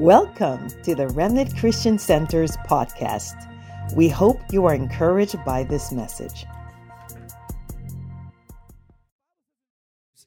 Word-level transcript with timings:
Welcome 0.00 0.70
to 0.82 0.96
the 0.96 1.06
Remnant 1.10 1.56
Christian 1.56 2.00
Center's 2.00 2.56
podcast. 2.56 3.48
We 3.94 4.08
hope 4.08 4.40
you 4.50 4.66
are 4.66 4.74
encouraged 4.74 5.36
by 5.44 5.62
this 5.62 5.92
message. 5.92 6.46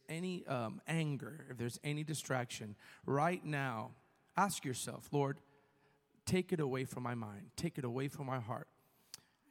Any 0.07 0.47
um, 0.47 0.79
anger, 0.87 1.47
if 1.49 1.57
there's 1.57 1.81
any 1.83 2.05
distraction, 2.05 2.77
right 3.05 3.43
now, 3.43 3.91
ask 4.37 4.63
yourself, 4.63 5.09
Lord, 5.11 5.41
take 6.25 6.53
it 6.53 6.61
away 6.61 6.85
from 6.85 7.03
my 7.03 7.13
mind, 7.13 7.47
take 7.57 7.77
it 7.77 7.83
away 7.83 8.07
from 8.07 8.27
my 8.27 8.39
heart. 8.39 8.69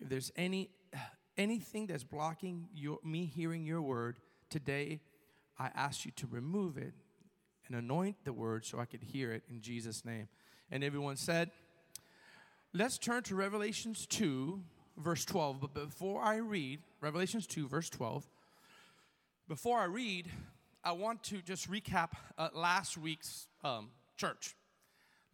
If 0.01 0.09
there's 0.09 0.33
any 0.35 0.71
anything 1.37 1.89
that's 1.89 2.05
blocking 2.05 2.71
your, 2.75 3.01
me 3.05 3.27
hearing 3.27 3.67
your 3.67 3.83
word 3.83 4.17
today, 4.49 5.03
I 5.59 5.69
ask 5.75 6.07
you 6.07 6.11
to 6.13 6.27
remove 6.27 6.79
it 6.79 6.95
and 7.69 7.77
anoint 7.77 8.17
the 8.25 8.33
word 8.33 8.65
so 8.65 8.79
I 8.79 8.85
could 8.85 9.03
hear 9.03 9.33
it 9.33 9.43
in 9.49 9.61
Jesus' 9.61 10.05
name. 10.05 10.29
And 10.71 10.83
everyone 10.83 11.17
said, 11.17 11.51
Let's 12.73 12.99
turn 12.99 13.23
to 13.25 13.35
Revelations 13.35 14.07
2, 14.07 14.61
verse 14.99 15.25
12. 15.25 15.61
But 15.61 15.75
before 15.75 16.23
I 16.23 16.37
read, 16.37 16.81
Revelations 17.01 17.47
2, 17.47 17.69
verse 17.69 17.89
12, 17.89 18.29
before 19.49 19.79
I 19.79 19.85
read, 19.85 20.29
I 20.85 20.93
want 20.93 21.23
to 21.25 21.41
just 21.43 21.71
recap 21.71 22.11
uh, 22.37 22.49
last 22.55 22.99
week's 22.99 23.47
um, 23.65 23.89
church. 24.17 24.55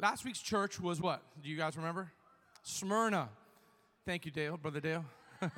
Last 0.00 0.24
week's 0.24 0.40
church 0.40 0.80
was 0.80 1.00
what? 1.00 1.22
Do 1.42 1.48
you 1.48 1.56
guys 1.56 1.76
remember? 1.76 2.12
Smyrna. 2.62 3.28
Thank 4.06 4.24
you, 4.24 4.30
Dale, 4.30 4.56
Brother 4.56 4.80
Dale. 4.80 5.04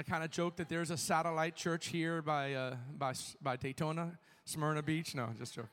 I 0.00 0.02
kind 0.02 0.24
of 0.24 0.30
joke 0.30 0.56
that 0.56 0.70
there's 0.70 0.90
a 0.90 0.96
satellite 0.96 1.56
church 1.56 1.88
here 1.88 2.22
by, 2.22 2.54
uh, 2.54 2.76
by, 2.96 3.12
by 3.42 3.56
Daytona, 3.56 4.18
Smyrna 4.46 4.82
Beach. 4.82 5.14
No, 5.14 5.28
just 5.36 5.52
joke. 5.52 5.68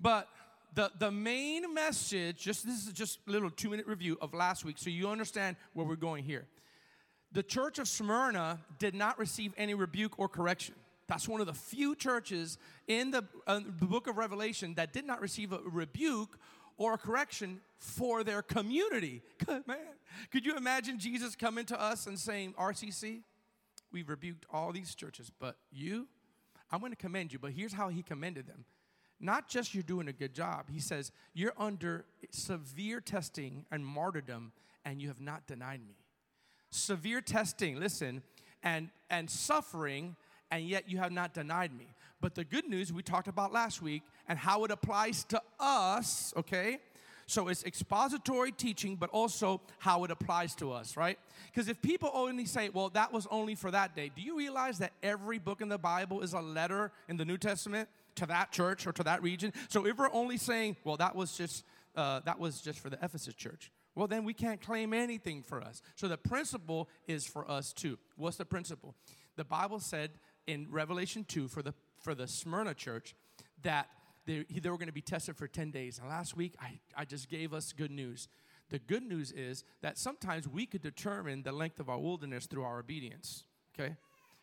But 0.00 0.28
the, 0.72 0.92
the 1.00 1.10
main 1.10 1.74
message, 1.74 2.36
just 2.36 2.64
this 2.64 2.86
is 2.86 2.92
just 2.92 3.18
a 3.26 3.32
little 3.32 3.50
two 3.50 3.70
minute 3.70 3.88
review 3.88 4.16
of 4.20 4.34
last 4.34 4.64
week 4.64 4.76
so 4.78 4.88
you 4.88 5.08
understand 5.08 5.56
where 5.72 5.84
we're 5.84 5.96
going 5.96 6.22
here. 6.22 6.46
The 7.32 7.42
church 7.42 7.80
of 7.80 7.88
Smyrna 7.88 8.60
did 8.78 8.94
not 8.94 9.18
receive 9.18 9.52
any 9.56 9.74
rebuke 9.74 10.16
or 10.16 10.28
correction. 10.28 10.76
That's 11.08 11.26
one 11.26 11.40
of 11.40 11.48
the 11.48 11.54
few 11.54 11.96
churches 11.96 12.56
in 12.86 13.10
the, 13.10 13.24
uh, 13.48 13.62
the 13.80 13.86
book 13.86 14.06
of 14.06 14.16
Revelation 14.16 14.74
that 14.74 14.92
did 14.92 15.04
not 15.08 15.20
receive 15.20 15.52
a 15.52 15.58
rebuke 15.64 16.38
or 16.76 16.94
a 16.94 16.98
correction 16.98 17.60
for 17.78 18.24
their 18.24 18.42
community. 18.42 19.22
Man. 19.66 19.76
Could 20.30 20.46
you 20.46 20.56
imagine 20.56 20.98
Jesus 20.98 21.36
coming 21.36 21.64
to 21.66 21.80
us 21.80 22.06
and 22.06 22.18
saying, 22.18 22.54
RCC, 22.58 23.20
we've 23.92 24.08
rebuked 24.08 24.46
all 24.52 24.72
these 24.72 24.94
churches, 24.94 25.30
but 25.38 25.56
you, 25.70 26.06
I'm 26.70 26.80
going 26.80 26.92
to 26.92 26.96
commend 26.96 27.32
you. 27.32 27.38
But 27.38 27.52
here's 27.52 27.72
how 27.72 27.88
he 27.88 28.02
commended 28.02 28.46
them. 28.46 28.64
Not 29.20 29.48
just 29.48 29.74
you're 29.74 29.82
doing 29.82 30.08
a 30.08 30.12
good 30.12 30.34
job. 30.34 30.66
He 30.70 30.80
says, 30.80 31.12
You're 31.32 31.54
under 31.56 32.04
severe 32.30 33.00
testing 33.00 33.64
and 33.70 33.86
martyrdom, 33.86 34.52
and 34.84 35.00
you 35.00 35.08
have 35.08 35.20
not 35.20 35.46
denied 35.46 35.80
me. 35.86 35.94
Severe 36.70 37.20
testing, 37.20 37.78
listen, 37.78 38.22
and, 38.62 38.90
and 39.10 39.30
suffering, 39.30 40.16
and 40.50 40.66
yet 40.66 40.90
you 40.90 40.98
have 40.98 41.12
not 41.12 41.32
denied 41.32 41.76
me. 41.76 41.86
But 42.24 42.34
the 42.34 42.44
good 42.44 42.66
news 42.66 42.90
we 42.90 43.02
talked 43.02 43.28
about 43.28 43.52
last 43.52 43.82
week 43.82 44.02
and 44.26 44.38
how 44.38 44.64
it 44.64 44.70
applies 44.70 45.24
to 45.24 45.42
us, 45.60 46.32
okay? 46.38 46.78
So 47.26 47.48
it's 47.48 47.62
expository 47.64 48.50
teaching, 48.50 48.96
but 48.96 49.10
also 49.10 49.60
how 49.76 50.04
it 50.04 50.10
applies 50.10 50.54
to 50.54 50.72
us, 50.72 50.96
right? 50.96 51.18
Because 51.52 51.68
if 51.68 51.82
people 51.82 52.10
only 52.14 52.46
say, 52.46 52.70
well, 52.70 52.88
that 52.94 53.12
was 53.12 53.26
only 53.30 53.54
for 53.54 53.70
that 53.72 53.94
day, 53.94 54.10
do 54.16 54.22
you 54.22 54.38
realize 54.38 54.78
that 54.78 54.92
every 55.02 55.38
book 55.38 55.60
in 55.60 55.68
the 55.68 55.76
Bible 55.76 56.22
is 56.22 56.32
a 56.32 56.40
letter 56.40 56.92
in 57.10 57.18
the 57.18 57.26
New 57.26 57.36
Testament 57.36 57.90
to 58.14 58.24
that 58.24 58.52
church 58.52 58.86
or 58.86 58.92
to 58.92 59.02
that 59.02 59.22
region? 59.22 59.52
So 59.68 59.84
if 59.84 59.98
we're 59.98 60.10
only 60.10 60.38
saying, 60.38 60.76
well, 60.82 60.96
that 60.96 61.14
was 61.14 61.36
just 61.36 61.62
uh, 61.94 62.20
that 62.24 62.40
was 62.40 62.62
just 62.62 62.78
for 62.78 62.88
the 62.88 62.98
Ephesus 63.02 63.34
church, 63.34 63.70
well, 63.94 64.06
then 64.06 64.24
we 64.24 64.32
can't 64.32 64.62
claim 64.62 64.94
anything 64.94 65.42
for 65.42 65.60
us. 65.60 65.82
So 65.94 66.08
the 66.08 66.16
principle 66.16 66.88
is 67.06 67.26
for 67.26 67.48
us 67.50 67.74
too. 67.74 67.98
What's 68.16 68.38
the 68.38 68.46
principle? 68.46 68.94
The 69.36 69.44
Bible 69.44 69.78
said 69.78 70.12
in 70.46 70.66
Revelation 70.70 71.24
2 71.24 71.48
for 71.48 71.62
the 71.62 71.74
for 72.04 72.14
the 72.14 72.28
Smyrna 72.28 72.74
church 72.74 73.14
that 73.62 73.88
they, 74.26 74.44
they 74.48 74.70
were 74.70 74.76
going 74.76 74.88
to 74.88 74.92
be 74.92 75.00
tested 75.00 75.36
for 75.36 75.48
10 75.48 75.70
days. 75.70 75.98
And 75.98 76.08
last 76.08 76.36
week, 76.36 76.54
I, 76.60 76.78
I 76.96 77.04
just 77.04 77.28
gave 77.28 77.52
us 77.52 77.72
good 77.72 77.90
news. 77.90 78.28
The 78.70 78.78
good 78.78 79.02
news 79.02 79.32
is 79.32 79.64
that 79.82 79.98
sometimes 79.98 80.46
we 80.46 80.66
could 80.66 80.82
determine 80.82 81.42
the 81.42 81.52
length 81.52 81.80
of 81.80 81.88
our 81.88 81.98
wilderness 81.98 82.46
through 82.46 82.62
our 82.62 82.78
obedience, 82.78 83.44
okay? 83.74 83.96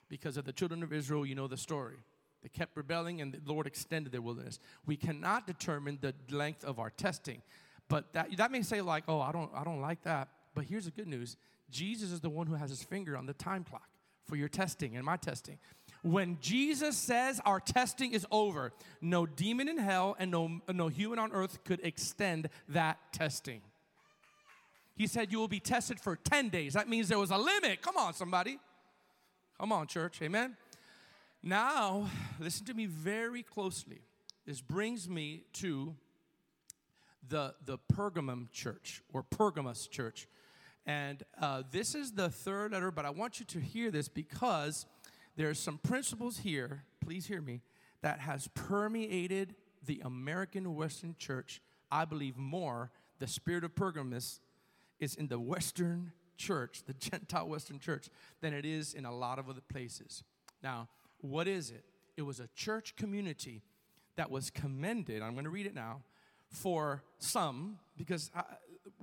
Because 0.10 0.38
of 0.38 0.46
the 0.46 0.54
children 0.54 0.84
of 0.84 0.92
Israel, 0.92 1.26
you 1.26 1.36
know 1.36 1.48
the 1.48 1.58
story. 1.58 1.98
They 2.44 2.50
kept 2.50 2.76
rebelling 2.76 3.22
and 3.22 3.34
the 3.34 3.52
Lord 3.52 3.68
extended 3.68 4.12
their 4.12 4.22
wilderness. 4.22 4.60
We 4.86 4.98
cannot 4.98 5.48
determine 5.48 6.00
the 6.02 6.14
length 6.30 6.64
of 6.64 6.80
our 6.80 6.90
testing. 6.90 7.42
But 7.88 8.14
that, 8.14 8.36
that 8.38 8.52
may 8.52 8.62
say, 8.62 8.82
like, 8.82 9.04
oh, 9.08 9.22
I 9.22 9.32
don't, 9.32 9.52
I 9.54 9.64
don't 9.64 9.82
like 9.82 10.04
that. 10.04 10.30
But 10.56 10.66
here's 10.66 10.86
the 10.86 10.92
good 10.92 11.08
news 11.08 11.38
Jesus 11.70 12.12
is 12.12 12.20
the 12.20 12.30
one 12.30 12.48
who 12.48 12.56
has 12.56 12.70
his 12.70 12.84
finger 12.84 13.18
on 13.18 13.26
the 13.26 13.34
time 13.34 13.64
clock 13.64 13.90
for 14.26 14.36
your 14.36 14.48
testing 14.48 14.96
and 14.96 15.06
my 15.06 15.18
testing. 15.18 15.58
When 16.04 16.38
Jesus 16.42 16.98
says 16.98 17.40
our 17.46 17.60
testing 17.60 18.14
is 18.14 18.26
over, 18.32 18.74
no 19.02 19.26
demon 19.26 19.70
in 19.70 19.78
hell 19.78 20.16
and 20.18 20.32
no, 20.32 20.62
no 20.74 20.88
human 20.88 21.20
on 21.20 21.32
earth 21.32 21.64
could 21.64 21.80
extend 21.84 22.50
that 22.70 22.98
testing. 23.14 23.62
He 24.96 25.08
said, 25.08 25.32
You 25.32 25.40
will 25.40 25.48
be 25.48 25.60
tested 25.60 26.00
for 26.00 26.16
10 26.16 26.50
days. 26.50 26.74
That 26.74 26.90
means 26.90 27.08
there 27.08 27.20
was 27.20 27.32
a 27.32 27.38
limit. 27.38 27.82
Come 27.82 27.98
on, 27.98 28.14
somebody. 28.14 28.60
Come 29.60 29.72
on, 29.72 29.86
church. 29.86 30.22
Amen. 30.24 30.58
Now, 31.44 32.10
listen 32.40 32.66
to 32.66 32.74
me 32.74 32.88
very 32.88 33.44
closely. 33.44 34.02
This 34.46 34.60
brings 34.60 35.08
me 35.08 35.44
to 35.54 35.96
the, 37.28 37.54
the 37.66 37.78
Pergamum 37.94 38.52
church 38.52 39.02
or 39.14 39.24
Pergamos 39.24 39.88
church. 39.88 40.28
And 40.86 41.24
uh, 41.40 41.64
this 41.72 41.94
is 41.94 42.12
the 42.14 42.30
third 42.30 42.72
letter, 42.72 42.92
but 42.92 43.06
I 43.06 43.12
want 43.12 43.40
you 43.40 43.46
to 43.48 43.60
hear 43.60 43.92
this 43.92 44.08
because 44.08 44.86
there's 45.36 45.60
some 45.60 45.78
principles 45.78 46.40
here, 46.40 46.84
please 47.00 47.26
hear 47.26 47.42
me, 47.42 47.62
that 48.02 48.20
has 48.20 48.48
permeated 48.54 49.56
the 49.86 50.02
American 50.04 50.76
Western 50.76 51.16
church. 51.18 51.62
I 51.92 52.06
believe 52.06 52.38
more 52.38 52.92
the 53.20 53.28
spirit 53.28 53.64
of 53.64 53.76
Pergamus 53.76 54.40
is 55.00 55.16
in 55.16 55.28
the 55.28 55.40
Western 55.40 56.12
church, 56.38 56.84
the 56.86 56.94
Gentile 57.00 57.48
Western 57.48 57.80
church, 57.80 58.10
than 58.42 58.54
it 58.54 58.66
is 58.66 58.94
in 58.94 59.06
a 59.06 59.14
lot 59.14 59.40
of 59.40 59.50
other 59.50 59.62
places. 59.72 60.24
Now, 60.64 60.90
what 61.20 61.48
is 61.48 61.72
it? 61.72 61.84
It 62.18 62.24
was 62.24 62.40
a 62.40 62.48
church 62.56 62.96
community 62.96 63.62
that 64.16 64.30
was 64.30 64.50
commended. 64.50 65.22
I'm 65.22 65.34
going 65.34 65.46
to 65.46 65.52
read 65.52 65.66
it 65.66 65.76
now 65.76 66.02
for 66.50 67.04
some 67.20 67.80
because 67.98 68.30
I, 68.36 68.44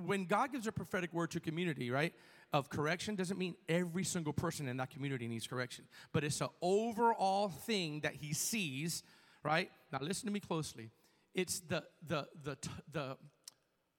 when 0.04 0.24
God 0.24 0.52
gives 0.52 0.66
a 0.66 0.72
prophetic 0.72 1.12
word 1.12 1.30
to 1.32 1.40
community, 1.40 1.90
right? 1.90 2.12
Of 2.52 2.70
correction 2.70 3.14
doesn't 3.14 3.38
mean 3.38 3.54
every 3.68 4.04
single 4.04 4.32
person 4.32 4.68
in 4.68 4.76
that 4.78 4.90
community 4.90 5.28
needs 5.28 5.46
correction, 5.46 5.84
but 6.12 6.24
it's 6.24 6.40
an 6.40 6.48
overall 6.62 7.48
thing 7.48 8.00
that 8.00 8.14
he 8.14 8.32
sees, 8.32 9.02
right? 9.42 9.70
Now 9.92 9.98
listen 10.00 10.26
to 10.26 10.32
me 10.32 10.40
closely. 10.40 10.90
It's 11.34 11.60
the 11.60 11.84
the 12.06 12.26
the 12.42 12.56
the 12.90 13.16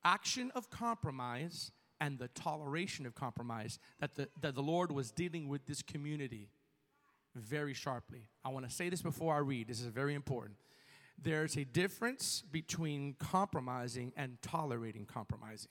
action 0.04 0.52
of 0.56 0.70
compromise 0.70 1.72
and 2.02 2.18
the 2.18 2.30
toleration 2.30 3.06
of 3.06 3.14
compromise 3.14 3.78
that 4.00 4.16
the, 4.16 4.30
that 4.42 4.56
the 4.56 4.62
Lord 4.62 4.92
was 4.92 5.12
dealing 5.12 5.50
with 5.50 5.66
this 5.66 5.82
community 5.82 6.50
very 7.36 7.74
sharply. 7.74 8.28
I 8.44 8.50
want 8.50 8.68
to 8.68 8.74
say 8.74 8.90
this 8.90 9.02
before 9.02 9.36
I 9.36 9.40
read. 9.40 9.68
This 9.68 9.82
is 9.82 9.88
very 9.88 10.16
important. 10.16 10.56
There's 11.22 11.58
a 11.58 11.66
difference 11.66 12.44
between 12.50 13.16
compromising 13.20 14.14
and 14.16 14.42
tolerating 14.42 15.06
compromising. 15.06 15.70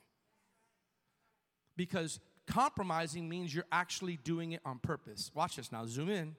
Because 1.77 2.21
Compromising 2.49 3.29
means 3.29 3.55
you're 3.55 3.65
actually 3.71 4.19
doing 4.25 4.53
it 4.53 4.61
on 4.65 4.79
purpose. 4.79 5.31
Watch 5.35 5.57
this 5.57 5.71
now, 5.71 5.85
zoom 5.87 6.09
in. 6.09 6.35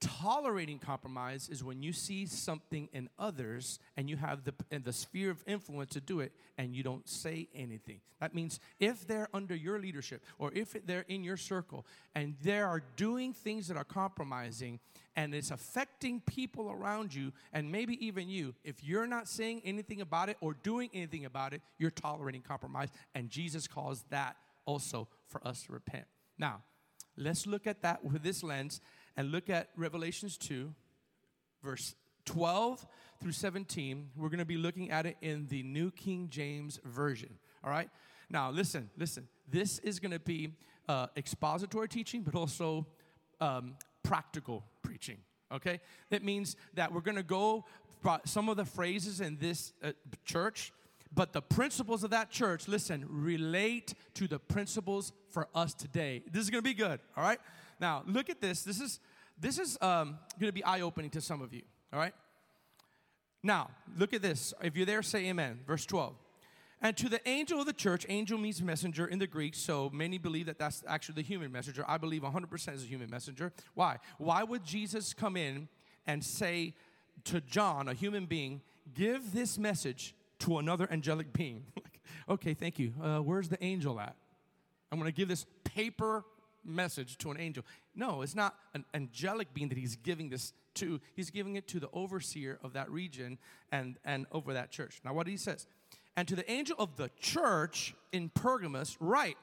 Tolerating 0.00 0.78
compromise 0.78 1.48
is 1.50 1.62
when 1.64 1.82
you 1.82 1.92
see 1.92 2.24
something 2.24 2.88
in 2.92 3.10
others 3.18 3.80
and 3.96 4.08
you 4.08 4.16
have 4.16 4.44
the, 4.44 4.54
the 4.78 4.92
sphere 4.92 5.30
of 5.30 5.42
influence 5.44 5.90
to 5.94 6.00
do 6.00 6.20
it 6.20 6.32
and 6.56 6.74
you 6.74 6.84
don't 6.84 7.06
say 7.08 7.48
anything. 7.52 8.00
That 8.20 8.32
means 8.32 8.60
if 8.78 9.06
they're 9.08 9.28
under 9.34 9.56
your 9.56 9.80
leadership 9.80 10.22
or 10.38 10.52
if 10.54 10.76
they're 10.86 11.04
in 11.08 11.24
your 11.24 11.36
circle 11.36 11.84
and 12.14 12.36
they 12.42 12.60
are 12.60 12.82
doing 12.96 13.32
things 13.32 13.66
that 13.68 13.76
are 13.76 13.84
compromising 13.84 14.78
and 15.16 15.34
it's 15.34 15.50
affecting 15.50 16.20
people 16.20 16.70
around 16.70 17.12
you 17.12 17.32
and 17.52 17.70
maybe 17.70 18.06
even 18.06 18.30
you, 18.30 18.54
if 18.62 18.84
you're 18.84 19.06
not 19.06 19.28
saying 19.28 19.62
anything 19.64 20.00
about 20.00 20.28
it 20.28 20.36
or 20.40 20.54
doing 20.62 20.90
anything 20.94 21.24
about 21.24 21.52
it, 21.52 21.60
you're 21.76 21.90
tolerating 21.90 22.40
compromise. 22.40 22.88
And 23.16 23.28
Jesus 23.30 23.66
calls 23.66 24.04
that 24.10 24.36
also 24.68 25.08
for 25.26 25.44
us 25.48 25.62
to 25.62 25.72
repent. 25.72 26.04
Now, 26.38 26.62
let's 27.16 27.46
look 27.46 27.66
at 27.66 27.80
that 27.82 28.04
with 28.04 28.22
this 28.22 28.42
lens 28.42 28.80
and 29.16 29.32
look 29.32 29.48
at 29.48 29.70
Revelations 29.76 30.36
2, 30.36 30.72
verse 31.64 31.94
12 32.26 32.86
through 33.20 33.32
17. 33.32 34.10
We're 34.14 34.28
going 34.28 34.38
to 34.38 34.44
be 34.44 34.58
looking 34.58 34.90
at 34.90 35.06
it 35.06 35.16
in 35.22 35.46
the 35.46 35.62
New 35.62 35.90
King 35.90 36.28
James 36.30 36.78
Version. 36.84 37.30
All 37.64 37.70
right? 37.70 37.88
Now, 38.28 38.50
listen, 38.50 38.90
listen. 38.98 39.26
This 39.50 39.78
is 39.78 39.98
going 39.98 40.12
to 40.12 40.20
be 40.20 40.52
uh, 40.86 41.06
expository 41.16 41.88
teaching, 41.88 42.20
but 42.20 42.34
also 42.34 42.86
um, 43.40 43.74
practical 44.02 44.64
preaching. 44.82 45.16
Okay? 45.50 45.80
That 46.10 46.22
means 46.22 46.56
that 46.74 46.92
we're 46.92 47.00
going 47.00 47.16
to 47.16 47.22
go 47.22 47.64
some 48.26 48.50
of 48.50 48.58
the 48.58 48.66
phrases 48.66 49.22
in 49.22 49.38
this 49.38 49.72
uh, 49.82 49.92
church, 50.26 50.72
but 51.12 51.32
the 51.32 51.42
principles 51.42 52.04
of 52.04 52.10
that 52.10 52.30
church, 52.30 52.68
listen, 52.68 53.04
relate 53.08 53.94
to 54.14 54.28
the 54.28 54.38
principles 54.38 55.12
for 55.30 55.48
us 55.54 55.74
today. 55.74 56.22
This 56.30 56.42
is 56.42 56.50
going 56.50 56.62
to 56.62 56.68
be 56.68 56.74
good, 56.74 57.00
all 57.16 57.24
right? 57.24 57.40
Now, 57.80 58.02
look 58.06 58.28
at 58.28 58.40
this. 58.40 58.62
This 58.62 58.80
is 58.80 59.00
this 59.40 59.58
is 59.58 59.78
um, 59.80 60.18
going 60.40 60.48
to 60.48 60.52
be 60.52 60.64
eye-opening 60.64 61.10
to 61.10 61.20
some 61.20 61.42
of 61.42 61.52
you, 61.54 61.62
all 61.92 61.98
right? 61.98 62.12
Now, 63.42 63.70
look 63.96 64.12
at 64.12 64.20
this. 64.20 64.52
If 64.62 64.76
you're 64.76 64.86
there, 64.86 65.02
say 65.02 65.26
amen. 65.26 65.60
Verse 65.66 65.86
12. 65.86 66.14
And 66.80 66.96
to 66.96 67.08
the 67.08 67.26
angel 67.28 67.60
of 67.60 67.66
the 67.66 67.72
church, 67.72 68.06
angel 68.08 68.38
means 68.38 68.62
messenger 68.62 69.06
in 69.06 69.18
the 69.18 69.26
Greek, 69.26 69.54
so 69.54 69.90
many 69.92 70.18
believe 70.18 70.46
that 70.46 70.58
that's 70.58 70.84
actually 70.86 71.16
the 71.16 71.22
human 71.22 71.50
messenger. 71.50 71.84
I 71.88 71.98
believe 71.98 72.22
100% 72.22 72.74
is 72.74 72.84
a 72.84 72.86
human 72.86 73.10
messenger. 73.10 73.52
Why? 73.74 73.98
Why 74.18 74.44
would 74.44 74.64
Jesus 74.64 75.12
come 75.12 75.36
in 75.36 75.68
and 76.06 76.24
say 76.24 76.74
to 77.24 77.40
John, 77.40 77.88
a 77.88 77.94
human 77.94 78.26
being, 78.26 78.60
give 78.94 79.32
this 79.32 79.58
message 79.58 80.14
to 80.40 80.58
another 80.58 80.88
angelic 80.90 81.32
being? 81.32 81.64
like, 81.76 82.00
okay, 82.28 82.54
thank 82.54 82.78
you. 82.78 82.92
Uh, 83.02 83.18
where's 83.18 83.48
the 83.48 83.62
angel 83.62 83.98
at? 84.00 84.16
I'm 84.90 84.98
going 84.98 85.10
to 85.10 85.16
give 85.16 85.28
this 85.28 85.46
paper 85.64 86.24
message 86.64 87.18
to 87.18 87.30
an 87.30 87.40
angel. 87.40 87.64
No, 87.94 88.22
it's 88.22 88.34
not 88.34 88.54
an 88.74 88.84
angelic 88.94 89.52
being 89.54 89.68
that 89.68 89.78
he's 89.78 89.96
giving 89.96 90.28
this 90.28 90.52
to. 90.74 91.00
He's 91.14 91.30
giving 91.30 91.56
it 91.56 91.66
to 91.68 91.80
the 91.80 91.88
overseer 91.92 92.58
of 92.62 92.72
that 92.74 92.90
region 92.90 93.38
and, 93.72 93.98
and 94.04 94.26
over 94.32 94.52
that 94.54 94.70
church. 94.70 95.00
Now, 95.04 95.14
what 95.14 95.26
he 95.26 95.36
says, 95.36 95.66
and 96.16 96.26
to 96.28 96.36
the 96.36 96.50
angel 96.50 96.76
of 96.78 96.96
the 96.96 97.10
church 97.20 97.94
in 98.12 98.28
Pergamos, 98.30 98.96
write, 99.00 99.36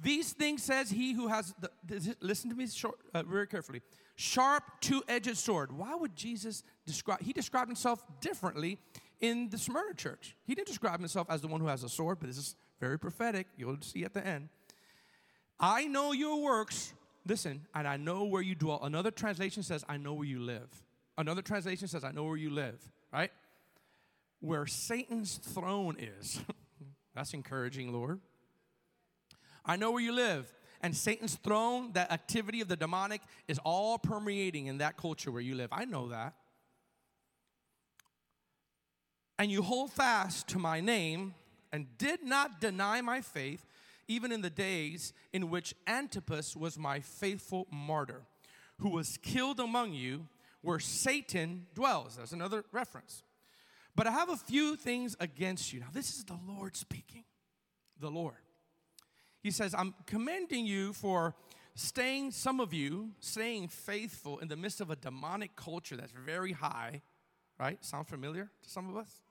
these 0.00 0.32
things 0.32 0.62
says 0.62 0.90
he 0.90 1.14
who 1.14 1.28
has, 1.28 1.54
the, 1.58 2.16
listen 2.20 2.50
to 2.50 2.56
me 2.56 2.66
short, 2.66 2.96
uh, 3.14 3.22
very 3.22 3.46
carefully, 3.46 3.80
sharp 4.14 4.64
two-edged 4.80 5.36
sword. 5.36 5.72
Why 5.72 5.94
would 5.94 6.14
Jesus 6.14 6.62
describe, 6.86 7.22
he 7.22 7.32
described 7.32 7.68
himself 7.68 8.04
differently 8.20 8.78
in 9.20 9.48
the 9.50 9.58
Smyrna 9.58 9.94
church. 9.94 10.36
He 10.44 10.54
didn't 10.54 10.68
describe 10.68 11.00
himself 11.00 11.28
as 11.30 11.40
the 11.40 11.48
one 11.48 11.60
who 11.60 11.68
has 11.68 11.82
a 11.82 11.88
sword, 11.88 12.18
but 12.20 12.28
this 12.28 12.38
is 12.38 12.56
very 12.80 12.98
prophetic. 12.98 13.46
You'll 13.56 13.78
see 13.80 14.04
at 14.04 14.14
the 14.14 14.26
end. 14.26 14.48
I 15.58 15.86
know 15.86 16.12
your 16.12 16.42
works, 16.42 16.92
listen, 17.26 17.66
and 17.74 17.88
I 17.88 17.96
know 17.96 18.24
where 18.24 18.42
you 18.42 18.54
dwell. 18.54 18.80
Another 18.82 19.10
translation 19.10 19.62
says, 19.62 19.84
I 19.88 19.96
know 19.96 20.12
where 20.12 20.26
you 20.26 20.40
live. 20.40 20.68
Another 21.16 21.42
translation 21.42 21.88
says, 21.88 22.04
I 22.04 22.12
know 22.12 22.24
where 22.24 22.36
you 22.36 22.50
live, 22.50 22.78
right? 23.12 23.30
where 24.40 24.66
Satan's 24.66 25.38
throne 25.38 25.96
is. 25.98 26.40
That's 27.14 27.34
encouraging, 27.34 27.92
Lord. 27.92 28.20
I 29.64 29.76
know 29.76 29.90
where 29.90 30.02
you 30.02 30.12
live. 30.12 30.52
And 30.82 30.94
Satan's 30.94 31.34
throne, 31.36 31.92
that 31.94 32.12
activity 32.12 32.60
of 32.60 32.68
the 32.68 32.76
demonic, 32.76 33.22
is 33.48 33.58
all 33.64 33.98
permeating 33.98 34.66
in 34.66 34.78
that 34.78 34.96
culture 34.96 35.30
where 35.30 35.42
you 35.42 35.54
live. 35.54 35.70
I 35.72 35.84
know 35.84 36.08
that. 36.08 36.34
And 39.38 39.50
you 39.50 39.62
hold 39.62 39.92
fast 39.92 40.48
to 40.48 40.58
my 40.58 40.80
name 40.80 41.34
and 41.72 41.86
did 41.98 42.22
not 42.22 42.60
deny 42.60 43.00
my 43.00 43.20
faith, 43.20 43.66
even 44.08 44.32
in 44.32 44.40
the 44.40 44.50
days 44.50 45.12
in 45.32 45.50
which 45.50 45.74
Antipas 45.86 46.56
was 46.56 46.78
my 46.78 47.00
faithful 47.00 47.66
martyr, 47.70 48.22
who 48.78 48.90
was 48.90 49.18
killed 49.18 49.60
among 49.60 49.92
you, 49.92 50.28
where 50.62 50.78
Satan 50.78 51.66
dwells. 51.74 52.16
That's 52.16 52.32
another 52.32 52.64
reference. 52.72 53.22
But 53.94 54.06
I 54.06 54.10
have 54.12 54.28
a 54.28 54.36
few 54.36 54.76
things 54.76 55.16
against 55.20 55.72
you. 55.72 55.80
Now, 55.80 55.88
this 55.92 56.16
is 56.16 56.24
the 56.24 56.38
Lord 56.46 56.76
speaking. 56.76 57.24
The 57.98 58.10
Lord. 58.10 58.34
He 59.42 59.50
says, 59.50 59.74
I'm 59.74 59.94
commending 60.06 60.66
you 60.66 60.92
for 60.92 61.34
staying, 61.74 62.32
some 62.32 62.58
of 62.58 62.74
you, 62.74 63.10
staying 63.20 63.68
faithful 63.68 64.38
in 64.38 64.48
the 64.48 64.56
midst 64.56 64.80
of 64.80 64.90
a 64.90 64.96
demonic 64.96 65.56
culture 65.56 65.96
that's 65.96 66.12
very 66.12 66.52
high, 66.52 67.02
right? 67.58 67.82
Sound 67.84 68.08
familiar 68.08 68.50
to 68.62 68.68
some 68.68 68.88
of 68.88 68.96
us? 68.96 69.22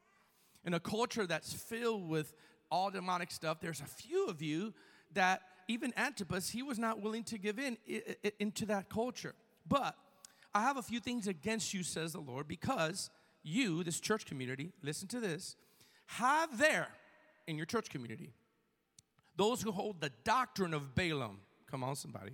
In 0.66 0.74
a 0.74 0.80
culture 0.80 1.26
that's 1.26 1.54
filled 1.54 2.10
with 2.10 2.34
all 2.72 2.90
demonic 2.90 3.32
stuff, 3.32 3.60
there's 3.62 3.82
a 3.82 3.86
few 3.86 4.28
of 4.28 4.42
you 4.42 4.74
that 5.14 5.42
even 5.68 5.94
Antipas, 5.96 6.50
he 6.50 6.64
was 6.64 6.78
not 6.78 7.02
willing 7.02 7.24
to 7.26 7.38
give 7.38 7.60
in 7.60 7.78
into 8.40 8.66
that 8.66 8.90
culture. 8.90 9.36
But 9.68 9.96
I 10.54 10.62
have 10.62 10.78
a 10.78 10.82
few 10.82 11.00
things 11.00 11.28
against 11.28 11.74
you, 11.74 11.84
says 11.84 12.14
the 12.14 12.20
Lord, 12.20 12.48
because 12.48 13.10
you, 13.44 13.84
this 13.84 14.00
church 14.00 14.26
community, 14.26 14.72
listen 14.84 15.08
to 15.10 15.20
this, 15.20 15.56
have 16.08 16.58
there 16.58 16.90
in 17.48 17.58
your 17.58 17.66
church 17.66 17.90
community 17.90 18.32
those 19.38 19.62
who 19.62 19.72
hold 19.72 20.00
the 20.00 20.12
doctrine 20.24 20.74
of 20.74 20.96
Balaam. 20.96 21.40
Come 21.70 21.84
on, 21.84 21.96
somebody. 21.96 22.32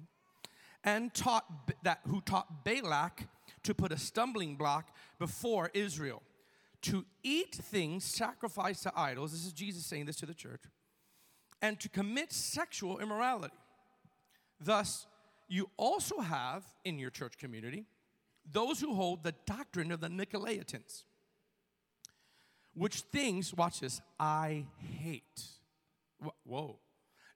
And 0.84 1.14
taught 1.14 1.46
that 1.84 2.00
who 2.08 2.22
taught 2.22 2.64
Balak 2.64 3.28
to 3.64 3.74
put 3.74 3.92
a 3.92 3.98
stumbling 3.98 4.56
block 4.56 4.96
before 5.20 5.70
Israel, 5.74 6.22
to 6.84 7.06
eat 7.24 7.56
things 7.56 8.04
sacrificed 8.04 8.84
to 8.84 8.94
idols. 8.96 9.32
This 9.32 9.46
is 9.46 9.54
Jesus 9.54 9.86
saying 9.86 10.06
this 10.06 10.16
to 10.18 10.26
the 10.26 10.34
church, 10.34 10.62
and 11.62 11.80
to 11.80 11.90
commit 11.90 12.32
sexual 12.32 13.00
immorality. 13.00 13.56
Thus, 14.60 15.08
you 15.48 15.70
also 15.78 16.20
have 16.20 16.64
in 16.84 16.98
your 16.98 17.10
church 17.10 17.38
community 17.38 17.86
those 18.52 18.80
who 18.80 18.96
hold 18.96 19.24
the 19.24 19.36
doctrine 19.46 19.92
of 19.92 20.00
the 20.00 20.08
Nicolaitans, 20.08 21.04
which 22.74 23.02
things, 23.02 23.54
watch 23.54 23.80
this, 23.80 24.02
I 24.20 24.66
hate. 24.78 25.42
Whoa. 26.44 26.80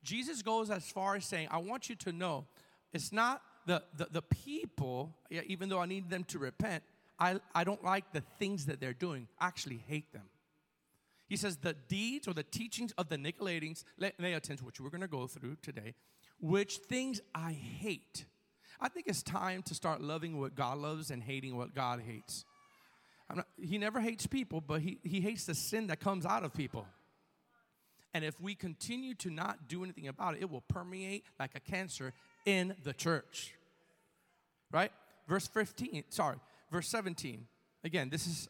Jesus 0.03 0.41
goes 0.41 0.69
as 0.69 0.85
far 0.89 1.15
as 1.15 1.25
saying, 1.25 1.47
I 1.51 1.57
want 1.57 1.89
you 1.89 1.95
to 1.95 2.11
know 2.11 2.45
it's 2.93 3.11
not 3.11 3.41
the, 3.65 3.83
the, 3.97 4.07
the 4.11 4.21
people, 4.21 5.15
even 5.29 5.69
though 5.69 5.79
I 5.79 5.85
need 5.85 6.09
them 6.09 6.23
to 6.25 6.39
repent, 6.39 6.83
I, 7.19 7.39
I 7.53 7.63
don't 7.63 7.83
like 7.83 8.11
the 8.11 8.23
things 8.39 8.65
that 8.65 8.79
they're 8.79 8.93
doing. 8.93 9.27
I 9.39 9.47
actually 9.47 9.83
hate 9.87 10.11
them. 10.11 10.29
He 11.27 11.37
says 11.37 11.57
the 11.57 11.75
deeds 11.87 12.27
or 12.27 12.33
the 12.33 12.43
teachings 12.43 12.93
of 12.97 13.09
the 13.09 13.17
Nicolaitans, 13.17 13.83
Nicolaitans 13.99 14.61
which 14.61 14.79
we're 14.79 14.89
going 14.89 15.01
to 15.01 15.07
go 15.07 15.27
through 15.27 15.57
today, 15.61 15.95
which 16.39 16.77
things 16.77 17.21
I 17.33 17.53
hate. 17.53 18.25
I 18.79 18.89
think 18.89 19.07
it's 19.07 19.23
time 19.23 19.63
to 19.63 19.73
start 19.73 20.01
loving 20.01 20.39
what 20.39 20.55
God 20.55 20.77
loves 20.77 21.09
and 21.09 21.23
hating 21.23 21.55
what 21.55 21.73
God 21.73 22.01
hates. 22.05 22.45
Not, 23.33 23.47
he 23.59 23.77
never 23.77 23.99
hates 23.99 24.27
people, 24.27 24.61
but 24.61 24.81
he, 24.81 24.99
he 25.03 25.19
hates 25.19 25.45
the 25.45 25.55
sin 25.55 25.87
that 25.87 25.99
comes 25.99 26.25
out 26.25 26.43
of 26.43 26.53
people. 26.53 26.85
And 28.13 28.23
if 28.23 28.39
we 28.39 28.53
continue 28.53 29.13
to 29.15 29.29
not 29.29 29.67
do 29.67 29.83
anything 29.83 30.07
about 30.07 30.35
it, 30.35 30.41
it 30.41 30.49
will 30.49 30.61
permeate 30.61 31.25
like 31.39 31.51
a 31.55 31.59
cancer 31.59 32.13
in 32.45 32.75
the 32.83 32.93
church. 32.93 33.55
Right? 34.71 34.91
Verse 35.27 35.47
15, 35.47 36.03
sorry, 36.09 36.37
verse 36.75 36.89
17. 36.89 37.47
Again, 37.85 38.09
this 38.09 38.27
is, 38.27 38.49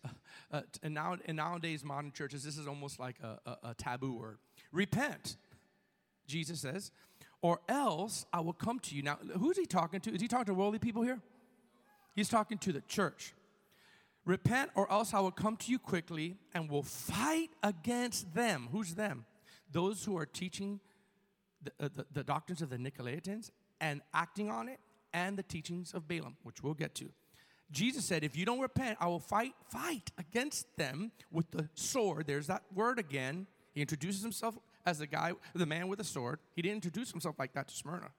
uh, 0.51 0.61
uh, 0.83 0.89
now, 0.89 1.15
in 1.25 1.35
nowadays 1.35 1.83
modern 1.83 2.11
churches, 2.11 2.43
this 2.43 2.57
is 2.57 2.65
almost 2.67 2.99
like 2.99 3.17
a, 3.21 3.37
a, 3.45 3.69
a 3.69 3.73
taboo 3.75 4.13
word. 4.13 4.39
Repent, 4.71 5.37
Jesus 6.25 6.61
says, 6.61 6.91
or 7.43 7.59
else 7.69 8.25
I 8.33 8.39
will 8.39 8.53
come 8.53 8.79
to 8.79 8.95
you. 8.95 9.03
Now, 9.03 9.19
who's 9.39 9.57
he 9.57 9.67
talking 9.67 9.99
to? 9.99 10.11
Is 10.11 10.21
he 10.21 10.27
talking 10.27 10.47
to 10.47 10.55
worldly 10.55 10.79
people 10.79 11.03
here? 11.03 11.19
He's 12.15 12.27
talking 12.27 12.57
to 12.59 12.73
the 12.73 12.81
church. 12.81 13.35
Repent, 14.25 14.71
or 14.73 14.91
else 14.91 15.13
I 15.13 15.19
will 15.19 15.29
come 15.29 15.55
to 15.57 15.71
you 15.71 15.77
quickly 15.77 16.37
and 16.55 16.67
will 16.67 16.81
fight 16.81 17.51
against 17.61 18.33
them. 18.33 18.69
Who's 18.71 18.95
them? 18.95 19.25
Those 19.71 20.03
who 20.03 20.17
are 20.17 20.25
teaching 20.25 20.79
the, 21.61 21.71
uh, 21.79 21.89
the, 21.95 22.05
the 22.11 22.23
doctrines 22.23 22.63
of 22.63 22.71
the 22.71 22.77
Nicolaitans 22.77 23.51
and 23.79 24.01
acting 24.15 24.49
on 24.49 24.67
it, 24.67 24.79
and 25.13 25.37
the 25.37 25.43
teachings 25.43 25.93
of 25.93 26.07
Balaam, 26.07 26.37
which 26.41 26.63
we'll 26.63 26.73
get 26.73 26.95
to. 26.95 27.11
Jesus 27.71 28.05
said, 28.05 28.23
If 28.23 28.37
you 28.37 28.45
don't 28.45 28.59
repent, 28.59 28.97
I 28.99 29.07
will 29.07 29.19
fight, 29.19 29.53
fight 29.69 30.11
against 30.17 30.75
them 30.77 31.11
with 31.31 31.49
the 31.51 31.69
sword. 31.73 32.27
There's 32.27 32.47
that 32.47 32.63
word 32.73 32.99
again. 32.99 33.47
He 33.73 33.81
introduces 33.81 34.21
himself 34.21 34.57
as 34.85 34.99
the 34.99 35.07
guy, 35.07 35.33
the 35.53 35.65
man 35.65 35.87
with 35.87 35.99
the 35.99 36.05
sword. 36.05 36.39
He 36.55 36.61
didn't 36.61 36.75
introduce 36.75 37.11
himself 37.11 37.35
like 37.39 37.53
that 37.53 37.67
to 37.67 37.75
Smyrna. 37.75 38.09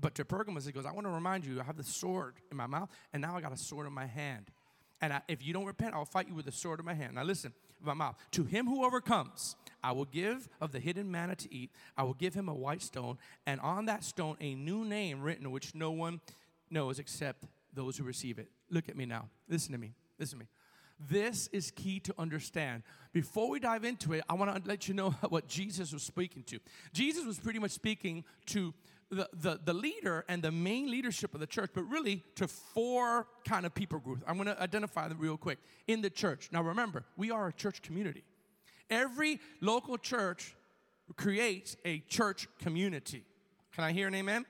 But 0.00 0.14
to 0.16 0.24
Pergamos, 0.24 0.64
he 0.64 0.72
goes, 0.72 0.86
I 0.86 0.92
want 0.92 1.06
to 1.06 1.10
remind 1.10 1.44
you, 1.44 1.60
I 1.60 1.64
have 1.64 1.76
the 1.76 1.84
sword 1.84 2.34
in 2.50 2.56
my 2.56 2.66
mouth, 2.66 2.88
and 3.12 3.20
now 3.20 3.36
I 3.36 3.40
got 3.40 3.52
a 3.52 3.56
sword 3.56 3.86
in 3.86 3.92
my 3.92 4.06
hand. 4.06 4.46
And 5.00 5.12
I, 5.12 5.22
if 5.28 5.44
you 5.44 5.52
don't 5.52 5.64
repent, 5.64 5.94
I'll 5.94 6.04
fight 6.04 6.28
you 6.28 6.34
with 6.34 6.46
the 6.46 6.52
sword 6.52 6.80
in 6.80 6.86
my 6.86 6.94
hand. 6.94 7.14
Now 7.14 7.24
listen, 7.24 7.52
my 7.82 7.94
mouth. 7.94 8.16
To 8.32 8.44
him 8.44 8.66
who 8.66 8.84
overcomes, 8.84 9.56
I 9.82 9.92
will 9.92 10.04
give 10.04 10.48
of 10.60 10.72
the 10.72 10.80
hidden 10.80 11.10
manna 11.10 11.36
to 11.36 11.54
eat. 11.54 11.70
I 11.96 12.02
will 12.02 12.14
give 12.14 12.34
him 12.34 12.48
a 12.48 12.54
white 12.54 12.82
stone, 12.82 13.18
and 13.46 13.60
on 13.60 13.86
that 13.86 14.04
stone 14.04 14.36
a 14.40 14.54
new 14.54 14.84
name 14.84 15.22
written, 15.22 15.50
which 15.50 15.74
no 15.74 15.90
one 15.90 16.20
knows 16.70 16.98
except 16.98 17.44
those 17.72 17.96
who 17.96 18.04
receive 18.04 18.38
it. 18.38 18.48
Look 18.70 18.88
at 18.88 18.96
me 18.96 19.06
now. 19.06 19.28
Listen 19.48 19.72
to 19.72 19.78
me. 19.78 19.94
Listen 20.18 20.38
to 20.38 20.44
me. 20.44 20.48
This 21.00 21.48
is 21.52 21.70
key 21.70 22.00
to 22.00 22.14
understand. 22.18 22.82
Before 23.12 23.48
we 23.48 23.60
dive 23.60 23.84
into 23.84 24.12
it, 24.14 24.24
I 24.28 24.34
want 24.34 24.54
to 24.54 24.68
let 24.68 24.88
you 24.88 24.94
know 24.94 25.10
what 25.28 25.46
Jesus 25.46 25.92
was 25.92 26.02
speaking 26.02 26.42
to. 26.44 26.58
Jesus 26.92 27.24
was 27.24 27.38
pretty 27.38 27.58
much 27.58 27.70
speaking 27.70 28.24
to 28.46 28.74
the, 29.10 29.28
the, 29.32 29.60
the 29.64 29.72
leader 29.72 30.24
and 30.28 30.42
the 30.42 30.50
main 30.50 30.90
leadership 30.90 31.34
of 31.34 31.40
the 31.40 31.46
church, 31.46 31.70
but 31.72 31.82
really 31.84 32.24
to 32.34 32.48
four 32.48 33.26
kind 33.46 33.64
of 33.64 33.74
people 33.74 34.00
groups. 34.00 34.22
I'm 34.26 34.36
going 34.36 34.48
to 34.48 34.60
identify 34.60 35.08
them 35.08 35.18
real 35.18 35.36
quick 35.36 35.58
in 35.86 36.02
the 36.02 36.10
church. 36.10 36.50
Now, 36.52 36.62
remember, 36.62 37.04
we 37.16 37.30
are 37.30 37.48
a 37.48 37.52
church 37.52 37.80
community. 37.80 38.24
Every 38.90 39.40
local 39.60 39.98
church 39.98 40.54
creates 41.16 41.76
a 41.84 42.00
church 42.00 42.48
community. 42.58 43.24
Can 43.72 43.84
I 43.84 43.92
hear 43.92 44.08
an 44.08 44.14
amen? 44.14 44.44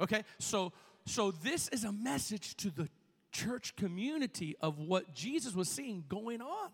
Okay, 0.00 0.24
so 0.38 0.72
so 1.06 1.30
this 1.30 1.68
is 1.68 1.84
a 1.84 1.92
message 1.92 2.56
to 2.58 2.70
the 2.70 2.88
church 3.32 3.74
community 3.76 4.56
of 4.60 4.78
what 4.78 5.14
Jesus 5.14 5.54
was 5.54 5.68
seeing 5.68 6.04
going 6.08 6.40
on. 6.40 6.70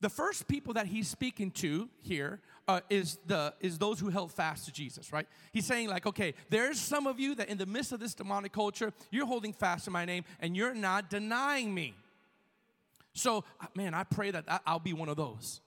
The 0.00 0.10
first 0.10 0.48
people 0.48 0.74
that 0.74 0.86
he's 0.86 1.08
speaking 1.08 1.50
to 1.52 1.88
here 2.02 2.40
uh, 2.68 2.80
is 2.90 3.18
the 3.26 3.54
is 3.60 3.78
those 3.78 3.98
who 3.98 4.10
held 4.10 4.32
fast 4.32 4.66
to 4.66 4.72
Jesus, 4.72 5.12
right? 5.12 5.26
He's 5.52 5.64
saying 5.64 5.88
like, 5.88 6.04
okay, 6.04 6.34
there's 6.50 6.78
some 6.78 7.06
of 7.06 7.18
you 7.18 7.34
that 7.36 7.48
in 7.48 7.56
the 7.56 7.64
midst 7.64 7.92
of 7.92 8.00
this 8.00 8.14
demonic 8.14 8.52
culture, 8.52 8.92
you're 9.10 9.26
holding 9.26 9.54
fast 9.54 9.86
to 9.86 9.90
my 9.90 10.04
name 10.04 10.24
and 10.40 10.56
you're 10.56 10.74
not 10.74 11.08
denying 11.08 11.72
me. 11.72 11.94
So, 13.14 13.44
uh, 13.60 13.66
man, 13.74 13.94
I 13.94 14.04
pray 14.04 14.30
that 14.32 14.44
I'll 14.66 14.78
be 14.80 14.92
one 14.92 15.08
of 15.08 15.16
those. 15.16 15.60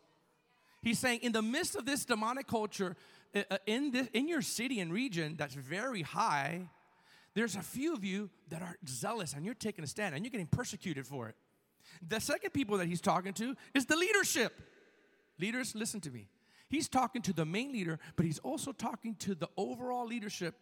He's 0.84 1.00
saying, 1.00 1.22
in 1.24 1.32
the 1.32 1.42
midst 1.42 1.76
of 1.76 1.86
this 1.86 2.06
demonic 2.06 2.48
culture, 2.48 2.96
uh, 3.36 3.44
uh, 3.50 3.58
in, 3.66 3.92
this, 3.92 4.08
in 4.14 4.28
your 4.28 4.42
city 4.42 4.80
and 4.80 4.92
region 4.94 5.36
that's 5.38 5.56
very 5.56 6.02
high, 6.02 6.70
there's 7.38 7.56
a 7.56 7.62
few 7.62 7.94
of 7.94 8.04
you 8.04 8.32
that 8.50 8.64
are 8.64 8.78
zealous 8.88 9.34
and 9.34 9.46
you're 9.46 9.54
taking 9.54 9.84
a 9.84 9.88
stand 9.88 10.16
and 10.16 10.26
you're 10.26 10.32
getting 10.32 10.48
persecuted 10.48 11.06
for 11.06 11.30
it. 11.30 11.36
The 12.08 12.20
second 12.20 12.52
people 12.52 12.78
that 12.80 12.88
he's 12.88 13.00
talking 13.00 13.34
to 13.34 13.56
is 13.76 13.86
the 13.86 13.96
leadership. 13.96 14.60
Leaders, 15.40 15.76
listen 15.76 16.02
to 16.02 16.10
me. 16.10 16.30
He's 16.68 16.90
talking 16.90 17.22
to 17.22 17.34
the 17.34 17.46
main 17.46 17.72
leader, 17.72 18.00
but 18.16 18.26
he's 18.26 18.40
also 18.40 18.72
talking 18.72 19.14
to 19.20 19.36
the 19.36 19.48
overall 19.56 20.08
leadership 20.08 20.56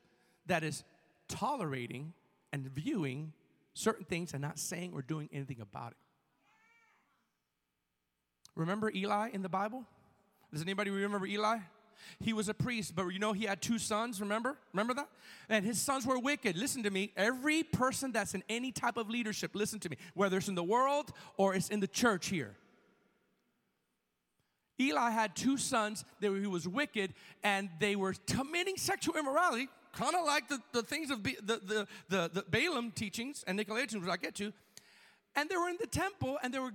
that 0.48 0.66
is 0.66 0.84
tolerating 1.30 2.14
and 2.52 2.68
viewing 2.68 3.32
certain 3.74 4.06
things 4.06 4.34
and 4.34 4.42
not 4.42 4.60
saying 4.60 4.92
or 4.94 5.02
doing 5.02 5.30
anything 5.32 5.62
about 5.62 5.92
it. 5.92 5.98
Remember 8.54 8.92
Eli 8.94 9.30
in 9.32 9.42
the 9.42 9.50
Bible? 9.50 9.86
Does 10.52 10.62
anybody 10.62 10.92
remember 10.92 11.26
Eli? 11.26 11.58
He 12.20 12.34
was 12.34 12.50
a 12.50 12.54
priest, 12.54 12.96
but 12.96 13.08
you 13.08 13.20
know 13.20 13.34
he 13.34 13.46
had 13.46 13.62
two 13.62 13.78
sons, 13.78 14.22
remember? 14.22 14.58
Remember 14.74 14.94
that? 14.94 15.10
And 15.50 15.66
his 15.66 15.82
sons 15.82 16.06
were 16.06 16.20
wicked. 16.20 16.56
Listen 16.58 16.84
to 16.84 16.90
me. 16.90 17.12
Every 17.16 17.64
person 17.64 18.12
that's 18.12 18.34
in 18.34 18.44
any 18.50 18.72
type 18.72 18.98
of 18.98 19.10
leadership, 19.10 19.52
listen 19.54 19.80
to 19.82 19.90
me, 19.90 19.98
whether 20.14 20.38
it's 20.38 20.48
in 20.48 20.56
the 20.56 20.64
world 20.64 21.12
or 21.38 21.56
it's 21.56 21.70
in 21.70 21.80
the 21.80 21.88
church 21.88 22.28
here. 22.28 22.56
Eli 24.80 25.10
had 25.10 25.36
two 25.36 25.58
sons 25.58 26.04
he 26.20 26.28
was 26.28 26.68
wicked 26.68 27.14
and 27.44 27.70
they 27.80 27.96
were 27.96 28.14
committing 28.28 28.76
sexual 28.78 29.16
immorality, 29.16 29.70
kind 29.94 30.16
of 30.16 30.26
like 30.26 30.50
the, 30.50 30.60
the 30.74 30.84
things 30.84 31.10
of 31.10 31.24
the, 31.24 31.38
the, 31.42 31.88
the, 32.10 32.30
the 32.34 32.44
Balaam 32.50 32.92
teachings 32.92 33.44
and 33.48 33.58
Nicolaitans, 33.58 34.02
which 34.02 34.10
I 34.10 34.18
get 34.18 34.36
to. 34.36 34.52
And 35.36 35.50
they 35.50 35.58
were 35.58 35.70
in 35.70 35.78
the 35.80 35.88
temple 35.88 36.38
and 36.44 36.54
they 36.54 36.60
were 36.60 36.74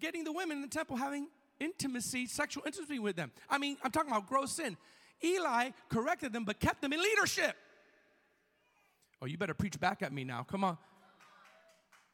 getting 0.00 0.24
the 0.24 0.32
women 0.32 0.58
in 0.58 0.62
the 0.62 0.68
temple 0.68 0.96
having 0.96 1.28
intimacy, 1.60 2.26
sexual 2.26 2.64
intimacy 2.66 2.98
with 2.98 3.16
them. 3.16 3.30
I 3.48 3.58
mean, 3.58 3.76
I'm 3.82 3.90
talking 3.90 4.10
about 4.10 4.28
gross 4.28 4.52
sin. 4.52 4.76
Eli 5.24 5.70
corrected 5.88 6.32
them 6.32 6.44
but 6.44 6.60
kept 6.60 6.80
them 6.80 6.92
in 6.92 7.02
leadership. 7.02 7.56
Oh, 9.20 9.26
you 9.26 9.36
better 9.36 9.54
preach 9.54 9.78
back 9.80 10.02
at 10.02 10.12
me 10.12 10.24
now. 10.24 10.44
Come 10.44 10.64
on. 10.64 10.78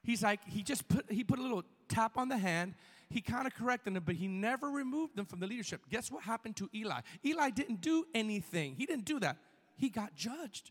He's 0.03 0.23
like, 0.23 0.41
he 0.47 0.63
just 0.63 0.87
put 0.89 1.11
he 1.11 1.25
put 1.25 1.39
a 1.39 1.43
little 1.43 1.65
tap 1.89 2.17
on 2.17 2.29
the 2.29 2.39
hand. 2.39 2.75
He 3.11 3.21
kind 3.21 3.47
of 3.47 3.55
corrected 3.55 3.95
them, 3.95 4.03
but 4.05 4.15
he 4.15 4.29
never 4.29 4.71
removed 4.71 5.17
them 5.17 5.27
from 5.27 5.41
the 5.41 5.47
leadership. 5.47 5.83
Guess 5.91 6.11
what 6.11 6.25
happened 6.25 6.57
to 6.57 6.69
Eli? 6.75 7.01
Eli 7.25 7.51
didn't 7.51 7.81
do 7.81 8.05
anything. 8.15 8.75
He 8.77 8.87
didn't 8.87 9.05
do 9.05 9.21
that. 9.21 9.37
He 9.77 9.89
got 9.89 10.15
judged. 10.17 10.71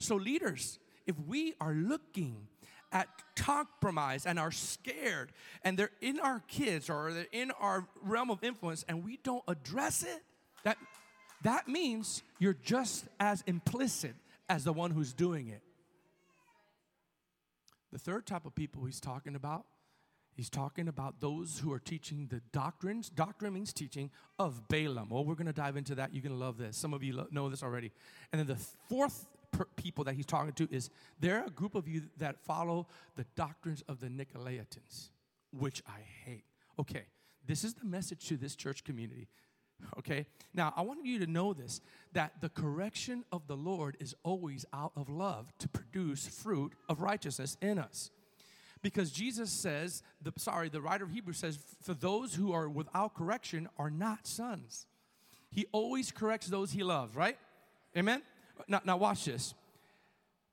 So, 0.00 0.16
leaders, 0.16 0.78
if 1.06 1.16
we 1.26 1.54
are 1.60 1.72
looking 1.72 2.48
at 2.96 3.08
compromise 3.36 4.24
and 4.24 4.38
are 4.38 4.50
scared 4.50 5.30
and 5.62 5.78
they're 5.78 5.90
in 6.00 6.18
our 6.18 6.42
kids 6.48 6.88
or 6.88 7.12
they're 7.12 7.26
in 7.30 7.50
our 7.60 7.86
realm 8.02 8.30
of 8.30 8.42
influence 8.42 8.86
and 8.88 9.04
we 9.04 9.18
don't 9.22 9.44
address 9.48 10.02
it, 10.02 10.22
that, 10.64 10.78
that 11.42 11.68
means 11.68 12.22
you're 12.38 12.56
just 12.62 13.06
as 13.20 13.44
implicit 13.46 14.14
as 14.48 14.64
the 14.64 14.72
one 14.72 14.92
who's 14.92 15.12
doing 15.12 15.48
it. 15.48 15.60
The 17.92 17.98
third 17.98 18.24
type 18.24 18.46
of 18.46 18.54
people 18.54 18.84
he's 18.86 19.00
talking 19.00 19.34
about, 19.34 19.66
he's 20.34 20.48
talking 20.48 20.88
about 20.88 21.20
those 21.20 21.58
who 21.58 21.72
are 21.74 21.78
teaching 21.78 22.28
the 22.30 22.40
doctrines. 22.50 23.10
Doctrine 23.10 23.52
means 23.52 23.74
teaching 23.74 24.10
of 24.38 24.68
Balaam. 24.68 25.10
Well, 25.10 25.24
we're 25.24 25.34
going 25.34 25.46
to 25.48 25.52
dive 25.52 25.76
into 25.76 25.96
that. 25.96 26.14
You're 26.14 26.22
going 26.22 26.32
to 26.34 26.38
love 26.38 26.56
this. 26.56 26.78
Some 26.78 26.94
of 26.94 27.02
you 27.02 27.14
lo- 27.14 27.26
know 27.30 27.50
this 27.50 27.62
already. 27.62 27.92
And 28.32 28.40
then 28.40 28.46
the 28.46 28.62
fourth 28.88 29.26
per- 29.56 29.64
people 29.76 30.04
that 30.04 30.14
he's 30.14 30.26
talking 30.26 30.52
to 30.52 30.68
is 30.70 30.90
there 31.18 31.40
are 31.40 31.46
a 31.46 31.50
group 31.50 31.74
of 31.74 31.88
you 31.88 32.02
that 32.18 32.38
follow 32.44 32.86
the 33.16 33.24
doctrines 33.34 33.82
of 33.88 34.00
the 34.00 34.08
Nicolaitans, 34.08 35.10
which 35.50 35.82
I 35.86 36.00
hate. 36.24 36.44
Okay, 36.78 37.06
this 37.46 37.64
is 37.64 37.74
the 37.74 37.86
message 37.86 38.28
to 38.28 38.36
this 38.36 38.54
church 38.54 38.84
community. 38.84 39.28
Okay, 39.98 40.26
now 40.54 40.72
I 40.76 40.82
want 40.82 41.04
you 41.04 41.18
to 41.18 41.26
know 41.26 41.52
this 41.52 41.80
that 42.12 42.40
the 42.40 42.48
correction 42.48 43.24
of 43.30 43.46
the 43.46 43.56
Lord 43.56 43.96
is 44.00 44.14
always 44.22 44.64
out 44.72 44.92
of 44.96 45.08
love 45.08 45.52
to 45.58 45.68
produce 45.68 46.26
fruit 46.26 46.72
of 46.88 47.00
righteousness 47.00 47.56
in 47.60 47.78
us. 47.78 48.10
Because 48.82 49.10
Jesus 49.10 49.50
says, 49.50 50.02
the, 50.22 50.32
sorry, 50.36 50.68
the 50.68 50.80
writer 50.80 51.04
of 51.04 51.10
Hebrews 51.10 51.38
says, 51.38 51.58
for 51.82 51.94
those 51.94 52.34
who 52.34 52.52
are 52.52 52.68
without 52.68 53.14
correction 53.14 53.68
are 53.78 53.90
not 53.90 54.26
sons. 54.26 54.86
He 55.50 55.66
always 55.72 56.12
corrects 56.12 56.46
those 56.46 56.72
he 56.72 56.82
loves, 56.82 57.16
right? 57.16 57.36
Amen? 57.96 58.22
Now, 58.68 58.80
now 58.84 58.96
watch 58.96 59.24
this. 59.24 59.54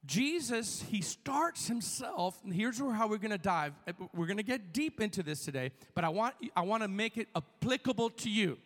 Jesus, 0.06 0.84
he 0.90 1.02
starts 1.02 1.68
himself, 1.68 2.38
and 2.44 2.54
here's 2.54 2.78
how 2.78 3.08
we're 3.08 3.18
gonna 3.18 3.38
dive. 3.38 3.74
Uh, 3.88 3.94
we're 4.14 4.26
gonna 4.26 4.44
get 4.44 4.74
deep 4.74 5.00
into 5.00 5.24
this 5.24 5.46
today, 5.46 5.72
but 5.96 6.04
I 6.04 6.10
want, 6.10 6.36
I 6.56 6.62
want 6.62 6.84
to 6.84 6.90
make 6.90 7.18
it 7.18 7.30
applicable 7.36 8.10
to 8.10 8.30
you. 8.30 8.58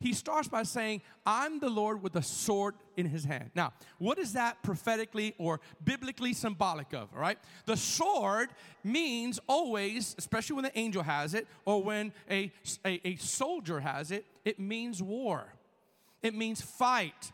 He 0.00 0.14
starts 0.14 0.48
by 0.48 0.62
saying, 0.62 1.02
I'm 1.26 1.60
the 1.60 1.68
Lord 1.68 2.02
with 2.02 2.16
a 2.16 2.22
sword 2.22 2.74
in 2.96 3.04
his 3.04 3.24
hand. 3.24 3.50
Now, 3.54 3.74
what 3.98 4.18
is 4.18 4.32
that 4.32 4.62
prophetically 4.62 5.34
or 5.36 5.60
biblically 5.84 6.32
symbolic 6.32 6.94
of, 6.94 7.10
all 7.14 7.20
right? 7.20 7.38
The 7.66 7.76
sword 7.76 8.48
means 8.82 9.38
always, 9.46 10.14
especially 10.16 10.56
when 10.56 10.64
the 10.64 10.78
angel 10.78 11.02
has 11.02 11.34
it 11.34 11.46
or 11.66 11.82
when 11.82 12.14
a, 12.30 12.50
a, 12.86 13.00
a 13.06 13.16
soldier 13.16 13.80
has 13.80 14.10
it, 14.10 14.24
it 14.46 14.58
means 14.58 15.02
war. 15.02 15.52
It 16.22 16.34
means 16.34 16.62
fight. 16.62 17.32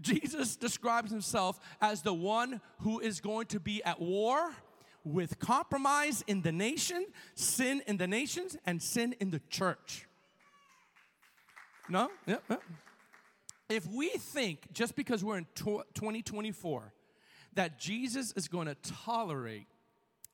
Jesus 0.00 0.56
describes 0.56 1.10
himself 1.10 1.60
as 1.80 2.02
the 2.02 2.14
one 2.14 2.60
who 2.80 3.00
is 3.00 3.20
going 3.20 3.46
to 3.46 3.60
be 3.60 3.82
at 3.84 4.00
war 4.00 4.54
with 5.04 5.38
compromise 5.38 6.24
in 6.26 6.42
the 6.42 6.52
nation, 6.52 7.06
sin 7.34 7.82
in 7.86 7.96
the 7.96 8.06
nations, 8.06 8.56
and 8.66 8.82
sin 8.82 9.14
in 9.20 9.30
the 9.30 9.40
church. 9.50 10.06
No? 11.88 12.10
If 13.68 13.86
we 13.86 14.08
think 14.08 14.72
just 14.72 14.96
because 14.96 15.22
we're 15.22 15.38
in 15.38 15.46
2024 15.54 16.92
that 17.54 17.78
Jesus 17.78 18.32
is 18.32 18.48
going 18.48 18.66
to 18.66 18.74
tolerate 19.04 19.66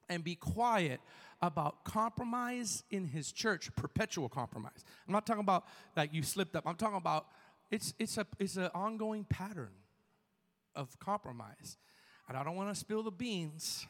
and 0.09 0.25
be 0.25 0.35
quiet 0.35 1.01
about 1.43 1.85
compromise 1.85 2.85
in 2.91 3.07
his 3.07 3.33
church, 3.33 3.75
perpetual 3.75 4.29
compromise. 4.29 4.85
I'm 5.07 5.13
not 5.13 5.27
talking 5.27 5.41
about 5.41 5.65
like 5.97 6.13
you 6.13 6.23
slipped 6.23 6.55
up. 6.55 6.67
I'm 6.67 6.77
talking 6.77 6.99
about 6.99 7.27
it's, 7.71 7.95
it's, 7.99 8.19
a, 8.19 8.27
it's 8.39 8.57
an 8.57 8.71
ongoing 8.75 9.25
pattern 9.25 9.73
of 10.75 10.99
compromise. 10.99 11.77
And 12.29 12.37
I 12.37 12.45
don't 12.45 12.57
want 12.57 12.73
to 12.73 12.79
spill 12.79 13.03
the 13.03 13.11
beans, 13.11 13.87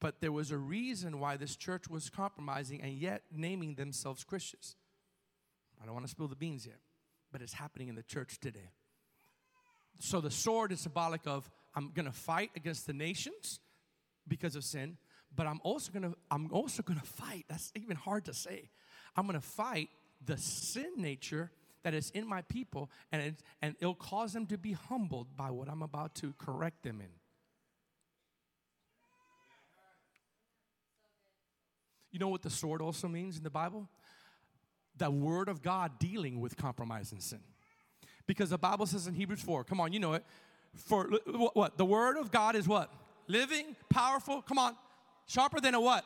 but 0.00 0.20
there 0.20 0.32
was 0.32 0.50
a 0.50 0.58
reason 0.58 1.20
why 1.20 1.36
this 1.36 1.56
church 1.56 1.88
was 1.88 2.10
compromising 2.10 2.80
and 2.80 2.92
yet 2.92 3.22
naming 3.32 3.74
themselves 3.74 4.24
Christians. 4.24 4.76
I 5.80 5.84
don't 5.84 5.94
want 5.94 6.06
to 6.06 6.10
spill 6.10 6.28
the 6.28 6.36
beans 6.36 6.66
yet, 6.66 6.78
but 7.32 7.42
it's 7.42 7.54
happening 7.54 7.88
in 7.88 7.94
the 7.94 8.02
church 8.02 8.38
today. 8.40 8.70
So 9.98 10.20
the 10.20 10.30
sword 10.30 10.72
is 10.72 10.80
symbolic 10.80 11.22
of 11.26 11.50
I'm 11.74 11.90
going 11.94 12.06
to 12.06 12.12
fight 12.12 12.50
against 12.56 12.86
the 12.86 12.92
nations 12.92 13.60
because 14.26 14.56
of 14.56 14.64
sin, 14.64 14.96
but 15.34 15.46
I'm 15.46 15.60
also 15.62 15.92
going 15.92 16.10
to 16.10 16.16
I'm 16.30 16.52
also 16.52 16.82
going 16.82 16.98
to 16.98 17.06
fight. 17.06 17.44
That's 17.48 17.70
even 17.74 17.96
hard 17.96 18.24
to 18.24 18.34
say. 18.34 18.70
I'm 19.16 19.26
going 19.26 19.38
to 19.38 19.46
fight 19.46 19.90
the 20.24 20.36
sin 20.36 20.92
nature 20.96 21.50
that 21.82 21.94
is 21.94 22.10
in 22.10 22.28
my 22.28 22.42
people, 22.42 22.90
and, 23.12 23.22
it, 23.22 23.42
and 23.62 23.74
it'll 23.80 23.94
cause 23.94 24.32
them 24.32 24.46
to 24.46 24.58
be 24.58 24.72
humbled 24.72 25.36
by 25.36 25.50
what 25.50 25.68
I'm 25.68 25.82
about 25.82 26.14
to 26.16 26.34
correct 26.38 26.82
them 26.82 27.00
in. 27.00 27.08
You 32.12 32.18
know 32.18 32.28
what 32.28 32.42
the 32.42 32.50
sword 32.50 32.82
also 32.82 33.08
means 33.08 33.36
in 33.36 33.44
the 33.44 33.50
Bible? 33.50 33.88
The 34.96 35.10
word 35.10 35.48
of 35.48 35.62
God 35.62 35.98
dealing 35.98 36.40
with 36.40 36.56
compromise 36.56 37.12
and 37.12 37.22
sin. 37.22 37.40
Because 38.26 38.50
the 38.50 38.58
Bible 38.58 38.86
says 38.86 39.06
in 39.06 39.14
Hebrews 39.14 39.40
4, 39.40 39.64
come 39.64 39.80
on, 39.80 39.92
you 39.92 40.00
know 40.00 40.14
it. 40.14 40.24
For 40.74 41.10
what? 41.54 41.78
The 41.78 41.84
word 41.84 42.16
of 42.16 42.30
God 42.30 42.56
is 42.56 42.68
what? 42.68 42.92
Living, 43.26 43.76
powerful, 43.88 44.42
come 44.42 44.58
on, 44.58 44.76
sharper 45.26 45.60
than 45.60 45.74
a 45.74 45.80
what? 45.80 46.04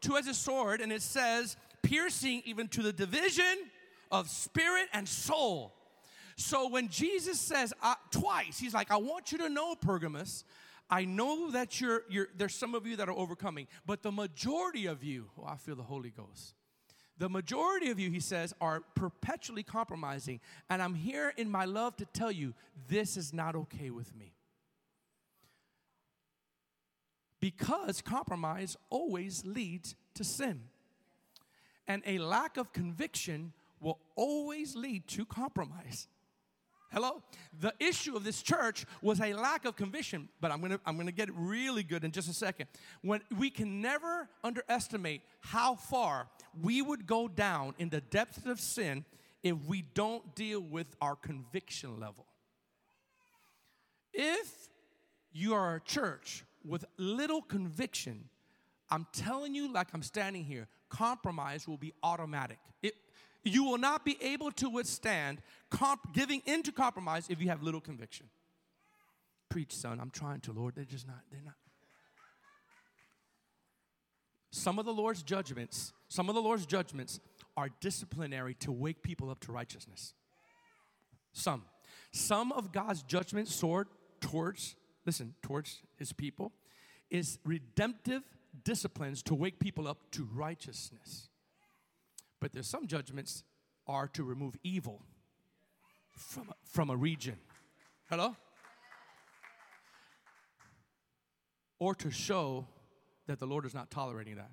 Two 0.00 0.16
edged 0.16 0.34
sword, 0.34 0.80
and 0.80 0.92
it 0.92 1.02
says, 1.02 1.56
piercing 1.82 2.42
even 2.44 2.68
to 2.68 2.82
the 2.82 2.92
division 2.92 3.56
of 4.10 4.28
spirit 4.28 4.88
and 4.92 5.08
soul. 5.08 5.74
So 6.36 6.68
when 6.68 6.88
Jesus 6.88 7.40
says 7.40 7.72
uh, 7.82 7.94
twice, 8.10 8.58
he's 8.58 8.74
like, 8.74 8.90
I 8.90 8.96
want 8.96 9.32
you 9.32 9.38
to 9.38 9.48
know, 9.48 9.74
Pergamus, 9.74 10.44
I 10.88 11.04
know 11.04 11.50
that 11.50 11.80
you're, 11.80 12.02
you're, 12.08 12.28
there's 12.36 12.54
some 12.54 12.74
of 12.74 12.86
you 12.86 12.96
that 12.96 13.08
are 13.08 13.16
overcoming, 13.16 13.66
but 13.86 14.02
the 14.02 14.12
majority 14.12 14.86
of 14.86 15.02
you, 15.02 15.26
oh, 15.40 15.46
I 15.46 15.56
feel 15.56 15.76
the 15.76 15.82
Holy 15.82 16.10
Ghost. 16.10 16.54
The 17.18 17.28
majority 17.30 17.90
of 17.90 17.98
you, 17.98 18.10
he 18.10 18.20
says, 18.20 18.52
are 18.60 18.82
perpetually 18.94 19.62
compromising. 19.62 20.40
And 20.68 20.82
I'm 20.82 20.94
here 20.94 21.32
in 21.36 21.50
my 21.50 21.64
love 21.64 21.96
to 21.96 22.04
tell 22.04 22.30
you 22.30 22.52
this 22.88 23.16
is 23.16 23.32
not 23.32 23.56
okay 23.56 23.90
with 23.90 24.14
me. 24.14 24.36
because 27.46 28.02
compromise 28.02 28.76
always 28.90 29.44
leads 29.44 29.94
to 30.14 30.24
sin. 30.24 30.62
And 31.86 32.02
a 32.04 32.18
lack 32.18 32.56
of 32.56 32.72
conviction 32.72 33.52
will 33.80 33.98
always 34.16 34.74
lead 34.74 35.06
to 35.08 35.24
compromise. 35.24 36.08
Hello? 36.92 37.22
The 37.60 37.74
issue 37.80 38.16
of 38.16 38.24
this 38.24 38.42
church 38.42 38.86
was 39.02 39.20
a 39.20 39.34
lack 39.34 39.64
of 39.64 39.76
conviction, 39.76 40.28
but 40.40 40.50
I'm 40.50 40.60
gonna, 40.60 40.80
I'm 40.86 40.96
gonna 40.96 41.12
get 41.12 41.28
really 41.34 41.82
good 41.82 42.04
in 42.04 42.12
just 42.12 42.28
a 42.28 42.32
second. 42.32 42.68
When 43.02 43.20
we 43.38 43.50
can 43.50 43.80
never 43.80 44.28
underestimate 44.44 45.22
how 45.40 45.74
far 45.74 46.28
we 46.62 46.80
would 46.82 47.06
go 47.06 47.28
down 47.28 47.74
in 47.78 47.88
the 47.88 48.00
depths 48.00 48.46
of 48.46 48.60
sin 48.60 49.04
if 49.42 49.56
we 49.66 49.82
don't 49.82 50.34
deal 50.34 50.60
with 50.60 50.86
our 51.00 51.16
conviction 51.16 52.00
level. 52.00 52.26
If 54.12 54.68
you 55.32 55.54
are 55.54 55.76
a 55.76 55.80
church 55.80 56.44
with 56.64 56.84
little 56.96 57.42
conviction, 57.42 58.30
I'm 58.90 59.06
telling 59.12 59.54
you, 59.54 59.72
like 59.72 59.88
I'm 59.92 60.02
standing 60.02 60.44
here, 60.44 60.68
compromise 60.88 61.68
will 61.68 61.76
be 61.76 61.92
automatic. 62.02 62.58
It, 62.82 62.94
you 63.46 63.64
will 63.64 63.78
not 63.78 64.04
be 64.04 64.16
able 64.20 64.50
to 64.52 64.68
withstand 64.68 65.40
comp- 65.70 66.12
giving 66.12 66.42
into 66.46 66.72
compromise 66.72 67.26
if 67.28 67.40
you 67.40 67.48
have 67.48 67.62
little 67.62 67.80
conviction. 67.80 68.26
Preach, 69.48 69.74
son. 69.74 70.00
I'm 70.00 70.10
trying 70.10 70.40
to, 70.40 70.52
Lord. 70.52 70.74
They're 70.74 70.84
just 70.84 71.06
not, 71.06 71.20
they're 71.30 71.42
not. 71.44 71.54
Some 74.50 74.78
of 74.78 74.86
the 74.86 74.92
Lord's 74.92 75.22
judgments, 75.22 75.92
some 76.08 76.28
of 76.28 76.34
the 76.34 76.42
Lord's 76.42 76.66
judgments 76.66 77.20
are 77.56 77.68
disciplinary 77.80 78.54
to 78.54 78.72
wake 78.72 79.02
people 79.02 79.30
up 79.30 79.40
to 79.40 79.52
righteousness. 79.52 80.14
Some. 81.32 81.62
Some 82.12 82.52
of 82.52 82.72
God's 82.72 83.02
judgments 83.02 83.54
sword 83.54 83.88
towards, 84.20 84.74
listen, 85.04 85.34
towards 85.42 85.82
his 85.96 86.12
people 86.12 86.52
is 87.10 87.38
redemptive 87.44 88.22
disciplines 88.64 89.22
to 89.24 89.34
wake 89.34 89.58
people 89.58 89.86
up 89.86 89.98
to 90.12 90.26
righteousness. 90.34 91.28
But 92.46 92.52
there's 92.52 92.68
some 92.68 92.86
judgments 92.86 93.42
are 93.88 94.06
to 94.12 94.22
remove 94.22 94.56
evil 94.62 95.02
from, 96.12 96.52
from 96.62 96.90
a 96.90 96.96
region. 96.96 97.34
Hello? 98.08 98.36
Or 101.80 101.92
to 101.96 102.08
show 102.12 102.68
that 103.26 103.40
the 103.40 103.46
Lord 103.46 103.66
is 103.66 103.74
not 103.74 103.90
tolerating 103.90 104.36
that. 104.36 104.52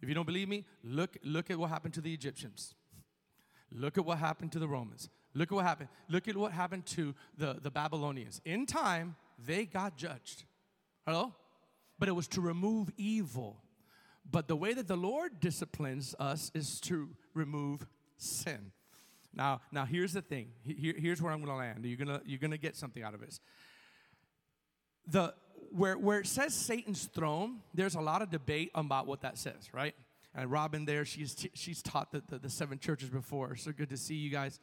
If 0.00 0.08
you 0.08 0.14
don't 0.14 0.24
believe 0.24 0.48
me, 0.48 0.64
look, 0.82 1.18
look 1.22 1.50
at 1.50 1.58
what 1.58 1.68
happened 1.68 1.92
to 1.92 2.00
the 2.00 2.14
Egyptians. 2.14 2.74
Look 3.70 3.98
at 3.98 4.06
what 4.06 4.16
happened 4.16 4.52
to 4.52 4.58
the 4.58 4.66
Romans. 4.68 5.10
Look 5.34 5.52
at 5.52 5.56
what 5.56 5.66
happened. 5.66 5.90
Look 6.08 6.28
at 6.28 6.38
what 6.38 6.52
happened 6.52 6.86
to 6.86 7.14
the, 7.36 7.58
the 7.60 7.70
Babylonians. 7.70 8.40
In 8.46 8.64
time, 8.64 9.14
they 9.38 9.66
got 9.66 9.98
judged. 9.98 10.44
Hello? 11.04 11.34
But 11.98 12.08
it 12.08 12.12
was 12.12 12.28
to 12.28 12.40
remove 12.40 12.90
evil. 12.96 13.58
But 14.30 14.48
the 14.48 14.56
way 14.56 14.74
that 14.74 14.88
the 14.88 14.96
Lord 14.96 15.40
disciplines 15.40 16.14
us 16.18 16.50
is 16.54 16.80
to 16.82 17.10
remove 17.34 17.86
sin. 18.16 18.72
Now, 19.34 19.60
now 19.70 19.84
here's 19.84 20.12
the 20.12 20.22
thing. 20.22 20.48
Here, 20.62 20.94
here's 20.96 21.20
where 21.20 21.32
I'm 21.32 21.40
going 21.40 21.52
to 21.52 21.56
land. 21.56 21.84
You're 21.84 21.98
going 21.98 22.20
to 22.20 22.26
you're 22.26 22.38
gonna 22.38 22.58
get 22.58 22.76
something 22.76 23.02
out 23.02 23.14
of 23.14 23.20
this. 23.20 23.40
The, 25.06 25.34
where, 25.70 25.96
where 25.96 26.20
it 26.20 26.26
says 26.26 26.54
Satan's 26.54 27.04
throne, 27.04 27.60
there's 27.74 27.94
a 27.94 28.00
lot 28.00 28.22
of 28.22 28.30
debate 28.30 28.70
about 28.74 29.06
what 29.06 29.20
that 29.20 29.38
says, 29.38 29.68
right? 29.72 29.94
And 30.34 30.50
Robin 30.50 30.84
there, 30.84 31.04
she's, 31.04 31.46
she's 31.54 31.82
taught 31.82 32.12
the, 32.12 32.22
the, 32.28 32.38
the 32.38 32.50
seven 32.50 32.78
churches 32.78 33.08
before. 33.08 33.56
So 33.56 33.72
good 33.72 33.90
to 33.90 33.96
see 33.96 34.14
you 34.14 34.30
guys. 34.30 34.58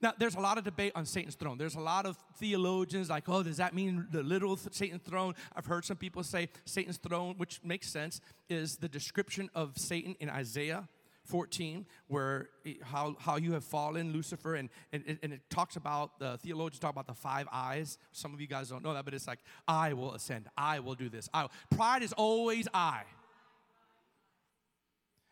Now, 0.00 0.12
there's 0.18 0.34
a 0.34 0.40
lot 0.40 0.58
of 0.58 0.64
debate 0.64 0.92
on 0.94 1.06
Satan's 1.06 1.34
throne. 1.34 1.58
There's 1.58 1.74
a 1.74 1.80
lot 1.80 2.06
of 2.06 2.16
theologians 2.36 3.10
like, 3.10 3.28
oh, 3.28 3.42
does 3.42 3.58
that 3.58 3.74
mean 3.74 4.06
the 4.10 4.22
literal 4.22 4.56
Satan's 4.56 5.02
throne? 5.02 5.34
I've 5.54 5.66
heard 5.66 5.84
some 5.84 5.96
people 5.96 6.22
say 6.22 6.48
Satan's 6.64 6.98
throne, 6.98 7.34
which 7.36 7.60
makes 7.64 7.88
sense, 7.88 8.20
is 8.48 8.76
the 8.76 8.88
description 8.88 9.50
of 9.54 9.76
Satan 9.76 10.16
in 10.20 10.30
Isaiah 10.30 10.88
14, 11.24 11.86
where 12.08 12.48
how, 12.82 13.16
how 13.20 13.36
you 13.36 13.52
have 13.52 13.64
fallen, 13.64 14.12
Lucifer, 14.12 14.56
and, 14.56 14.68
and, 14.92 15.18
and 15.22 15.32
it 15.32 15.40
talks 15.48 15.76
about, 15.76 16.18
the 16.18 16.38
theologians 16.38 16.80
talk 16.80 16.90
about 16.90 17.06
the 17.06 17.14
five 17.14 17.46
I's. 17.52 17.98
Some 18.12 18.34
of 18.34 18.40
you 18.40 18.46
guys 18.46 18.68
don't 18.68 18.82
know 18.82 18.94
that, 18.94 19.04
but 19.04 19.14
it's 19.14 19.28
like, 19.28 19.38
I 19.68 19.92
will 19.92 20.14
ascend, 20.14 20.48
I 20.56 20.80
will 20.80 20.94
do 20.94 21.08
this. 21.08 21.28
I 21.32 21.42
will. 21.42 21.52
Pride 21.70 22.02
is 22.02 22.12
always 22.12 22.66
I. 22.74 23.02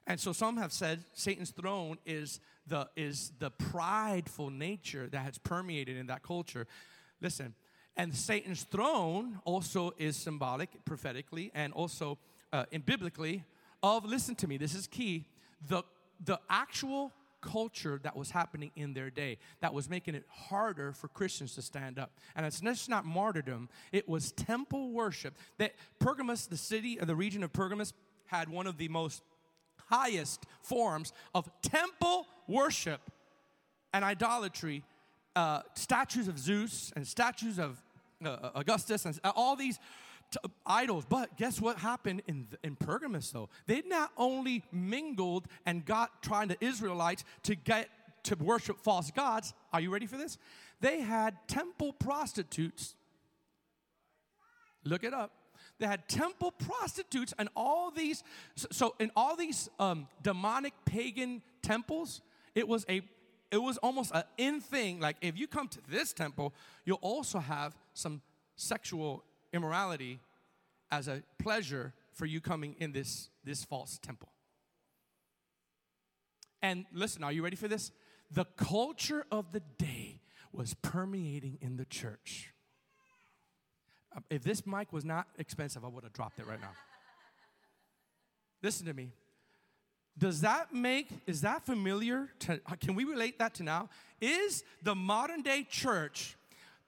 And 0.09 0.19
so 0.19 0.33
some 0.33 0.57
have 0.57 0.73
said 0.73 1.05
Satan's 1.13 1.51
throne 1.51 1.99
is 2.07 2.41
the, 2.67 2.89
is 2.97 3.31
the 3.39 3.51
prideful 3.51 4.49
nature 4.49 5.07
that 5.13 5.19
has 5.19 5.37
permeated 5.37 5.99
in 5.99 6.07
that 6.07 6.23
culture. 6.23 6.67
Listen, 7.21 7.55
and 7.95 8.15
Satan's 8.15 8.63
throne 8.63 9.39
also 9.45 9.93
is 9.99 10.17
symbolic, 10.17 10.71
prophetically, 10.87 11.51
and 11.55 11.75
also 11.75 12.17
uh, 12.55 12.65
in 12.71 12.81
biblically 12.81 13.45
of, 13.83 14.07
listen 14.07 14.35
to 14.37 14.49
me, 14.49 14.57
this 14.57 14.75
is 14.75 14.87
key, 14.87 15.27
the, 15.69 15.83
the 16.25 16.41
actual 16.49 17.13
culture 17.43 18.01
that 18.03 18.17
was 18.17 18.31
happening 18.31 18.71
in 18.77 18.95
their 18.95 19.11
day 19.11 19.37
that 19.61 19.75
was 19.75 19.91
making 19.91 20.15
it 20.15 20.25
harder 20.29 20.93
for 20.93 21.09
Christians 21.09 21.55
to 21.55 21.63
stand 21.63 21.99
up. 21.99 22.13
And 22.35 22.47
it's 22.47 22.61
just 22.61 22.89
not 22.89 23.05
martyrdom, 23.05 23.69
it 23.93 24.09
was 24.09 24.33
temple 24.33 24.91
worship. 24.91 25.35
That 25.59 25.75
Pergamus, 25.99 26.47
the 26.47 26.57
city 26.57 26.99
or 26.99 27.05
the 27.05 27.15
region 27.15 27.43
of 27.43 27.53
Pergamus, 27.53 27.93
had 28.27 28.49
one 28.49 28.67
of 28.67 28.79
the 28.79 28.89
most 28.89 29.23
highest 29.89 30.47
forms 30.63 31.13
of 31.35 31.51
temple 31.63 32.27
worship 32.47 33.01
and 33.93 34.05
idolatry, 34.05 34.85
uh, 35.37 35.61
statues 35.75 36.29
of 36.29 36.39
Zeus 36.39 36.93
and 36.97 37.07
statues 37.07 37.59
of 37.59 37.83
uh, 38.25 38.51
Augustus 38.55 39.05
and 39.05 39.19
all 39.25 39.57
these 39.57 39.79
t- 40.31 40.39
idols. 40.67 41.05
But 41.09 41.37
guess 41.37 41.61
what 41.61 41.79
happened 41.79 42.23
in, 42.27 42.49
in 42.63 42.77
Pergamus 42.77 43.31
though? 43.31 43.49
They 43.67 43.83
not 43.87 44.11
only 44.17 44.65
mingled 44.73 45.47
and 45.65 45.85
got 45.85 46.23
trying 46.23 46.49
to 46.49 46.57
Israelites 46.65 47.25
to 47.45 47.55
get 47.55 47.89
to 48.25 48.35
worship 48.37 48.81
false 48.81 49.11
gods. 49.11 49.55
Are 49.73 49.81
you 49.81 49.91
ready 49.91 50.07
for 50.07 50.17
this? 50.17 50.39
They 50.81 51.01
had 51.01 51.37
temple 51.49 51.93
prostitutes. 51.93 52.95
Look 54.85 55.05
it 55.05 55.15
up 55.15 55.33
they 55.79 55.87
had 55.87 56.09
temple 56.09 56.51
prostitutes 56.53 57.33
and 57.39 57.49
all 57.55 57.91
these. 57.91 58.25
So 58.57 58.95
in 58.99 59.11
all 59.15 59.37
these 59.37 59.69
um, 59.79 60.09
demonic 60.23 60.75
pagan 60.85 61.43
temples, 61.63 62.21
it 62.55 62.67
was 62.67 62.85
a 62.89 63.03
it 63.51 63.63
was 63.63 63.79
almost 63.79 64.11
an 64.15 64.25
in 64.37 64.61
thing. 64.61 65.01
Like 65.01 65.17
if 65.21 65.39
you 65.39 65.47
come 65.47 65.69
to 65.69 65.79
this 65.89 66.13
temple, 66.13 66.53
you'll 66.85 66.99
also 67.01 67.39
have 67.39 67.77
some 67.95 68.21
sexual 68.57 69.25
immorality 69.53 70.21
as 70.91 71.09
a 71.09 71.23
pleasure 71.39 71.95
for 72.13 72.27
you 72.27 72.41
coming 72.41 72.75
in 72.79 72.93
this 72.93 73.31
this 73.45 73.65
false 73.65 73.99
temple. 73.99 74.29
And 76.61 76.87
listen, 76.93 77.23
are 77.23 77.33
you 77.33 77.43
ready 77.43 77.57
for 77.57 77.69
this? 77.69 77.93
The 78.31 78.45
culture 78.45 79.25
of 79.31 79.53
the 79.53 79.63
day 79.79 80.21
was 80.53 80.75
permeating 80.75 81.59
in 81.61 81.77
the 81.77 81.85
church. 81.85 82.53
Um, 84.15 84.25
if 84.31 84.43
this 84.43 84.67
mic 84.67 84.93
was 84.93 85.05
not 85.05 85.27
expensive, 85.39 85.85
I 85.85 85.89
would 85.89 86.05
have 86.05 86.13
dropped 86.13 86.39
it 86.39 86.47
right 86.47 86.61
now. 86.61 86.73
Listen 88.63 88.87
to 88.87 88.95
me. 88.95 89.11
Does 90.17 90.41
that 90.41 90.75
make, 90.75 91.09
is 91.27 91.43
that 91.43 91.65
familiar? 91.65 92.29
To, 92.41 92.61
uh, 92.67 92.75
can 92.81 92.97
we 92.97 93.05
relate 93.05 93.39
that 93.39 93.55
to 93.55 93.63
now? 93.63 93.89
Is 94.21 94.65
the 94.83 94.95
modern 94.95 95.43
day 95.43 95.65
church 95.69 96.37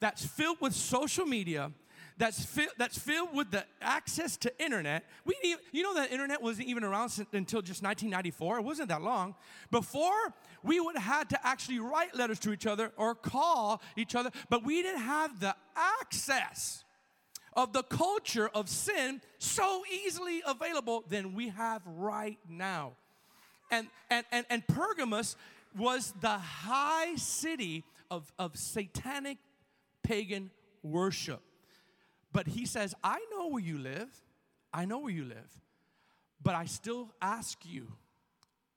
that's 0.00 0.24
filled 0.24 0.60
with 0.60 0.74
social 0.74 1.26
media, 1.26 1.70
that's, 2.16 2.44
fi- 2.44 2.68
that's 2.76 2.98
filled 2.98 3.34
with 3.34 3.50
the 3.50 3.64
access 3.80 4.36
to 4.38 4.52
internet. 4.62 5.04
We 5.24 5.36
you 5.72 5.82
know 5.82 5.94
that 5.94 6.10
internet 6.10 6.42
wasn't 6.42 6.68
even 6.68 6.82
around 6.82 7.12
until 7.32 7.62
just 7.62 7.82
1994. 7.82 8.58
It 8.58 8.62
wasn't 8.62 8.88
that 8.88 9.02
long. 9.02 9.36
Before, 9.70 10.34
we 10.62 10.80
would 10.80 10.96
have 10.96 11.18
had 11.18 11.30
to 11.30 11.46
actually 11.46 11.78
write 11.78 12.14
letters 12.16 12.38
to 12.40 12.52
each 12.52 12.66
other 12.66 12.92
or 12.96 13.14
call 13.14 13.80
each 13.96 14.14
other, 14.14 14.30
but 14.48 14.64
we 14.64 14.82
didn't 14.82 15.02
have 15.02 15.38
the 15.38 15.54
access 15.76 16.84
of 17.54 17.72
the 17.72 17.82
culture 17.82 18.48
of 18.48 18.68
sin 18.68 19.20
so 19.38 19.82
easily 19.90 20.42
available 20.46 21.04
than 21.08 21.34
we 21.34 21.48
have 21.48 21.82
right 21.86 22.38
now. 22.48 22.92
And, 23.70 23.88
and, 24.10 24.24
and, 24.32 24.46
and 24.50 24.66
Pergamus 24.66 25.36
was 25.76 26.12
the 26.20 26.38
high 26.38 27.14
city 27.16 27.84
of, 28.10 28.32
of 28.38 28.56
satanic 28.56 29.38
pagan 30.02 30.50
worship. 30.82 31.40
But 32.32 32.46
he 32.46 32.66
says, 32.66 32.94
I 33.02 33.18
know 33.30 33.48
where 33.48 33.62
you 33.62 33.78
live. 33.78 34.08
I 34.72 34.84
know 34.84 34.98
where 35.00 35.12
you 35.12 35.24
live. 35.24 35.60
But 36.42 36.54
I 36.54 36.64
still 36.64 37.10
ask 37.20 37.58
you 37.64 37.92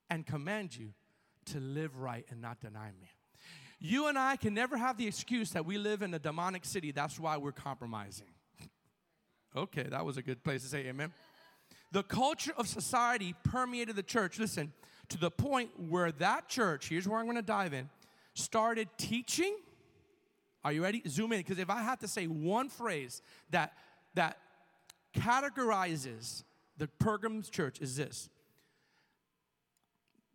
and 0.10 0.26
command 0.26 0.76
you 0.78 0.90
to 1.46 1.60
live 1.60 1.98
right 1.98 2.26
and 2.30 2.42
not 2.42 2.60
deny 2.60 2.88
me. 3.00 3.10
You 3.80 4.08
and 4.08 4.18
I 4.18 4.38
can 4.38 4.54
never 4.54 4.78
have 4.78 4.98
the 4.98 5.08
excuse 5.08 5.52
that 5.52 5.66
we 5.66 5.78
live 5.78 6.02
in 6.02 6.14
a 6.14 6.20
demonic 6.20 6.66
city. 6.66 6.92
That's 6.92 7.20
why 7.20 7.38
we're 7.38 7.52
compromising. 7.52 8.33
Okay, 9.56 9.84
that 9.84 10.06
was 10.06 10.18
a 10.18 10.22
good 10.22 10.44
place 10.44 10.64
to 10.64 10.68
say 10.68 10.80
amen. 10.88 11.14
The 11.92 12.04
culture 12.04 12.54
of 12.58 12.68
society 12.68 13.36
permeated 13.44 13.96
the 13.96 14.04
church, 14.04 14.40
listen, 14.40 14.74
to 15.10 15.18
the 15.18 15.30
point 15.30 15.70
where 15.78 16.12
that 16.14 16.50
church, 16.50 16.90
here's 16.90 17.08
where 17.08 17.20
I'm 17.20 17.28
gonna 17.28 17.42
dive 17.42 17.74
in, 17.74 17.90
started 18.34 18.88
teaching. 18.98 19.56
Are 20.64 20.72
you 20.72 20.82
ready? 20.82 21.04
Zoom 21.08 21.34
in, 21.34 21.40
because 21.40 21.60
if 21.60 21.70
I 21.70 21.82
had 21.84 22.00
to 22.00 22.08
say 22.08 22.26
one 22.26 22.70
phrase 22.70 23.22
that 23.52 23.74
that 24.16 24.38
categorizes 25.16 26.44
the 26.78 26.88
Pergamum 26.88 27.50
church 27.50 27.80
is 27.80 27.96
this 27.96 28.30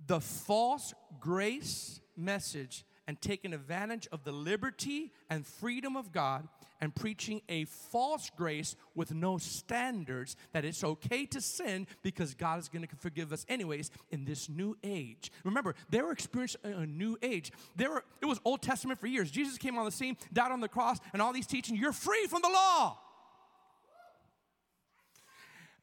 the 0.07 0.21
false 0.21 0.95
grace 1.21 2.01
message 2.17 2.85
and 3.09 3.21
taking 3.21 3.55
advantage 3.55 4.07
of 4.13 4.23
the 4.23 4.31
liberty 4.31 5.11
and 5.31 5.45
freedom 5.47 5.97
of 5.97 6.13
God 6.13 6.47
and 6.81 6.95
preaching 6.95 7.41
a 7.49 7.65
false 7.65 8.31
grace 8.37 8.77
with 8.95 9.13
no 9.13 9.39
standards 9.39 10.37
that 10.53 10.65
it's 10.65 10.85
okay 10.85 11.25
to 11.27 11.41
sin 11.41 11.87
because 12.03 12.35
God 12.35 12.61
is 12.61 12.69
going 12.69 12.87
to 12.87 12.97
forgive 12.97 13.33
us 13.33 13.47
anyways 13.49 13.91
in 14.11 14.27
this 14.27 14.49
new 14.49 14.77
age. 14.85 15.33
Remember, 15.43 15.75
they 15.89 16.03
were 16.03 16.13
experiencing 16.13 16.61
a 16.65 16.87
new 16.87 17.17
age. 17.23 17.51
There 17.75 17.91
were 17.91 18.05
it 18.21 18.27
was 18.27 18.41
Old 18.45 18.63
Testament 18.63 19.01
for 19.01 19.07
years. 19.07 19.31
Jesus 19.31 19.57
came 19.59 19.79
on 19.79 19.87
the 19.87 19.91
scene, 19.91 20.17
died 20.33 20.53
on 20.53 20.61
the 20.61 20.69
cross, 20.69 20.99
and 21.15 21.23
all 21.23 21.33
these 21.33 21.47
teaching, 21.47 21.77
you're 21.77 21.93
free 21.93 22.27
from 22.27 22.43
the 22.43 22.51
law. 22.51 22.99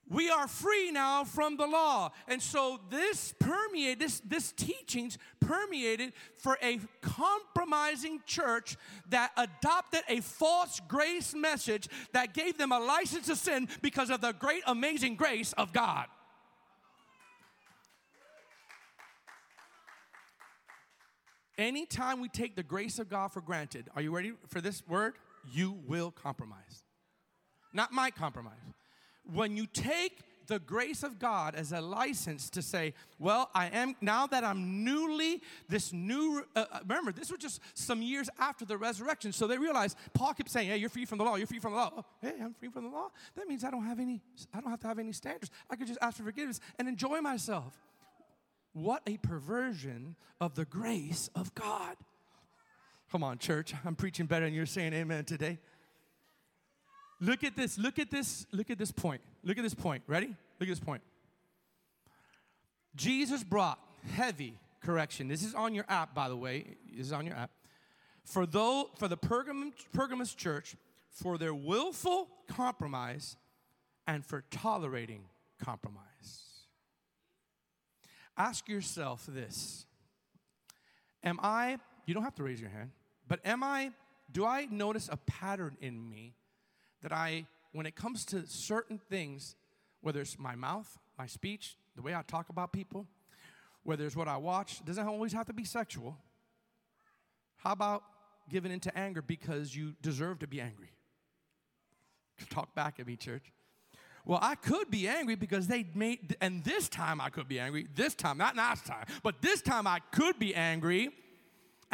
We 0.07 0.29
are 0.29 0.47
free 0.47 0.91
now 0.91 1.23
from 1.23 1.57
the 1.57 1.65
law. 1.65 2.11
And 2.27 2.41
so 2.41 2.79
this 2.91 3.33
permeated, 3.39 3.99
this, 3.99 4.19
this 4.19 4.51
teachings 4.51 5.17
permeated 5.39 6.13
for 6.37 6.59
a 6.61 6.79
compromising 7.01 8.21
church 8.27 8.77
that 9.09 9.31
adopted 9.35 10.01
a 10.07 10.21
false 10.21 10.79
grace 10.87 11.33
message 11.33 11.87
that 12.13 12.35
gave 12.35 12.57
them 12.57 12.71
a 12.71 12.79
license 12.79 13.25
to 13.27 13.35
sin 13.35 13.67
because 13.81 14.11
of 14.11 14.21
the 14.21 14.33
great 14.33 14.61
amazing 14.67 15.15
grace 15.15 15.53
of 15.53 15.73
God. 15.73 16.05
Anytime 21.57 22.21
we 22.21 22.29
take 22.29 22.55
the 22.55 22.63
grace 22.63 22.99
of 22.99 23.09
God 23.09 23.31
for 23.31 23.41
granted, 23.41 23.87
are 23.95 24.01
you 24.01 24.13
ready 24.13 24.33
for 24.49 24.61
this 24.61 24.83
word? 24.87 25.15
You 25.51 25.79
will 25.87 26.11
compromise. 26.11 26.83
Not 27.73 27.91
my 27.91 28.11
compromise 28.11 28.53
when 29.33 29.57
you 29.57 29.67
take 29.67 30.21
the 30.47 30.59
grace 30.59 31.03
of 31.03 31.19
God 31.19 31.55
as 31.55 31.71
a 31.71 31.81
license 31.81 32.49
to 32.51 32.61
say, 32.61 32.93
well, 33.19 33.49
I 33.53 33.67
am, 33.67 33.95
now 34.01 34.27
that 34.27 34.43
I'm 34.43 34.83
newly, 34.83 35.41
this 35.67 35.91
new, 35.91 36.43
uh, 36.55 36.65
uh, 36.71 36.79
remember, 36.87 37.11
this 37.11 37.31
was 37.31 37.39
just 37.39 37.61
some 37.73 38.01
years 38.01 38.29
after 38.39 38.65
the 38.65 38.77
resurrection. 38.77 39.31
So 39.31 39.47
they 39.47 39.57
realized, 39.57 39.97
Paul 40.13 40.33
kept 40.33 40.49
saying, 40.49 40.69
hey, 40.69 40.77
you're 40.77 40.89
free 40.89 41.05
from 41.05 41.17
the 41.17 41.23
law, 41.23 41.35
you're 41.35 41.47
free 41.47 41.59
from 41.59 41.71
the 41.71 41.77
law. 41.77 41.93
Oh, 41.97 42.05
hey, 42.21 42.33
I'm 42.41 42.53
free 42.53 42.69
from 42.69 42.83
the 42.83 42.89
law. 42.89 43.09
That 43.35 43.47
means 43.47 43.63
I 43.63 43.71
don't 43.71 43.85
have 43.85 43.99
any, 43.99 44.21
I 44.53 44.61
don't 44.61 44.69
have 44.69 44.81
to 44.81 44.87
have 44.87 44.99
any 44.99 45.13
standards. 45.13 45.51
I 45.69 45.75
could 45.75 45.87
just 45.87 45.99
ask 46.01 46.17
for 46.17 46.23
forgiveness 46.23 46.59
and 46.77 46.87
enjoy 46.87 47.21
myself. 47.21 47.73
What 48.73 49.01
a 49.07 49.17
perversion 49.17 50.15
of 50.41 50.55
the 50.55 50.65
grace 50.65 51.29
of 51.33 51.55
God. 51.55 51.95
Come 53.11 53.23
on, 53.23 53.37
church. 53.37 53.73
I'm 53.85 53.95
preaching 53.95 54.25
better 54.25 54.45
than 54.45 54.53
you're 54.53 54.65
saying 54.65 54.93
amen 54.93 55.25
today. 55.25 55.59
Look 57.21 57.43
at 57.43 57.55
this, 57.55 57.77
look 57.77 57.99
at 57.99 58.11
this, 58.11 58.45
look 58.51 58.69
at 58.69 58.77
this 58.77 58.91
point. 58.91 59.21
Look 59.43 59.57
at 59.57 59.63
this 59.63 59.73
point. 59.73 60.03
Ready? 60.07 60.27
Look 60.27 60.69
at 60.69 60.69
this 60.69 60.79
point. 60.79 61.01
Jesus 62.95 63.43
brought 63.43 63.79
heavy 64.13 64.57
correction. 64.81 65.27
This 65.27 65.43
is 65.43 65.53
on 65.53 65.73
your 65.73 65.85
app, 65.89 66.13
by 66.13 66.29
the 66.29 66.35
way. 66.35 66.75
This 66.91 67.07
is 67.07 67.13
on 67.13 67.25
your 67.25 67.35
app. 67.35 67.51
For 68.23 68.45
though 68.45 68.89
for 68.97 69.07
the 69.07 69.17
Pergamus 69.17 70.33
church, 70.35 70.75
for 71.11 71.37
their 71.37 71.53
willful 71.53 72.27
compromise 72.47 73.37
and 74.07 74.25
for 74.25 74.43
tolerating 74.51 75.23
compromise. 75.63 76.03
Ask 78.37 78.67
yourself 78.67 79.25
this. 79.27 79.85
Am 81.23 81.39
I, 81.41 81.77
you 82.05 82.13
don't 82.13 82.23
have 82.23 82.35
to 82.35 82.43
raise 82.43 82.59
your 82.59 82.69
hand, 82.69 82.91
but 83.27 83.39
am 83.45 83.63
I, 83.63 83.91
do 84.31 84.45
I 84.45 84.67
notice 84.69 85.09
a 85.11 85.17
pattern 85.17 85.77
in 85.79 86.09
me 86.09 86.33
that 87.05 87.13
I, 87.13 87.45
when 87.71 87.85
it 87.85 87.95
comes 87.95 88.25
to 88.25 88.47
certain 88.47 88.97
things, 88.97 89.55
whether 90.01 90.21
it's 90.21 90.39
my 90.39 90.55
mouth, 90.55 90.97
my 91.19 91.27
speech, 91.27 91.77
the 91.95 92.01
way 92.01 92.15
I 92.15 92.23
talk 92.23 92.49
about 92.49 92.71
people, 92.71 93.05
whether 93.83 94.07
it's 94.07 94.15
what 94.15 94.27
I 94.27 94.37
watch, 94.37 94.83
doesn't 94.83 95.07
always 95.07 95.31
have 95.31 95.45
to 95.45 95.53
be 95.53 95.65
sexual. 95.65 96.17
How 97.57 97.73
about 97.73 98.01
giving 98.49 98.71
into 98.71 98.95
anger 98.97 99.21
because 99.21 99.75
you 99.75 99.93
deserve 100.01 100.39
to 100.39 100.47
be 100.47 100.59
angry? 100.59 100.89
Talk 102.49 102.73
back 102.73 102.99
at 102.99 103.05
me, 103.05 103.17
church. 103.17 103.53
Well, 104.25 104.39
I 104.41 104.55
could 104.55 104.89
be 104.89 105.07
angry 105.07 105.35
because 105.35 105.67
they 105.67 105.85
made, 105.93 106.35
and 106.41 106.63
this 106.63 106.89
time 106.89 107.21
I 107.21 107.29
could 107.29 107.47
be 107.47 107.59
angry. 107.59 107.87
This 107.93 108.15
time, 108.15 108.39
not 108.39 108.55
last 108.55 108.83
time, 108.83 109.05
but 109.21 109.43
this 109.43 109.61
time 109.61 109.85
I 109.85 109.99
could 110.11 110.39
be 110.39 110.55
angry 110.55 111.11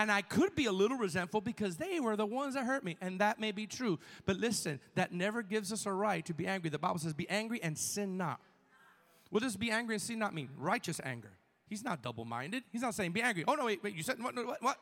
and 0.02 0.12
I 0.12 0.24
could 0.24 0.56
be 0.56 0.66
a 0.66 0.72
little 0.72 0.98
resentful 0.98 1.42
because 1.42 1.78
they 1.78 2.00
were 2.00 2.16
the 2.16 2.26
ones 2.26 2.56
that 2.56 2.66
hurt 2.66 2.84
me. 2.84 2.98
And 3.02 3.20
that 3.20 3.40
may 3.40 3.52
be 3.52 3.68
true. 3.68 4.00
But 4.26 4.38
listen, 4.38 4.80
that 4.96 5.12
never 5.12 5.44
gives 5.44 5.72
us 5.72 5.86
a 5.86 5.94
right 5.94 6.26
to 6.26 6.34
be 6.34 6.48
angry. 6.48 6.72
The 6.72 6.80
Bible 6.80 6.98
says, 6.98 7.14
be 7.14 7.30
angry 7.30 7.62
and 7.62 7.78
sin 7.78 8.18
not. 8.18 8.40
What 9.30 9.44
does 9.44 9.56
be 9.56 9.70
angry 9.70 9.94
and 9.94 10.02
sin 10.02 10.18
not 10.18 10.34
mean? 10.34 10.50
Righteous 10.58 11.00
anger. 11.04 11.34
He's 11.68 11.84
not 11.84 12.02
double 12.02 12.26
minded. 12.26 12.64
He's 12.72 12.82
not 12.82 12.96
saying 12.96 13.12
be 13.12 13.22
angry. 13.22 13.44
Oh, 13.48 13.54
no, 13.54 13.66
wait, 13.66 13.84
wait, 13.84 13.94
you 13.94 14.02
said 14.02 14.22
what? 14.22 14.36
What? 14.36 14.64
what? 14.64 14.78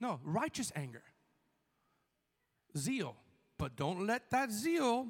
No, 0.00 0.18
righteous 0.24 0.72
anger. 0.74 1.02
Zeal. 2.76 3.16
But 3.58 3.76
don't 3.76 4.06
let 4.06 4.30
that 4.30 4.50
zeal 4.50 5.06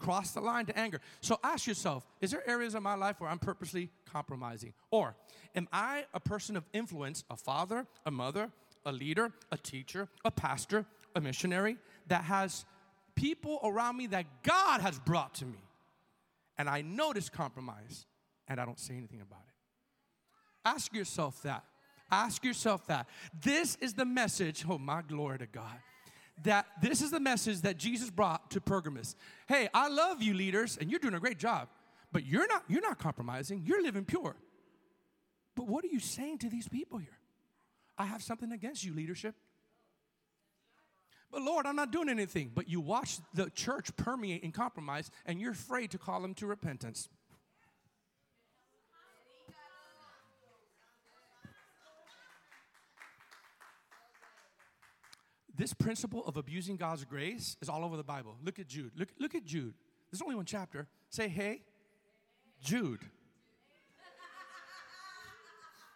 cross 0.00 0.32
the 0.32 0.40
line 0.40 0.66
to 0.66 0.78
anger. 0.78 1.00
So 1.20 1.38
ask 1.44 1.66
yourself 1.66 2.06
is 2.20 2.30
there 2.30 2.48
areas 2.48 2.74
of 2.74 2.82
my 2.82 2.94
life 2.94 3.20
where 3.20 3.30
I'm 3.30 3.38
purposely 3.38 3.90
compromising? 4.10 4.72
Or 4.90 5.14
am 5.54 5.68
I 5.72 6.06
a 6.14 6.20
person 6.20 6.56
of 6.56 6.64
influence, 6.72 7.24
a 7.30 7.36
father, 7.36 7.86
a 8.04 8.10
mother, 8.10 8.50
a 8.84 8.92
leader, 8.92 9.32
a 9.52 9.56
teacher, 9.56 10.08
a 10.24 10.30
pastor, 10.30 10.86
a 11.14 11.20
missionary 11.20 11.76
that 12.08 12.24
has 12.24 12.64
people 13.14 13.60
around 13.62 13.96
me 13.96 14.06
that 14.08 14.26
God 14.42 14.80
has 14.80 14.98
brought 14.98 15.34
to 15.36 15.44
me? 15.44 15.62
And 16.58 16.68
I 16.68 16.82
notice 16.82 17.28
compromise 17.28 18.06
and 18.48 18.60
I 18.60 18.64
don't 18.64 18.80
say 18.80 18.94
anything 18.94 19.20
about 19.20 19.42
it. 19.46 19.54
Ask 20.64 20.92
yourself 20.94 21.42
that. 21.42 21.64
Ask 22.10 22.44
yourself 22.44 22.86
that. 22.88 23.06
This 23.40 23.76
is 23.76 23.94
the 23.94 24.04
message. 24.04 24.64
Oh, 24.68 24.78
my 24.78 25.02
glory 25.02 25.38
to 25.38 25.46
God 25.46 25.78
that 26.44 26.66
this 26.80 27.02
is 27.02 27.10
the 27.10 27.20
message 27.20 27.62
that 27.62 27.76
Jesus 27.76 28.10
brought 28.10 28.50
to 28.52 28.60
Pergamus. 28.60 29.14
Hey, 29.48 29.68
I 29.74 29.88
love 29.88 30.22
you 30.22 30.34
leaders 30.34 30.78
and 30.80 30.90
you're 30.90 31.00
doing 31.00 31.14
a 31.14 31.20
great 31.20 31.38
job, 31.38 31.68
but 32.12 32.24
you're 32.26 32.46
not 32.46 32.64
you're 32.68 32.82
not 32.82 32.98
compromising. 32.98 33.62
You're 33.64 33.82
living 33.82 34.04
pure. 34.04 34.36
But 35.56 35.66
what 35.66 35.84
are 35.84 35.88
you 35.88 36.00
saying 36.00 36.38
to 36.38 36.48
these 36.48 36.68
people 36.68 36.98
here? 36.98 37.18
I 37.98 38.06
have 38.06 38.22
something 38.22 38.52
against 38.52 38.84
you 38.84 38.94
leadership. 38.94 39.34
But 41.30 41.42
Lord, 41.42 41.66
I'm 41.66 41.76
not 41.76 41.92
doing 41.92 42.08
anything. 42.08 42.50
But 42.54 42.68
you 42.68 42.80
watch 42.80 43.18
the 43.34 43.50
church 43.50 43.94
permeate 43.96 44.42
and 44.42 44.52
compromise 44.52 45.10
and 45.26 45.40
you're 45.40 45.52
afraid 45.52 45.90
to 45.92 45.98
call 45.98 46.22
them 46.22 46.34
to 46.34 46.46
repentance. 46.46 47.08
This 55.60 55.74
principle 55.74 56.24
of 56.24 56.38
abusing 56.38 56.78
God's 56.78 57.04
grace 57.04 57.58
is 57.60 57.68
all 57.68 57.84
over 57.84 57.94
the 57.94 58.02
Bible. 58.02 58.34
Look 58.42 58.58
at 58.58 58.66
Jude. 58.66 58.92
Look, 58.96 59.10
look 59.18 59.34
at 59.34 59.44
Jude. 59.44 59.74
There's 60.10 60.22
only 60.22 60.34
one 60.34 60.46
chapter. 60.46 60.86
Say, 61.10 61.28
hey, 61.28 61.60
Jude. 62.62 63.00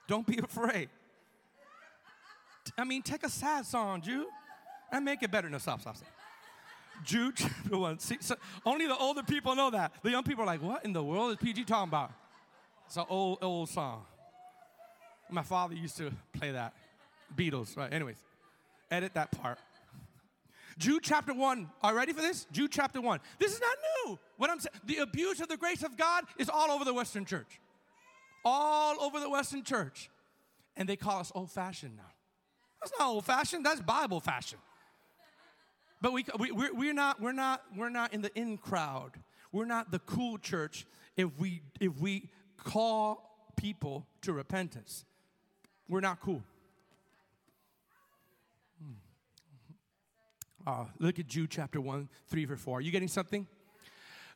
Don't 0.07 0.27
be 0.27 0.37
afraid. 0.37 0.91
I 2.77 2.85
mean, 2.85 3.01
take 3.01 3.25
a 3.25 3.31
sad 3.31 3.65
song, 3.65 4.03
Jude, 4.03 4.27
and 4.93 5.03
make 5.03 5.23
it 5.23 5.31
better. 5.31 5.49
No, 5.49 5.57
stop, 5.57 5.81
stop, 5.81 5.97
stop. 5.97 6.11
Jude 7.03 7.33
chapter 7.37 7.79
1. 7.79 7.99
See, 8.01 8.19
so 8.21 8.37
only 8.67 8.87
the 8.87 8.99
older 8.99 9.23
people 9.23 9.57
know 9.57 9.71
that. 9.71 9.95
The 10.03 10.11
young 10.11 10.25
people 10.25 10.43
are 10.43 10.47
like, 10.47 10.63
what 10.63 10.85
in 10.85 10.93
the 10.93 11.03
world 11.03 11.31
is 11.31 11.39
PG 11.39 11.65
talking 11.65 11.89
about? 11.89 12.13
It's 12.85 12.99
an 12.99 13.07
old, 13.09 13.39
old 13.41 13.71
song. 13.71 14.05
My 15.31 15.43
father 15.43 15.75
used 15.75 15.97
to 15.97 16.13
play 16.35 16.51
that. 16.51 16.75
Beatles, 17.35 17.79
right? 17.79 17.91
Anyways. 17.91 18.19
Edit 18.95 19.15
that 19.15 19.33
part. 19.33 19.59
Jude 20.79 21.03
chapter 21.03 21.35
1. 21.35 21.69
Are 21.83 21.91
you 21.91 21.99
ready 21.99 22.13
for 22.13 22.21
this? 22.21 22.47
Jude 22.53 22.71
chapter 22.71 23.01
1. 23.01 23.19
This 23.41 23.53
is 23.53 23.61
not 23.61 23.77
new. 24.07 24.19
What 24.37 24.51
I'm 24.51 24.61
saying, 24.61 24.75
the 24.85 24.99
abuse 24.99 25.41
of 25.41 25.49
the 25.49 25.57
grace 25.57 25.83
of 25.83 25.97
God 25.97 26.25
is 26.39 26.49
all 26.49 26.71
over 26.71 26.85
the 26.85 26.95
Western 26.95 27.25
church. 27.25 27.61
All 28.45 29.01
over 29.01 29.19
the 29.19 29.29
Western 29.29 29.65
church. 29.65 30.11
And 30.77 30.89
they 30.89 30.95
call 30.95 31.19
us 31.19 31.33
old 31.35 31.51
fashioned 31.51 31.97
now. 31.97 32.13
That's 32.81 32.93
not 32.97 33.09
old 33.09 33.25
fashioned, 33.25 33.67
that's 33.67 33.81
Bible 33.81 34.21
fashion. 34.21 34.59
But 36.01 36.13
we, 36.13 36.25
we, 36.39 36.53
we're, 36.53 36.75
we're, 36.75 36.95
not, 36.95 37.21
we're, 37.21 37.33
not, 37.33 37.63
we're 37.77 37.89
not 37.89 38.15
in 38.15 38.23
the 38.23 38.33
in 38.39 38.59
crowd. 38.59 39.13
We're 39.51 39.65
not 39.65 39.91
the 39.91 40.01
cool 40.01 40.39
church 40.39 40.87
if 41.17 41.31
we, 41.39 41.63
if 41.81 41.99
we 41.99 42.31
call 42.63 43.51
people 43.57 44.07
to 44.23 44.33
repentance. 44.33 45.05
We're 45.89 46.01
not 46.01 46.21
cool. 46.21 46.45
Uh, 50.67 50.85
look 50.99 51.19
at 51.19 51.27
Jude 51.27 51.51
chapter 51.51 51.81
1, 51.81 52.09
3 52.29 52.45
verse 52.45 52.61
4. 52.61 52.79
Are 52.79 52.81
you 52.81 52.91
getting 52.91 53.09
something? 53.09 53.47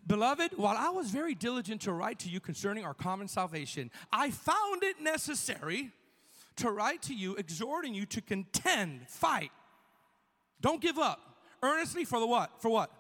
Beloved, 0.07 0.53
while 0.57 0.77
I 0.77 0.91
was 0.91 1.11
very 1.11 1.35
diligent 1.35 1.83
to 1.83 1.93
write 1.93 2.19
to 2.21 2.29
you 2.29 2.41
concerning 2.41 2.85
our 2.85 2.95
common 2.95 3.29
salvation, 3.29 3.91
I 4.12 4.31
found 4.31 4.83
it 4.83 5.01
necessary 5.01 5.91
to 6.57 6.71
write 6.71 7.03
to 7.03 7.14
you, 7.14 7.35
exhorting 7.37 7.95
you 7.95 8.07
to 8.07 8.21
contend, 8.21 9.09
fight. 9.09 9.51
Don't 10.61 10.81
give 10.81 10.99
up. 10.99 11.21
Earnestly 11.62 12.05
for 12.05 12.21
the 12.21 12.27
what? 12.27 12.51
For 12.61 12.69
what? 12.69 12.91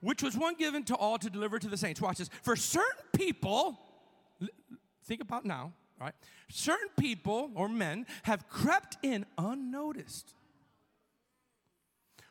which 0.00 0.22
was 0.22 0.36
one 0.36 0.54
given 0.54 0.84
to 0.84 0.96
all 0.96 1.18
to 1.18 1.30
deliver 1.30 1.58
to 1.58 1.68
the 1.68 1.76
saints. 1.76 2.00
Watch 2.00 2.18
this. 2.18 2.30
For 2.42 2.56
certain 2.56 3.04
people, 3.12 3.78
think 5.04 5.20
about 5.20 5.44
now, 5.44 5.72
right? 6.00 6.14
Certain 6.48 6.88
people 6.98 7.50
or 7.54 7.68
men 7.68 8.06
have 8.22 8.48
crept 8.48 8.96
in 9.02 9.26
unnoticed, 9.36 10.34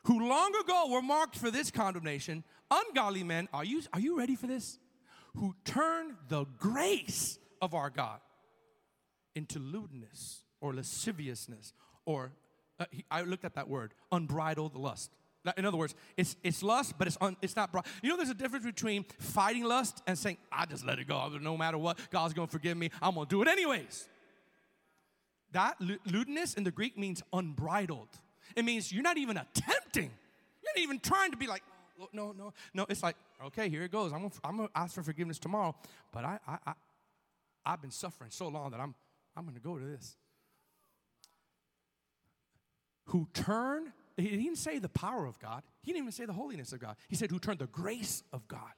who 0.08 0.26
long 0.26 0.54
ago 0.56 0.86
were 0.90 1.02
marked 1.02 1.36
for 1.36 1.50
this 1.50 1.70
condemnation. 1.70 2.42
Ungodly 2.70 3.22
men, 3.22 3.46
are 3.52 3.64
you, 3.64 3.82
are 3.92 4.00
you 4.00 4.18
ready 4.18 4.34
for 4.34 4.46
this? 4.46 4.78
Who 5.36 5.54
turn 5.66 6.16
the 6.28 6.46
grace 6.58 7.38
of 7.60 7.74
our 7.74 7.90
God 7.90 8.20
into 9.34 9.58
lewdness 9.58 10.44
or 10.62 10.74
lasciviousness 10.74 11.74
or, 12.06 12.32
uh, 12.80 12.86
he, 12.90 13.04
I 13.10 13.20
looked 13.20 13.44
at 13.44 13.54
that 13.56 13.68
word, 13.68 13.92
unbridled 14.10 14.74
lust. 14.74 15.10
In 15.58 15.66
other 15.66 15.76
words, 15.76 15.94
it's, 16.16 16.36
it's 16.42 16.62
lust, 16.62 16.94
but 16.96 17.06
it's, 17.06 17.18
un, 17.20 17.36
it's 17.42 17.54
not. 17.54 17.70
Bri- 17.70 17.82
you 18.02 18.08
know, 18.08 18.16
there's 18.16 18.30
a 18.30 18.34
difference 18.34 18.64
between 18.64 19.04
fighting 19.18 19.64
lust 19.64 20.02
and 20.06 20.18
saying, 20.18 20.38
I 20.50 20.64
just 20.64 20.86
let 20.86 20.98
it 20.98 21.06
go. 21.06 21.28
No 21.40 21.56
matter 21.56 21.78
what, 21.78 21.98
God's 22.10 22.32
going 22.32 22.48
to 22.48 22.52
forgive 22.52 22.78
me. 22.78 22.90
I'm 23.02 23.14
going 23.14 23.26
to 23.26 23.30
do 23.30 23.42
it 23.42 23.48
anyways. 23.48 24.08
That 25.52 25.76
lewdness 26.06 26.54
in 26.54 26.64
the 26.64 26.70
Greek 26.70 26.96
means 26.96 27.22
unbridled. 27.32 28.08
It 28.56 28.64
means 28.64 28.92
you're 28.92 29.02
not 29.02 29.18
even 29.18 29.36
attempting. 29.36 30.10
You're 30.62 30.72
not 30.74 30.82
even 30.82 31.00
trying 31.00 31.30
to 31.30 31.36
be 31.36 31.46
like, 31.46 31.62
oh, 32.00 32.08
no, 32.12 32.32
no, 32.32 32.52
no. 32.74 32.86
It's 32.88 33.02
like, 33.02 33.16
okay, 33.46 33.68
here 33.68 33.82
it 33.82 33.92
goes. 33.92 34.12
I'm 34.12 34.20
gonna, 34.20 34.34
I'm 34.44 34.56
gonna 34.56 34.68
ask 34.74 34.94
for 34.94 35.02
forgiveness 35.02 35.38
tomorrow, 35.38 35.74
but 36.12 36.24
I, 36.24 36.38
I, 36.46 36.58
I, 36.66 36.72
I've 37.66 37.80
been 37.80 37.90
suffering 37.90 38.30
so 38.30 38.48
long 38.48 38.70
that 38.70 38.80
I'm, 38.80 38.94
I'm 39.36 39.44
gonna 39.44 39.60
go 39.60 39.78
to 39.78 39.84
this. 39.84 40.16
Who 43.06 43.26
turn 43.32 43.92
he 44.18 44.30
didn't 44.30 44.56
say 44.56 44.78
the 44.78 44.88
power 44.88 45.26
of 45.26 45.38
God. 45.38 45.62
He 45.82 45.92
didn't 45.92 46.04
even 46.04 46.12
say 46.12 46.24
the 46.24 46.32
holiness 46.32 46.72
of 46.72 46.80
God. 46.80 46.96
He 47.08 47.14
said, 47.14 47.30
who 47.30 47.38
turned 47.38 47.60
the 47.60 47.68
grace 47.68 48.24
of 48.32 48.46
God. 48.48 48.72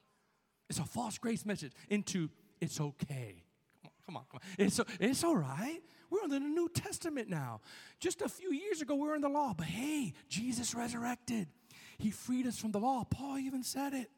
It's 0.68 0.78
a 0.78 0.84
false 0.84 1.18
grace 1.18 1.46
message 1.46 1.72
into 1.88 2.28
it's 2.60 2.78
okay. 2.78 3.42
Come 3.82 3.86
on, 3.86 3.92
come 4.04 4.16
on, 4.16 4.24
come 4.30 4.40
on. 4.42 4.66
It's, 4.66 4.80
it's 5.00 5.24
all 5.24 5.36
right. 5.36 5.80
We're 6.10 6.24
in 6.24 6.30
the 6.30 6.40
New 6.40 6.68
Testament 6.68 7.28
now. 7.28 7.60
Just 8.00 8.20
a 8.20 8.28
few 8.28 8.52
years 8.52 8.82
ago, 8.82 8.94
we 8.96 9.08
were 9.08 9.14
in 9.14 9.22
the 9.22 9.28
law, 9.28 9.54
but 9.56 9.66
hey, 9.66 10.12
Jesus 10.28 10.74
resurrected. 10.74 11.48
He 11.98 12.10
freed 12.10 12.46
us 12.46 12.58
from 12.58 12.72
the 12.72 12.80
law. 12.80 13.04
Paul 13.04 13.38
even 13.38 13.62
said 13.62 13.94
it. 13.94 14.10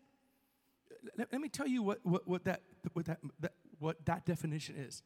Let, 1.19 1.33
let 1.33 1.41
me 1.41 1.49
tell 1.49 1.67
you 1.67 1.83
what, 1.83 1.99
what, 2.03 2.27
what, 2.27 2.45
that, 2.45 2.63
what, 2.93 3.07
that, 3.07 3.19
that, 3.41 3.53
what 3.79 4.05
that 4.07 4.25
definition 4.25 4.77
is. 4.77 5.03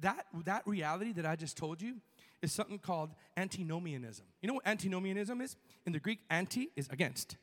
That, 0.00 0.26
that 0.44 0.66
reality 0.66 1.12
that 1.12 1.26
I 1.26 1.36
just 1.36 1.56
told 1.56 1.80
you 1.80 1.96
is 2.42 2.52
something 2.52 2.78
called 2.78 3.10
antinomianism. 3.36 4.26
You 4.42 4.48
know 4.48 4.54
what 4.54 4.66
antinomianism 4.66 5.40
is? 5.40 5.56
In 5.86 5.92
the 5.92 5.98
Greek, 5.98 6.20
anti 6.30 6.70
is 6.76 6.88
against, 6.90 7.36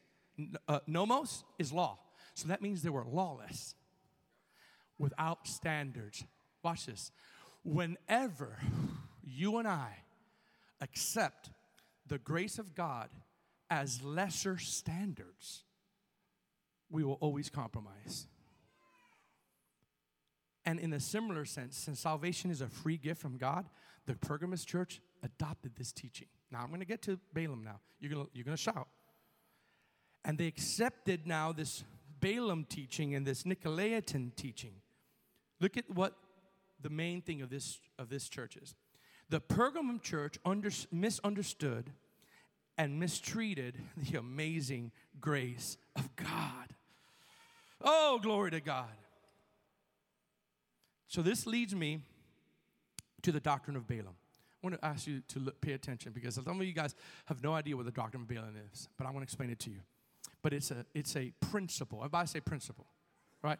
uh, 0.67 0.80
nomos 0.88 1.43
is 1.58 1.71
law. 1.71 2.00
So 2.34 2.48
that 2.50 2.62
means 2.62 2.82
they 2.82 2.89
were 2.89 3.06
lawless, 3.06 3.76
without 4.98 5.48
standards. 5.48 6.24
Watch 6.63 6.86
this. 6.86 7.12
Whenever 7.65 8.60
you 9.23 9.58
and 9.58 9.67
I 9.67 9.97
accept 10.80 11.49
the 12.08 12.19
grace 12.19 12.60
of 12.60 12.75
God 12.75 13.10
as 13.71 14.04
lesser 14.04 14.60
standards, 14.60 15.63
we 16.91 17.04
will 17.04 17.17
always 17.21 17.49
compromise. 17.49 18.28
And 20.63 20.80
in 20.80 20.93
a 20.93 20.99
similar 20.99 21.43
sense, 21.45 21.75
since 21.75 21.99
salvation 21.99 22.51
is 22.51 22.62
a 22.62 22.67
free 22.67 22.97
gift 22.97 23.19
from 23.19 23.38
God, 23.38 23.65
the 24.06 24.15
Pergamus 24.15 24.63
church 24.63 25.01
adopted 25.23 25.75
this 25.75 25.91
teaching. 25.91 26.28
Now 26.51 26.60
I'm 26.60 26.67
going 26.67 26.82
to 26.82 26.86
get 26.86 27.01
to 27.04 27.19
Balaam 27.34 27.63
now. 27.63 27.80
You're 27.99 28.12
going 28.12 28.28
you're 28.34 28.45
going 28.45 28.56
to 28.58 28.62
shout. 28.62 28.88
And 30.23 30.38
they 30.38 30.45
accepted 30.45 31.25
now 31.25 31.51
this 31.51 31.84
Balaam 32.19 32.65
teaching 32.65 33.15
and 33.15 33.25
this 33.25 33.43
Nicolaitan 33.43 34.36
teaching. 34.36 34.73
Look 35.60 35.78
at 35.78 35.89
what 35.89 36.15
the 36.86 36.89
main 36.91 37.19
thing 37.19 37.41
of 37.41 37.50
this 37.50 37.80
of 37.98 38.10
this 38.10 38.30
church 38.30 38.56
is. 38.58 38.76
The 39.30 39.41
Pergamum 39.41 40.04
church 40.04 40.38
under, 40.45 40.69
misunderstood 40.91 41.89
and 42.78 43.00
mistreated 43.00 43.80
the 43.98 44.19
amazing 44.19 44.91
grace 45.19 45.78
of 45.95 46.15
God. 46.15 46.76
Oh, 47.82 48.19
glory 48.21 48.52
to 48.52 48.62
God. 48.62 48.95
So 51.08 51.24
this 51.24 51.48
leads 51.48 51.74
me 51.74 52.02
to 53.24 53.32
the 53.32 53.39
doctrine 53.39 53.76
of 53.76 53.88
Balaam. 53.88 54.15
I 54.63 54.67
want 54.67 54.80
to 54.80 54.86
ask 54.86 55.08
you 55.08 55.21
to 55.30 55.39
look, 55.39 55.60
pay 55.62 55.74
attention 55.74 56.12
because 56.12 56.36
some 56.36 56.60
of 56.60 56.67
you 56.67 56.74
guys 56.74 56.93
have 57.26 57.41
no 57.41 57.54
idea 57.54 57.76
what 57.76 57.86
the 57.86 57.91
doctrine 57.91 58.21
of 58.21 58.28
Balaam 58.28 58.56
is, 58.71 58.89
but 58.95 59.08
I 59.08 59.10
want 59.10 59.21
to 59.21 59.24
explain 59.24 59.50
it 59.50 59.58
to 59.62 59.71
you. 59.71 59.80
But 60.43 60.54
it's 60.54 60.69
a, 60.69 60.86
it's 60.93 61.15
a 61.15 61.32
principle. 61.52 62.00
Everybody 62.00 62.28
say 62.28 62.41
principle, 62.41 62.86
right? 63.41 63.58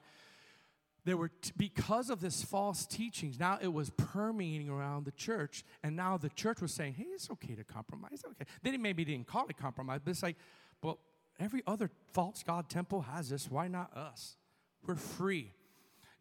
There 1.06 1.18
were, 1.18 1.30
t- 1.30 1.52
because 1.56 2.10
of 2.10 2.20
this 2.20 2.44
false 2.44 2.86
teachings, 2.86 3.40
now 3.40 3.60
it 3.62 3.72
was 3.72 3.92
permeating 3.92 4.70
around 4.70 5.06
the 5.06 5.12
church, 5.12 5.64
and 5.84 5.96
now 5.96 6.18
the 6.18 6.30
church 6.30 6.62
was 6.62 6.74
saying, 6.74 6.96
hey, 6.96 7.06
it's 7.14 7.30
okay 7.30 7.54
to 7.54 7.64
compromise. 7.64 8.24
Okay. 8.26 8.46
They 8.64 8.72
didn't, 8.72 8.82
maybe 8.82 9.06
didn't 9.06 9.28
call 9.28 9.46
it 9.48 9.56
compromise, 9.56 10.02
but 10.04 10.12
it's 10.12 10.24
like, 10.24 10.36
well, 10.82 11.00
every 11.40 11.62
other 11.68 11.92
false 12.12 12.42
God 12.44 12.70
temple 12.70 13.02
has 13.02 13.30
this. 13.30 13.50
Why 13.50 13.68
not 13.68 13.96
us? 13.96 14.36
We're 14.86 14.96
free. 14.96 15.52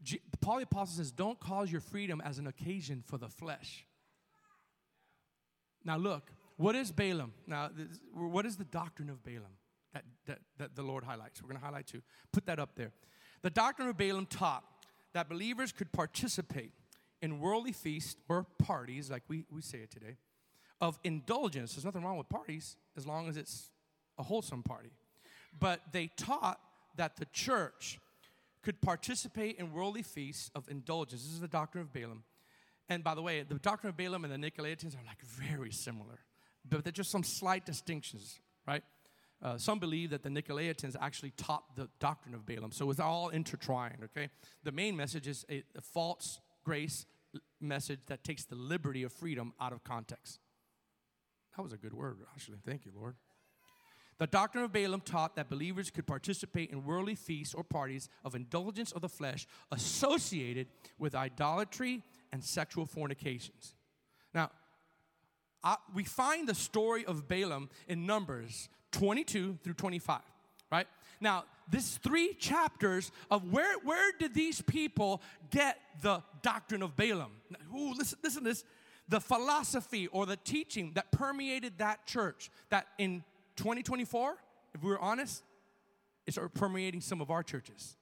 G- 0.03 0.20
Paul 0.40 0.59
the 0.59 0.64
Apostle 0.64 0.99
says, 0.99 1.11
Don't 1.11 1.40
cause 1.40 1.73
your 1.73 1.81
freedom 1.81 2.20
as 2.23 2.38
an 2.38 2.47
occasion 2.47 3.03
for 3.07 3.16
the 3.16 3.29
flesh. 3.29 3.87
Now, 5.85 5.97
look, 5.97 6.31
what 6.57 6.75
is 6.75 6.92
Balaam? 6.92 7.33
Now, 7.47 7.70
this, 7.75 7.99
what 8.12 8.47
is 8.47 8.57
the 8.57 8.64
doctrine 8.64 9.11
of 9.11 9.23
Balaam 9.23 9.57
that, 9.92 10.05
that, 10.27 10.38
that 10.59 10.77
the 10.77 10.83
Lord 10.83 11.05
highlights? 11.05 11.42
We're 11.42 11.49
going 11.49 11.61
to 11.61 11.64
highlight 11.64 11.87
two. 11.87 12.03
Put 12.33 12.47
that 12.47 12.59
up 12.59 12.70
there. 12.77 12.92
The 13.42 13.51
doctrine 13.51 13.88
of 13.88 13.97
Balaam 13.97 14.27
taught 14.27 14.64
that 15.14 15.29
believers 15.29 15.72
could 15.72 15.90
participate 15.92 16.72
in 17.22 17.40
worldly 17.40 17.72
feasts 17.72 18.16
or 18.29 18.46
parties, 18.59 19.11
like 19.11 19.22
we, 19.29 19.44
we 19.50 19.62
say 19.62 19.79
it 19.79 19.90
today, 19.90 20.16
of 20.81 20.98
indulgence. 21.05 21.74
There's 21.74 21.85
nothing 21.85 22.03
wrong 22.03 22.18
with 22.18 22.29
parties 22.29 22.77
as 22.96 23.07
long 23.07 23.29
as 23.29 23.37
it's 23.37 23.70
a 24.18 24.22
wholesome 24.22 24.62
party. 24.62 24.90
But 25.59 25.81
they 25.92 26.11
taught 26.16 26.61
that 26.96 27.16
the 27.16 27.27
church 27.33 27.98
could 28.62 28.81
participate 28.81 29.59
in 29.59 29.72
worldly 29.72 30.03
feasts 30.03 30.50
of 30.55 30.68
indulgence. 30.68 31.22
This 31.22 31.33
is 31.33 31.40
the 31.40 31.48
doctrine 31.48 31.83
of 31.83 31.92
Balaam. 31.92 32.24
And 32.88 33.03
by 33.03 33.14
the 33.14 33.22
way, 33.22 33.42
the 33.42 33.55
doctrine 33.55 33.90
of 33.90 33.96
Balaam 33.96 34.24
and 34.24 34.33
the 34.33 34.50
Nicolaitans 34.50 34.94
are 34.94 35.05
like 35.07 35.22
very 35.22 35.72
similar, 35.72 36.20
but 36.68 36.85
there's 36.85 36.94
just 36.94 37.11
some 37.11 37.22
slight 37.22 37.64
distinctions, 37.64 38.40
right? 38.66 38.83
Uh, 39.44 39.59
some 39.59 39.78
believe 39.78 40.09
that 40.09 40.22
the 40.22 40.30
Nicolaitans 40.30 40.96
actually 40.98 41.30
taught 41.37 41.76
the 41.76 41.90
doctrine 42.00 42.35
of 42.35 42.46
Balaam, 42.46 42.72
so 42.72 42.90
it's 42.90 42.98
all 42.98 43.28
intertwined, 43.28 43.98
okay? 44.04 44.30
The 44.62 44.72
main 44.72 44.96
message 44.96 45.28
is 45.28 45.44
a, 45.50 45.62
a 45.76 45.83
false 45.83 46.40
grace 46.64 47.04
message 47.61 48.00
that 48.07 48.24
takes 48.24 48.44
the 48.44 48.54
liberty 48.54 49.02
of 49.02 49.12
freedom 49.12 49.52
out 49.61 49.74
of 49.74 49.85
context. 49.85 50.38
That 51.54 51.62
was 51.62 51.74
a 51.74 51.76
good 51.76 51.92
word, 51.92 52.20
actually. 52.33 52.57
Thank 52.64 52.87
you, 52.87 52.92
Lord. 52.98 53.16
The 54.18 54.26
doctrine 54.26 54.64
of 54.64 54.72
Balaam 54.72 55.02
taught 55.02 55.37
that 55.37 55.50
believers 55.50 55.90
could 55.90 56.07
participate 56.07 56.70
in 56.70 56.85
worldly 56.85 57.14
feasts 57.14 57.52
or 57.52 57.64
parties 57.64 58.09
of 58.24 58.35
indulgence 58.35 58.92
of 58.92 59.02
the 59.02 59.09
flesh 59.09 59.46
associated 59.70 60.68
with 60.98 61.14
idolatry 61.14 62.02
and 62.33 62.42
sexual 62.42 62.87
fornications. 62.87 63.74
Now, 64.33 64.50
I, 65.62 65.76
we 65.94 66.04
find 66.04 66.48
the 66.48 66.54
story 66.54 67.04
of 67.04 67.26
Balaam 67.28 67.68
in 67.88 68.07
Numbers 68.07 68.68
22 68.94 69.59
through 69.62 69.74
25, 69.74 70.20
right? 70.70 70.87
Now, 71.20 71.44
this 71.68 71.96
three 71.96 72.35
chapters 72.35 73.11
of 73.30 73.52
where, 73.52 73.78
where 73.80 74.12
did 74.18 74.35
these 74.35 74.62
people 74.62 75.20
get 75.50 75.78
the 76.00 76.22
doctrine 76.42 76.83
of 76.83 76.96
Balaam? 76.96 77.33
Ooh, 77.74 77.92
listen, 77.94 78.18
listen 78.22 78.44
to 78.44 78.50
this. 78.50 78.64
The 79.09 79.20
philosophy 79.20 80.07
or 80.07 80.26
the 80.26 80.37
teaching 80.37 80.92
that 80.94 81.11
permeated 81.11 81.78
that 81.78 82.07
church, 82.07 82.50
that 82.70 82.87
in 82.98 83.24
2024, 83.57 84.37
if 84.74 84.83
we 84.83 84.90
were 84.90 84.98
honest, 84.98 85.42
it's 86.26 86.38
permeating 86.54 87.00
some 87.00 87.20
of 87.20 87.30
our 87.30 87.42
churches. 87.42 87.96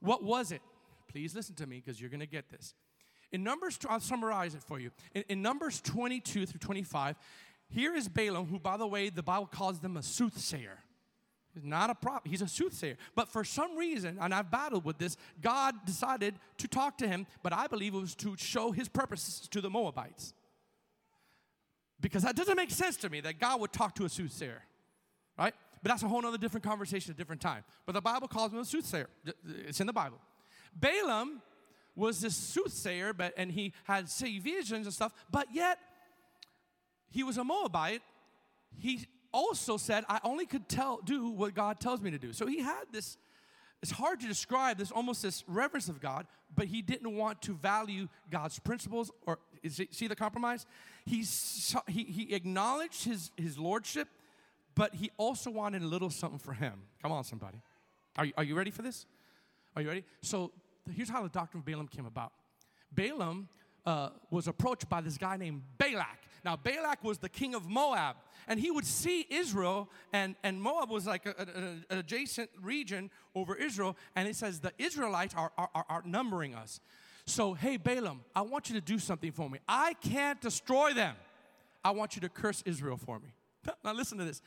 What 0.00 0.22
was 0.22 0.52
it? 0.52 0.62
Please 1.08 1.34
listen 1.34 1.56
to 1.56 1.66
me 1.66 1.82
because 1.84 2.00
you're 2.00 2.10
going 2.10 2.20
to 2.20 2.26
get 2.26 2.48
this. 2.50 2.74
In 3.32 3.44
Numbers, 3.44 3.78
I'll 3.88 4.00
summarize 4.00 4.54
it 4.54 4.62
for 4.62 4.78
you. 4.80 4.90
In, 5.14 5.24
in, 5.28 5.42
Numbers 5.42 5.80
22 5.80 6.46
through 6.46 6.58
25, 6.58 7.16
here 7.70 7.94
is 7.94 8.08
Balaam, 8.08 8.46
who, 8.46 8.58
by 8.58 8.76
the 8.76 8.86
way, 8.86 9.08
the 9.10 9.22
Bible 9.22 9.46
calls 9.46 9.78
them 9.78 9.96
a 9.96 10.02
soothsayer. 10.02 10.78
He's 11.54 11.64
not 11.64 11.90
a 11.90 11.94
prop, 11.94 12.26
he's 12.26 12.42
a 12.42 12.48
soothsayer. 12.48 12.96
But 13.14 13.28
for 13.28 13.44
some 13.44 13.76
reason, 13.76 14.18
and 14.20 14.32
I've 14.34 14.50
battled 14.50 14.84
with 14.84 14.98
this, 14.98 15.16
God 15.40 15.74
decided 15.84 16.34
to 16.58 16.68
talk 16.68 16.98
to 16.98 17.08
him, 17.08 17.26
but 17.42 17.52
I 17.52 17.66
believe 17.66 17.94
it 17.94 18.00
was 18.00 18.14
to 18.16 18.36
show 18.36 18.70
his 18.70 18.88
purposes 18.88 19.48
to 19.48 19.60
the 19.60 19.70
Moabites. 19.70 20.32
Because 22.00 22.22
that 22.22 22.36
doesn't 22.36 22.56
make 22.56 22.70
sense 22.70 22.96
to 22.98 23.10
me 23.10 23.20
that 23.20 23.38
God 23.38 23.60
would 23.60 23.72
talk 23.72 23.94
to 23.96 24.04
a 24.04 24.08
soothsayer, 24.08 24.62
right? 25.38 25.54
But 25.82 25.90
that's 25.90 26.02
a 26.02 26.08
whole 26.08 26.24
other 26.24 26.38
different 26.38 26.64
conversation, 26.64 27.12
a 27.12 27.16
different 27.16 27.40
time. 27.40 27.64
But 27.84 27.94
the 27.94 28.00
Bible 28.00 28.28
calls 28.28 28.52
him 28.52 28.58
a 28.58 28.64
soothsayer. 28.64 29.08
It's 29.66 29.80
in 29.80 29.86
the 29.86 29.92
Bible. 29.92 30.18
Balaam 30.74 31.42
was 31.96 32.20
this 32.20 32.36
soothsayer, 32.36 33.12
but 33.12 33.34
and 33.36 33.50
he 33.50 33.72
had 33.84 34.08
see 34.08 34.38
visions 34.38 34.86
and 34.86 34.94
stuff, 34.94 35.12
but 35.30 35.48
yet 35.52 35.78
he 37.10 37.22
was 37.22 37.36
a 37.36 37.44
Moabite. 37.44 38.02
He 38.78 39.06
also 39.32 39.76
said, 39.76 40.04
I 40.08 40.20
only 40.24 40.46
could 40.46 40.68
tell, 40.68 41.00
do 41.04 41.30
what 41.30 41.54
God 41.54 41.80
tells 41.80 42.00
me 42.00 42.10
to 42.10 42.18
do. 42.18 42.32
So 42.32 42.46
he 42.46 42.60
had 42.60 42.84
this, 42.92 43.16
it's 43.82 43.92
hard 43.92 44.20
to 44.20 44.26
describe 44.26 44.78
this 44.78 44.90
almost 44.90 45.22
this 45.22 45.44
reverence 45.46 45.88
of 45.88 46.00
God, 46.00 46.26
but 46.54 46.66
he 46.66 46.82
didn't 46.82 47.16
want 47.16 47.42
to 47.42 47.54
value 47.54 48.08
God's 48.30 48.58
principles 48.58 49.10
or 49.26 49.38
see 49.90 50.06
the 50.06 50.16
compromise? 50.16 50.66
He, 51.04 51.24
he, 51.88 52.04
he 52.04 52.34
acknowledged 52.34 53.04
his, 53.04 53.30
his 53.36 53.58
lordship, 53.58 54.08
but 54.74 54.94
he 54.94 55.10
also 55.16 55.50
wanted 55.50 55.82
a 55.82 55.86
little 55.86 56.10
something 56.10 56.38
for 56.38 56.52
him. 56.52 56.74
Come 57.02 57.12
on, 57.12 57.24
somebody. 57.24 57.60
Are 58.16 58.24
you, 58.24 58.32
are 58.36 58.44
you 58.44 58.54
ready 58.54 58.70
for 58.70 58.82
this? 58.82 59.06
Are 59.76 59.82
you 59.82 59.88
ready? 59.88 60.04
So 60.22 60.52
here's 60.94 61.10
how 61.10 61.22
the 61.22 61.28
doctrine 61.28 61.60
of 61.60 61.64
Balaam 61.64 61.88
came 61.88 62.06
about. 62.06 62.32
Balaam 62.92 63.48
uh, 63.86 64.10
was 64.30 64.48
approached 64.48 64.88
by 64.88 65.00
this 65.00 65.16
guy 65.16 65.36
named 65.36 65.62
Balak. 65.78 66.18
Now, 66.44 66.56
Balak 66.56 67.04
was 67.04 67.18
the 67.18 67.28
king 67.28 67.54
of 67.54 67.68
Moab, 67.68 68.16
and 68.48 68.58
he 68.58 68.70
would 68.70 68.86
see 68.86 69.26
Israel, 69.30 69.88
and, 70.12 70.34
and 70.42 70.60
Moab 70.60 70.90
was 70.90 71.06
like 71.06 71.26
an 71.26 71.84
adjacent 71.90 72.50
region 72.62 73.10
over 73.34 73.54
Israel, 73.54 73.96
and 74.16 74.28
it 74.28 74.36
says 74.36 74.60
the 74.60 74.72
Israelites 74.78 75.34
are, 75.36 75.52
are, 75.58 75.70
are 75.74 75.86
outnumbering 75.90 76.54
us. 76.54 76.80
So, 77.26 77.54
hey, 77.54 77.76
Balaam, 77.76 78.22
I 78.34 78.42
want 78.42 78.70
you 78.70 78.74
to 78.74 78.80
do 78.80 78.98
something 78.98 79.32
for 79.32 79.48
me. 79.48 79.58
I 79.68 79.94
can't 79.94 80.40
destroy 80.40 80.94
them. 80.94 81.14
I 81.84 81.92
want 81.92 82.16
you 82.16 82.22
to 82.22 82.28
curse 82.28 82.62
Israel 82.66 82.96
for 82.96 83.18
me. 83.18 83.28
Now, 83.84 83.92
listen 83.92 84.18
to 84.18 84.24
this. 84.24 84.42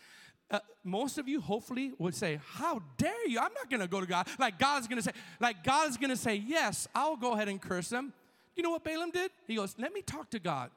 Uh, 0.51 0.60
most 0.84 1.17
of 1.17 1.27
you 1.27 1.39
hopefully 1.39 1.93
would 1.97 2.13
say, 2.13 2.39
How 2.45 2.82
dare 2.97 3.27
you? 3.27 3.39
I'm 3.39 3.53
not 3.53 3.69
to 3.69 3.88
go 3.88 4.01
to 4.01 4.06
God. 4.06 4.27
Like 4.38 4.60
God 4.60 4.82
is 4.82 4.88
going 4.88 4.97
to 4.97 5.03
say, 5.03 5.12
like 5.39 5.63
God 5.63 5.89
is 5.89 5.97
going 5.97 6.10
to 6.10 6.17
say, 6.17 6.36
Yes, 6.36 6.88
I'll 6.93 7.15
go 7.15 7.34
ahead 7.34 7.47
and 7.47 7.62
curse 7.62 7.89
them. 7.89 8.13
You 8.56 8.63
know 8.63 8.71
what 8.71 8.84
Balaam 8.84 9.12
did? 9.12 9.32
He 9.47 9.56
goes, 9.56 9.75
Let 9.79 9.93
me 9.93 10.01
talk 10.01 10.29
to 10.32 10.39
God 10.39 10.69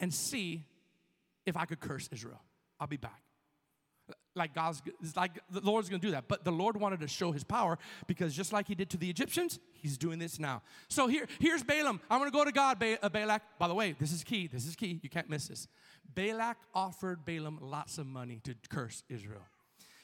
and 0.00 0.12
see 0.12 0.64
if 1.46 1.56
I 1.56 1.64
could 1.64 1.80
curse 1.80 2.08
Israel. 2.12 2.40
I'll 2.80 2.86
be 2.86 2.96
back. 2.96 3.22
Like 4.34 4.54
God's, 4.54 4.82
like 5.16 5.32
the 5.50 5.60
Lord's 5.60 5.88
gonna 5.88 6.00
do 6.00 6.12
that. 6.12 6.28
But 6.28 6.44
the 6.44 6.52
Lord 6.52 6.78
wanted 6.78 7.00
to 7.00 7.08
show 7.08 7.32
his 7.32 7.42
power 7.44 7.76
because 8.06 8.34
just 8.34 8.52
like 8.52 8.68
he 8.68 8.74
did 8.74 8.88
to 8.90 8.96
the 8.96 9.10
Egyptians, 9.10 9.58
he's 9.72 9.98
doing 9.98 10.18
this 10.18 10.38
now. 10.38 10.62
So 10.88 11.08
here, 11.08 11.26
here's 11.40 11.62
Balaam. 11.62 12.00
I'm 12.08 12.20
gonna 12.20 12.30
go 12.30 12.44
to 12.44 12.52
God, 12.52 12.78
ba- 12.78 13.04
uh, 13.04 13.08
Balak. 13.08 13.42
By 13.58 13.68
the 13.68 13.74
way, 13.74 13.96
this 13.98 14.12
is 14.12 14.22
key. 14.22 14.46
This 14.46 14.66
is 14.66 14.76
key. 14.76 15.00
You 15.02 15.10
can't 15.10 15.28
miss 15.28 15.48
this. 15.48 15.66
Balak 16.14 16.56
offered 16.74 17.24
Balaam 17.24 17.58
lots 17.60 17.98
of 17.98 18.06
money 18.06 18.40
to 18.44 18.54
curse 18.70 19.02
Israel. 19.08 19.46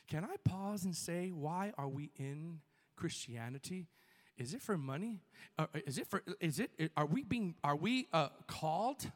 Can 0.09 0.25
I 0.25 0.37
pause 0.45 0.85
and 0.85 0.95
say, 0.95 1.31
why 1.31 1.73
are 1.79 1.89
we 1.89 2.11
in 2.17 2.61
Christianity? 2.97 3.87
Is 4.37 4.53
it 4.53 4.61
for 4.61 4.77
money? 4.77 5.23
Uh, 5.59 5.67
is 5.87 5.97
it 5.99 6.09
for? 6.09 6.23
Is 6.41 6.59
it? 6.59 6.71
Are 6.97 7.07
we 7.07 7.23
being? 7.23 7.55
Are 7.63 7.77
we 7.77 8.09
uh, 8.13 8.29
called, 8.49 9.11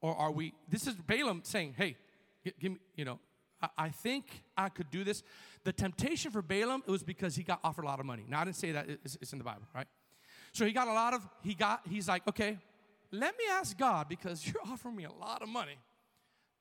or 0.00 0.14
are 0.16 0.30
we? 0.30 0.54
This 0.68 0.86
is 0.86 0.94
Balaam 0.94 1.40
saying, 1.44 1.74
"Hey, 1.76 1.96
give 2.60 2.72
me. 2.72 2.78
You 2.96 3.04
know, 3.04 3.18
I, 3.76 3.90
think 3.90 4.42
I 4.56 4.68
could 4.68 4.90
do 4.90 5.04
this." 5.04 5.22
The 5.64 5.72
temptation 5.72 6.30
for 6.30 6.42
Balaam 6.42 6.82
it 6.86 6.90
was 6.90 7.02
because 7.02 7.36
he 7.36 7.42
got 7.42 7.60
offered 7.64 7.84
a 7.84 7.88
lot 7.88 8.00
of 8.00 8.06
money. 8.06 8.24
Now 8.28 8.40
I 8.40 8.44
didn't 8.44 8.56
say 8.56 8.72
that; 8.72 8.88
it's, 8.88 9.32
in 9.32 9.38
the 9.38 9.44
Bible, 9.44 9.62
right? 9.74 9.86
So 10.52 10.64
he 10.64 10.72
got 10.72 10.88
a 10.88 10.92
lot 10.92 11.14
of. 11.14 11.26
He 11.42 11.54
got. 11.54 11.82
He's 11.88 12.08
like, 12.08 12.26
okay, 12.28 12.58
let 13.10 13.36
me 13.36 13.44
ask 13.50 13.76
God 13.76 14.08
because 14.08 14.46
you're 14.52 14.62
offering 14.70 14.96
me 14.96 15.04
a 15.04 15.12
lot 15.12 15.42
of 15.42 15.48
money. 15.48 15.78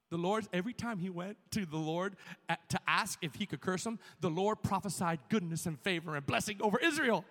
The 0.09 0.17
Lord, 0.17 0.47
every 0.53 0.73
time 0.73 0.99
he 0.99 1.09
went 1.09 1.37
to 1.51 1.65
the 1.65 1.77
Lord 1.77 2.15
to 2.47 2.79
ask 2.87 3.19
if 3.21 3.35
he 3.35 3.45
could 3.45 3.59
curse 3.59 3.85
him, 3.85 3.99
the 4.21 4.29
Lord 4.29 4.63
prophesied 4.63 5.19
goodness 5.27 5.65
and 5.65 5.77
favor 5.81 6.15
and 6.15 6.25
blessing 6.25 6.57
over 6.61 6.79
Israel. 6.79 7.25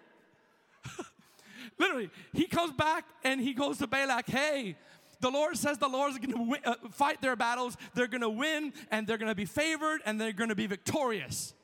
Literally, 1.78 2.10
he 2.34 2.46
comes 2.46 2.72
back 2.72 3.06
and 3.24 3.40
he 3.40 3.54
goes 3.54 3.78
to 3.78 3.86
Balak, 3.86 4.28
hey, 4.28 4.76
the 5.20 5.30
Lord 5.30 5.56
says 5.56 5.78
the 5.78 5.88
Lord's 5.88 6.18
going 6.18 6.32
to 6.62 6.68
uh, 6.68 6.74
fight 6.90 7.20
their 7.20 7.36
battles, 7.36 7.76
they're 7.94 8.06
going 8.06 8.22
to 8.22 8.28
win, 8.28 8.72
and 8.90 9.06
they're 9.06 9.18
going 9.18 9.30
to 9.30 9.34
be 9.34 9.44
favored, 9.44 10.00
and 10.04 10.20
they're 10.20 10.32
going 10.32 10.50
to 10.50 10.54
be 10.54 10.66
victorious. 10.66 11.54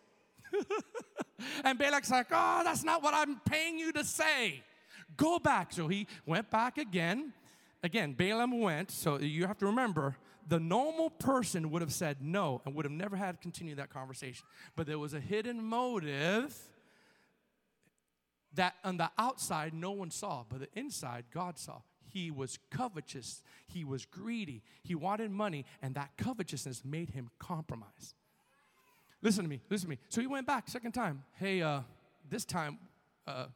and 1.64 1.78
Balak's 1.78 2.10
like, 2.10 2.26
oh, 2.30 2.62
that's 2.64 2.84
not 2.84 3.02
what 3.02 3.14
I'm 3.14 3.40
paying 3.40 3.78
you 3.78 3.92
to 3.92 4.04
say. 4.04 4.62
Go 5.16 5.38
back. 5.38 5.72
So 5.72 5.88
he 5.88 6.06
went 6.26 6.50
back 6.50 6.78
again. 6.78 7.32
Again, 7.82 8.12
Balaam 8.12 8.60
went. 8.60 8.90
So 8.90 9.18
you 9.18 9.46
have 9.46 9.58
to 9.58 9.66
remember, 9.66 10.16
the 10.48 10.60
normal 10.60 11.10
person 11.10 11.70
would 11.70 11.82
have 11.82 11.92
said 11.92 12.18
no 12.20 12.62
and 12.64 12.74
would 12.74 12.84
have 12.84 12.92
never 12.92 13.16
had 13.16 13.40
continued 13.40 13.78
that 13.78 13.90
conversation. 13.90 14.44
But 14.76 14.86
there 14.86 14.98
was 14.98 15.14
a 15.14 15.20
hidden 15.20 15.62
motive 15.62 16.56
that 18.54 18.74
on 18.84 18.98
the 18.98 19.10
outside 19.18 19.72
no 19.74 19.92
one 19.92 20.10
saw, 20.10 20.44
but 20.48 20.60
the 20.60 20.68
inside 20.78 21.24
God 21.32 21.58
saw. 21.58 21.80
He 22.12 22.30
was 22.30 22.58
covetous, 22.70 23.42
he 23.66 23.84
was 23.84 24.04
greedy, 24.04 24.62
he 24.82 24.94
wanted 24.94 25.30
money, 25.30 25.64
and 25.80 25.94
that 25.94 26.10
covetousness 26.16 26.84
made 26.84 27.10
him 27.10 27.30
compromise. 27.38 28.14
Listen 29.22 29.44
to 29.44 29.50
me, 29.50 29.60
listen 29.70 29.86
to 29.86 29.90
me. 29.90 29.98
So 30.08 30.20
he 30.20 30.26
went 30.26 30.46
back 30.46 30.68
second 30.68 30.92
time. 30.92 31.22
Hey, 31.38 31.62
uh, 31.62 31.80
this 32.28 32.44
time, 32.44 32.78
uh, 33.26 33.46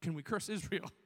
can 0.00 0.14
we 0.14 0.22
curse 0.22 0.48
Israel? 0.48 0.90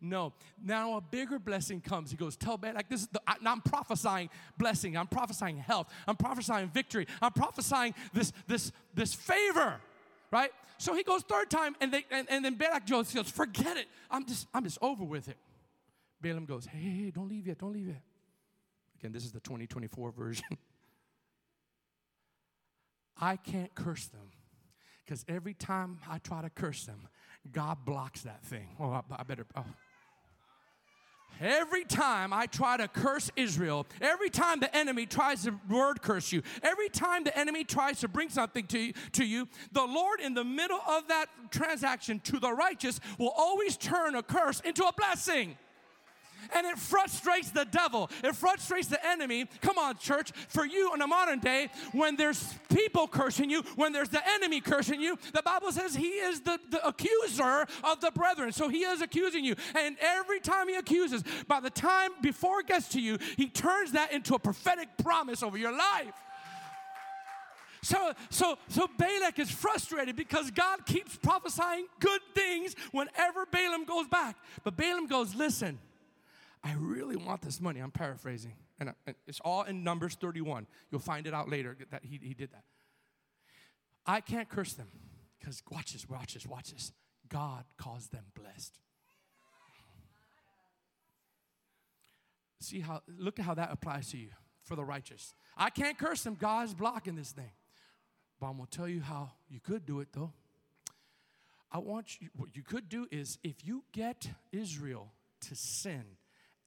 No. 0.00 0.32
Now 0.62 0.96
a 0.96 1.00
bigger 1.00 1.40
blessing 1.40 1.80
comes. 1.80 2.12
He 2.12 2.16
goes, 2.16 2.36
tell 2.36 2.56
Ben, 2.56 2.76
like 2.76 2.88
this 2.88 3.00
is 3.00 3.08
the, 3.08 3.20
I, 3.26 3.34
I'm 3.44 3.60
prophesying 3.60 4.30
blessing. 4.56 4.96
I'm 4.96 5.08
prophesying 5.08 5.56
health. 5.56 5.88
I'm 6.06 6.14
prophesying 6.14 6.68
victory. 6.68 7.08
I'm 7.20 7.32
prophesying 7.32 7.94
this, 8.12 8.32
this, 8.46 8.70
this 8.94 9.12
favor 9.12 9.80
right? 10.30 10.50
So 10.78 10.94
he 10.94 11.02
goes 11.02 11.22
third 11.22 11.50
time, 11.50 11.74
and, 11.80 11.92
they, 11.92 12.04
and, 12.10 12.28
and 12.30 12.44
then 12.44 12.54
Balak 12.54 12.86
goes, 12.86 13.10
forget 13.30 13.76
it. 13.76 13.86
I'm 14.10 14.26
just, 14.26 14.46
I'm 14.54 14.64
just 14.64 14.78
over 14.80 15.04
with 15.04 15.28
it. 15.28 15.36
Balaam 16.20 16.46
goes, 16.46 16.66
hey, 16.66 16.78
hey, 16.78 17.10
don't 17.10 17.28
leave 17.28 17.46
yet, 17.46 17.58
don't 17.58 17.72
leave 17.72 17.88
yet. 17.88 18.02
Again, 18.98 19.12
this 19.12 19.24
is 19.24 19.32
the 19.32 19.40
2024 19.40 20.10
version. 20.12 20.46
I 23.20 23.36
can't 23.36 23.74
curse 23.74 24.06
them 24.06 24.30
because 25.04 25.24
every 25.28 25.54
time 25.54 25.98
I 26.08 26.18
try 26.18 26.42
to 26.42 26.50
curse 26.50 26.84
them, 26.84 27.08
God 27.52 27.78
blocks 27.84 28.22
that 28.22 28.42
thing. 28.44 28.68
Oh, 28.78 28.90
I, 28.90 29.02
I 29.16 29.22
better. 29.22 29.46
Oh. 29.56 29.64
Every 31.40 31.84
time 31.84 32.32
I 32.32 32.46
try 32.46 32.76
to 32.76 32.88
curse 32.88 33.30
Israel, 33.36 33.86
every 34.00 34.28
time 34.28 34.58
the 34.58 34.74
enemy 34.76 35.06
tries 35.06 35.44
to 35.44 35.54
word 35.70 36.02
curse 36.02 36.32
you, 36.32 36.42
every 36.64 36.88
time 36.88 37.22
the 37.22 37.36
enemy 37.38 37.62
tries 37.62 38.00
to 38.00 38.08
bring 38.08 38.28
something 38.28 38.66
to 38.66 38.78
you, 38.78 38.92
to 39.12 39.24
you, 39.24 39.48
the 39.70 39.84
Lord 39.84 40.20
in 40.20 40.34
the 40.34 40.42
middle 40.42 40.80
of 40.88 41.06
that 41.08 41.26
transaction 41.52 42.18
to 42.24 42.40
the 42.40 42.52
righteous 42.52 42.98
will 43.18 43.32
always 43.36 43.76
turn 43.76 44.16
a 44.16 44.22
curse 44.22 44.60
into 44.60 44.84
a 44.84 44.92
blessing 44.92 45.56
and 46.54 46.66
it 46.66 46.78
frustrates 46.78 47.50
the 47.50 47.64
devil. 47.64 48.10
It 48.22 48.34
frustrates 48.34 48.88
the 48.88 49.04
enemy. 49.06 49.46
Come 49.60 49.78
on, 49.78 49.98
church. 49.98 50.32
For 50.48 50.64
you 50.64 50.92
in 50.92 51.00
the 51.00 51.06
modern 51.06 51.40
day, 51.40 51.68
when 51.92 52.16
there's 52.16 52.54
people 52.72 53.08
cursing 53.08 53.50
you, 53.50 53.62
when 53.76 53.92
there's 53.92 54.08
the 54.08 54.22
enemy 54.34 54.60
cursing 54.60 55.00
you, 55.00 55.18
the 55.32 55.42
Bible 55.42 55.72
says 55.72 55.94
he 55.94 56.08
is 56.08 56.40
the, 56.40 56.58
the 56.70 56.86
accuser 56.86 57.66
of 57.84 58.00
the 58.00 58.10
brethren. 58.10 58.52
So 58.52 58.68
he 58.68 58.84
is 58.84 59.00
accusing 59.00 59.44
you. 59.44 59.56
And 59.74 59.96
every 60.00 60.40
time 60.40 60.68
he 60.68 60.76
accuses, 60.76 61.22
by 61.46 61.60
the 61.60 61.70
time 61.70 62.10
before 62.22 62.60
it 62.60 62.66
gets 62.66 62.88
to 62.88 63.00
you, 63.00 63.18
he 63.36 63.48
turns 63.48 63.92
that 63.92 64.12
into 64.12 64.34
a 64.34 64.38
prophetic 64.38 64.88
promise 64.98 65.42
over 65.42 65.58
your 65.58 65.72
life. 65.72 66.14
So, 67.82 68.12
so, 68.30 68.58
so 68.68 68.88
Balak 68.98 69.38
is 69.38 69.50
frustrated 69.50 70.16
because 70.16 70.50
God 70.50 70.84
keeps 70.84 71.16
prophesying 71.16 71.86
good 72.00 72.20
things 72.34 72.74
whenever 72.92 73.46
Balaam 73.46 73.84
goes 73.84 74.08
back. 74.08 74.36
But 74.64 74.76
Balaam 74.76 75.06
goes, 75.06 75.34
listen, 75.34 75.78
I 76.62 76.74
really 76.78 77.16
want 77.16 77.42
this 77.42 77.60
money. 77.60 77.80
I'm 77.80 77.90
paraphrasing. 77.90 78.54
Uh, 78.80 78.92
and 79.06 79.16
it's 79.26 79.40
all 79.40 79.62
in 79.62 79.84
Numbers 79.84 80.14
31. 80.14 80.66
You'll 80.90 81.00
find 81.00 81.26
it 81.26 81.34
out 81.34 81.48
later 81.48 81.76
that 81.90 82.04
he, 82.04 82.20
he 82.22 82.34
did 82.34 82.50
that. 82.52 82.64
I 84.06 84.20
can't 84.20 84.48
curse 84.48 84.72
them 84.74 84.88
because 85.38 85.62
watch 85.70 85.92
this, 85.92 86.08
watch 86.08 86.34
this, 86.34 86.46
watch 86.46 86.72
this. 86.72 86.92
God 87.28 87.64
calls 87.76 88.08
them 88.08 88.24
blessed. 88.34 88.78
See 92.60 92.80
how, 92.80 93.02
look 93.18 93.38
at 93.38 93.44
how 93.44 93.54
that 93.54 93.70
applies 93.70 94.10
to 94.10 94.18
you 94.18 94.30
for 94.64 94.76
the 94.76 94.84
righteous. 94.84 95.34
I 95.56 95.70
can't 95.70 95.98
curse 95.98 96.22
them. 96.22 96.36
God's 96.38 96.74
blocking 96.74 97.14
this 97.14 97.30
thing. 97.30 97.50
But 98.40 98.46
I'm 98.48 98.56
going 98.56 98.68
to 98.70 98.76
tell 98.76 98.88
you 98.88 99.00
how 99.00 99.32
you 99.48 99.60
could 99.60 99.86
do 99.86 100.00
it 100.00 100.08
though. 100.12 100.32
I 101.70 101.78
want 101.78 102.20
you, 102.20 102.28
what 102.34 102.56
you 102.56 102.62
could 102.62 102.88
do 102.88 103.06
is 103.10 103.38
if 103.42 103.64
you 103.64 103.84
get 103.92 104.28
Israel 104.52 105.12
to 105.42 105.54
sin, 105.54 106.04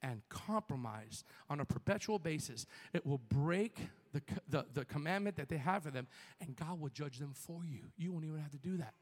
and 0.04 0.22
compromise 0.30 1.24
on 1.49 1.60
a 1.60 1.66
perpetual 1.66 2.20
basis, 2.20 2.66
it 2.93 3.06
will 3.06 3.22
break 3.30 3.78
the, 4.14 4.22
the, 4.49 4.66
the 4.74 4.86
commandment 4.86 5.36
that 5.38 5.49
they 5.49 5.58
have 5.58 5.84
for 5.84 5.91
them, 5.91 6.08
and 6.39 6.56
God 6.56 6.80
will 6.80 6.89
judge 6.89 7.18
them 7.18 7.34
for 7.34 7.64
you. 7.66 7.91
You 7.97 8.12
won't 8.12 8.26
even 8.26 8.39
have 8.39 8.52
to 8.52 8.58
do 8.58 8.78
that. 8.78 8.93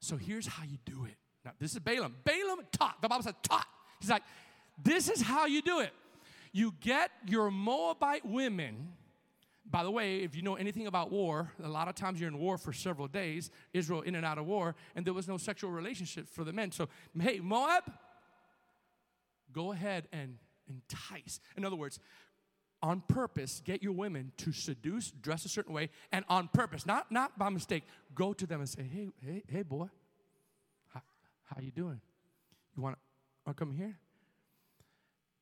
So 0.00 0.16
here's 0.16 0.46
how 0.46 0.64
you 0.64 0.78
do 0.84 1.04
it. 1.04 1.16
Now, 1.44 1.52
this 1.58 1.72
is 1.72 1.78
Balaam. 1.78 2.14
Balaam 2.24 2.60
taught. 2.72 3.00
The 3.02 3.08
Bible 3.08 3.22
says 3.24 3.34
taught. 3.42 3.66
He's 4.00 4.10
like, 4.10 4.22
this 4.82 5.08
is 5.08 5.20
how 5.20 5.46
you 5.46 5.62
do 5.62 5.80
it. 5.80 5.92
You 6.52 6.74
get 6.80 7.10
your 7.26 7.50
Moabite 7.50 8.24
women. 8.24 8.92
By 9.70 9.82
the 9.82 9.90
way, 9.90 10.18
if 10.18 10.36
you 10.36 10.42
know 10.42 10.54
anything 10.54 10.86
about 10.86 11.10
war, 11.10 11.50
a 11.62 11.68
lot 11.68 11.88
of 11.88 11.94
times 11.94 12.20
you're 12.20 12.28
in 12.28 12.38
war 12.38 12.58
for 12.58 12.72
several 12.72 13.08
days, 13.08 13.50
Israel 13.72 14.02
in 14.02 14.14
and 14.14 14.24
out 14.24 14.38
of 14.38 14.46
war, 14.46 14.74
and 14.94 15.04
there 15.04 15.14
was 15.14 15.26
no 15.26 15.36
sexual 15.36 15.70
relationship 15.70 16.28
for 16.28 16.44
the 16.44 16.52
men. 16.52 16.70
So, 16.70 16.88
hey, 17.18 17.40
Moab, 17.40 17.84
go 19.54 19.72
ahead 19.72 20.08
and 20.12 20.36
entice. 20.68 21.40
In 21.56 21.64
other 21.64 21.76
words, 21.76 21.98
on 22.82 23.02
purpose 23.08 23.62
get 23.64 23.82
your 23.82 23.92
women 23.92 24.32
to 24.36 24.52
seduce, 24.52 25.10
dress 25.10 25.46
a 25.46 25.48
certain 25.48 25.72
way, 25.72 25.88
and 26.12 26.24
on 26.28 26.48
purpose, 26.52 26.84
not, 26.84 27.10
not 27.10 27.38
by 27.38 27.48
mistake, 27.48 27.84
go 28.14 28.34
to 28.34 28.46
them 28.46 28.60
and 28.60 28.68
say, 28.68 28.82
hey, 28.82 29.08
hey, 29.24 29.42
hey, 29.48 29.62
boy, 29.62 29.88
how, 30.92 31.00
how 31.44 31.56
you 31.62 31.70
doing? 31.70 32.00
You 32.76 32.82
want 32.82 32.98
to 33.46 33.54
come 33.54 33.72
here? 33.72 33.96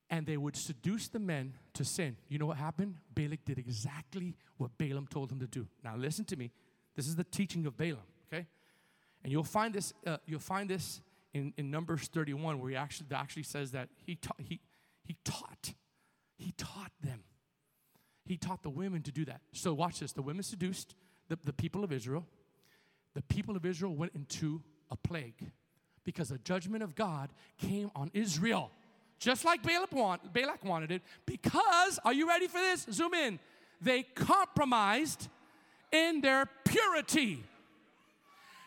And 0.08 0.26
they 0.26 0.36
would 0.36 0.56
seduce 0.56 1.08
the 1.08 1.18
men 1.18 1.54
to 1.72 1.84
sin. 1.84 2.16
You 2.28 2.38
know 2.38 2.46
what 2.46 2.58
happened? 2.58 2.96
Balak 3.14 3.44
did 3.44 3.58
exactly 3.58 4.36
what 4.58 4.76
Balaam 4.78 5.06
told 5.06 5.32
him 5.32 5.40
to 5.40 5.46
do. 5.46 5.66
Now 5.82 5.96
listen 5.96 6.24
to 6.26 6.36
me. 6.36 6.52
This 6.94 7.08
is 7.08 7.16
the 7.16 7.24
teaching 7.24 7.66
of 7.66 7.76
Balaam, 7.76 8.04
okay? 8.32 8.46
And 9.24 9.32
you'll 9.32 9.42
find 9.42 9.74
this, 9.74 9.94
uh, 10.06 10.18
you'll 10.26 10.38
find 10.40 10.68
this 10.68 11.00
in, 11.34 11.52
in 11.56 11.70
Numbers 11.70 12.08
31, 12.08 12.60
where 12.60 12.70
he 12.70 12.76
actually, 12.76 13.06
actually 13.14 13.42
says 13.44 13.72
that 13.72 13.88
he, 14.04 14.16
ta- 14.16 14.34
he, 14.38 14.60
he 15.04 15.16
taught. 15.24 15.72
He 16.36 16.52
taught 16.52 16.92
them. 17.02 17.20
He 18.24 18.36
taught 18.36 18.62
the 18.62 18.70
women 18.70 19.02
to 19.02 19.12
do 19.12 19.24
that. 19.24 19.40
So 19.52 19.74
watch 19.74 20.00
this. 20.00 20.12
The 20.12 20.22
women 20.22 20.42
seduced 20.42 20.94
the, 21.28 21.38
the 21.44 21.52
people 21.52 21.84
of 21.84 21.92
Israel. 21.92 22.26
The 23.14 23.22
people 23.22 23.56
of 23.56 23.66
Israel 23.66 23.94
went 23.94 24.12
into 24.14 24.62
a 24.90 24.96
plague 24.96 25.50
because 26.04 26.28
the 26.28 26.38
judgment 26.38 26.82
of 26.82 26.94
God 26.94 27.30
came 27.58 27.90
on 27.94 28.10
Israel. 28.14 28.70
Just 29.18 29.44
like 29.44 29.62
Balak, 29.62 29.92
want, 29.92 30.32
Balak 30.32 30.64
wanted 30.64 30.90
it, 30.90 31.02
because, 31.26 31.98
are 32.04 32.12
you 32.12 32.26
ready 32.26 32.48
for 32.48 32.58
this? 32.58 32.86
Zoom 32.90 33.14
in. 33.14 33.38
They 33.80 34.02
compromised 34.02 35.28
in 35.92 36.20
their 36.20 36.46
purity 36.64 37.44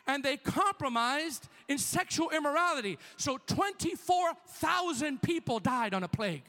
and 0.07 0.23
they 0.23 0.37
compromised 0.37 1.47
in 1.67 1.77
sexual 1.77 2.29
immorality. 2.29 2.97
So 3.17 3.39
24,000 3.47 5.21
people 5.21 5.59
died 5.59 5.93
on 5.93 6.03
a 6.03 6.07
plague. 6.07 6.43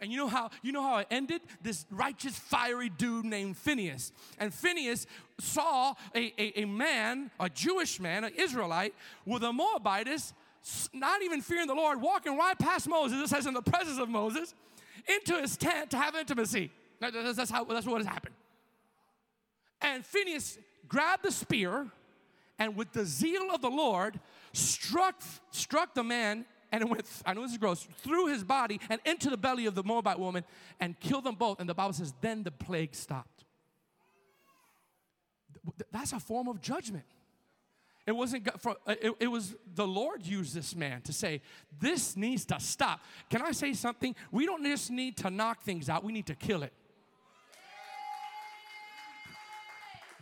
And 0.00 0.10
you 0.10 0.18
know 0.18 0.26
how 0.26 0.50
you 0.62 0.72
know 0.72 0.82
how 0.82 0.98
it 0.98 1.06
ended? 1.12 1.42
This 1.62 1.86
righteous, 1.88 2.36
fiery 2.36 2.88
dude 2.88 3.24
named 3.24 3.56
Phineas. 3.56 4.10
And 4.36 4.52
Phineas 4.52 5.06
saw 5.38 5.94
a, 6.12 6.32
a, 6.36 6.62
a 6.62 6.64
man, 6.64 7.30
a 7.38 7.48
Jewish 7.48 8.00
man, 8.00 8.24
an 8.24 8.32
Israelite, 8.36 8.94
with 9.24 9.44
a 9.44 9.52
Moabitess, 9.52 10.34
not 10.92 11.22
even 11.22 11.40
fearing 11.40 11.68
the 11.68 11.74
Lord, 11.74 12.00
walking 12.00 12.36
right 12.36 12.58
past 12.58 12.88
Moses, 12.88 13.22
it 13.22 13.28
says 13.28 13.46
in 13.46 13.54
the 13.54 13.62
presence 13.62 14.00
of 14.00 14.08
Moses, 14.08 14.54
into 15.06 15.40
his 15.40 15.56
tent 15.56 15.90
to 15.92 15.96
have 15.96 16.16
intimacy. 16.16 16.72
That's, 16.98 17.50
how 17.50 17.64
that's 17.64 17.86
what 17.86 17.98
has 17.98 18.06
happened. 18.06 18.34
And 19.80 20.04
Phineas 20.04 20.58
grabbed 20.88 21.24
the 21.24 21.32
spear 21.32 21.86
and 22.62 22.76
with 22.76 22.92
the 22.92 23.04
zeal 23.04 23.50
of 23.52 23.60
the 23.60 23.68
Lord 23.68 24.20
struck, 24.52 25.20
struck 25.50 25.94
the 25.94 26.04
man 26.04 26.44
and 26.70 26.80
it 26.80 26.88
went, 26.88 27.04
I 27.26 27.34
know 27.34 27.42
this 27.42 27.50
is 27.50 27.58
gross, 27.58 27.88
through 27.98 28.28
his 28.28 28.44
body 28.44 28.78
and 28.88 29.00
into 29.04 29.30
the 29.30 29.36
belly 29.36 29.66
of 29.66 29.74
the 29.74 29.82
Moabite 29.82 30.20
woman 30.20 30.44
and 30.78 30.98
killed 31.00 31.24
them 31.24 31.34
both. 31.34 31.58
And 31.58 31.68
the 31.68 31.74
Bible 31.74 31.92
says, 31.92 32.14
then 32.20 32.44
the 32.44 32.52
plague 32.52 32.94
stopped. 32.94 33.44
That's 35.90 36.12
a 36.12 36.20
form 36.20 36.46
of 36.46 36.60
judgment. 36.60 37.04
It 38.06 38.12
wasn't, 38.12 38.48
uh, 38.48 38.74
it, 38.86 39.12
it 39.18 39.26
was 39.26 39.56
the 39.74 39.86
Lord 39.86 40.24
used 40.24 40.54
this 40.54 40.76
man 40.76 41.02
to 41.02 41.12
say, 41.12 41.40
this 41.80 42.16
needs 42.16 42.44
to 42.46 42.60
stop. 42.60 43.00
Can 43.28 43.42
I 43.42 43.50
say 43.50 43.74
something? 43.74 44.14
We 44.30 44.46
don't 44.46 44.64
just 44.64 44.92
need 44.92 45.16
to 45.18 45.30
knock 45.30 45.62
things 45.62 45.88
out, 45.88 46.04
we 46.04 46.12
need 46.12 46.26
to 46.26 46.36
kill 46.36 46.62
it. 46.62 46.72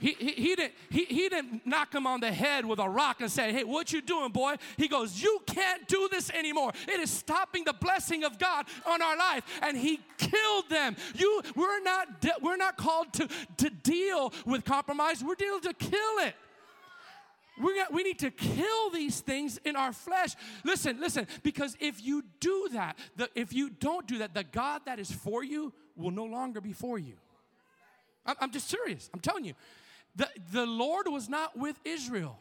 He, 0.01 0.17
he, 0.19 0.33
he, 0.33 0.57
didn't, 0.57 0.73
he, 0.89 1.05
he 1.05 1.29
didn't 1.29 1.67
knock 1.67 1.95
him 1.95 2.07
on 2.07 2.21
the 2.21 2.33
head 2.33 2.65
with 2.65 2.79
a 2.79 2.89
rock 2.89 3.21
and 3.21 3.31
say, 3.31 3.53
Hey, 3.53 3.65
what 3.65 3.93
you 3.93 4.01
doing, 4.01 4.33
boy? 4.33 4.57
He 4.79 4.89
goes, 4.89 5.23
You 5.23 5.41
can't 5.47 5.87
do 5.87 6.09
this 6.11 6.31
anymore. 6.31 6.73
It 6.89 7.01
is 7.01 7.11
stopping 7.11 7.65
the 7.65 7.75
blessing 7.75 8.25
of 8.25 8.39
God 8.39 8.67
on 8.87 9.03
our 9.03 9.17
life. 9.17 9.45
And 9.63 9.77
he 9.77 10.01
killed 10.17 10.71
them. 10.71 10.97
You, 11.15 11.43
we're 11.55 11.83
not, 11.83 12.21
de- 12.21 12.35
we're 12.41 12.57
not 12.57 12.79
called 12.79 13.13
to, 13.15 13.29
to 13.59 13.71
deal 13.71 14.33
with 14.47 14.65
compromise, 14.65 15.23
we're 15.23 15.35
dealing 15.35 15.61
to 15.63 15.75
kill 15.75 16.19
it. 16.21 16.35
we're 17.61 17.77
got, 17.77 17.93
we 17.93 18.03
need 18.03 18.19
to 18.21 18.31
kill 18.31 18.91
these 18.91 19.21
things 19.21 19.59
in 19.67 19.77
our 19.77 19.93
flesh. 19.93 20.31
Listen, 20.65 20.99
listen, 20.99 21.27
because 21.43 21.77
if 21.79 22.03
you 22.03 22.25
do 22.41 22.71
that, 22.73 22.99
the, 23.17 23.29
if 23.35 23.53
you 23.53 23.69
don't 23.69 24.07
do 24.07 24.19
that, 24.19 24.33
the 24.33 24.45
God 24.45 24.83
that 24.87 24.99
is 24.99 25.13
for 25.13 25.45
you 25.45 25.75
will 25.95 26.11
no 26.11 26.25
longer 26.25 26.63
be 26.63 26.73
for 26.73 26.99
you. 26.99 27.15
I'm, 28.25 28.37
I'm 28.41 28.51
just 28.51 28.69
serious. 28.69 29.11
I'm 29.13 29.21
telling 29.21 29.45
you. 29.45 29.55
The, 30.17 30.29
the 30.53 30.67
Lord 30.67 31.07
was 31.09 31.29
not 31.29 31.57
with 31.57 31.77
Israel 31.85 32.39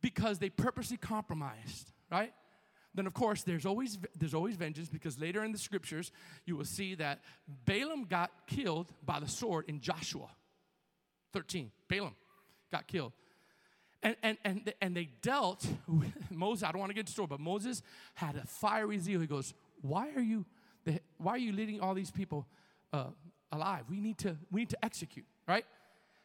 because 0.00 0.38
they 0.38 0.50
purposely 0.50 0.96
compromised, 0.96 1.92
right? 2.10 2.32
Then 2.94 3.06
of 3.06 3.14
course 3.14 3.42
there's 3.42 3.66
always 3.66 3.98
there's 4.16 4.34
always 4.34 4.56
vengeance 4.56 4.88
because 4.88 5.18
later 5.18 5.42
in 5.42 5.50
the 5.50 5.58
scriptures 5.58 6.12
you 6.44 6.56
will 6.56 6.64
see 6.64 6.94
that 6.96 7.20
Balaam 7.64 8.04
got 8.04 8.30
killed 8.46 8.92
by 9.04 9.18
the 9.18 9.28
sword 9.28 9.64
in 9.68 9.80
Joshua 9.80 10.28
13. 11.32 11.70
Balaam 11.88 12.14
got 12.70 12.86
killed. 12.86 13.12
And, 14.02 14.16
and, 14.22 14.36
and, 14.44 14.74
and 14.82 14.94
they 14.94 15.08
dealt 15.22 15.66
with 15.88 16.12
Moses. 16.30 16.62
I 16.62 16.72
don't 16.72 16.78
want 16.78 16.90
to 16.90 16.94
get 16.94 17.06
the 17.06 17.12
story, 17.12 17.28
but 17.28 17.40
Moses 17.40 17.82
had 18.12 18.36
a 18.36 18.46
fiery 18.46 18.98
zeal. 18.98 19.20
He 19.20 19.26
goes, 19.26 19.54
Why 19.80 20.10
are 20.14 20.20
you, 20.20 20.44
why 21.16 21.32
are 21.32 21.38
you 21.38 21.52
leading 21.52 21.80
all 21.80 21.94
these 21.94 22.10
people 22.10 22.46
uh, 22.92 23.06
alive? 23.50 23.84
We 23.88 24.00
need, 24.00 24.18
to, 24.18 24.36
we 24.52 24.60
need 24.60 24.70
to 24.70 24.84
execute, 24.84 25.24
right? 25.48 25.64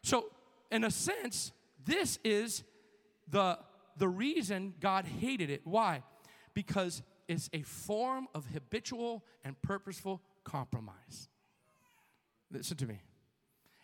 So 0.04 0.26
in 0.72 0.84
a 0.84 0.91
sense, 0.91 1.51
this 1.84 2.20
is 2.24 2.63
the, 3.30 3.59
the 3.97 4.07
reason 4.07 4.74
God 4.80 5.05
hated 5.05 5.49
it. 5.49 5.61
Why? 5.63 6.03
Because 6.53 7.01
it's 7.28 7.49
a 7.53 7.61
form 7.61 8.28
of 8.34 8.47
habitual 8.47 9.24
and 9.43 9.59
purposeful 9.61 10.22
compromise. 10.43 11.30
Listen 12.51 12.78
to 12.78 12.88
me. 12.88 13.01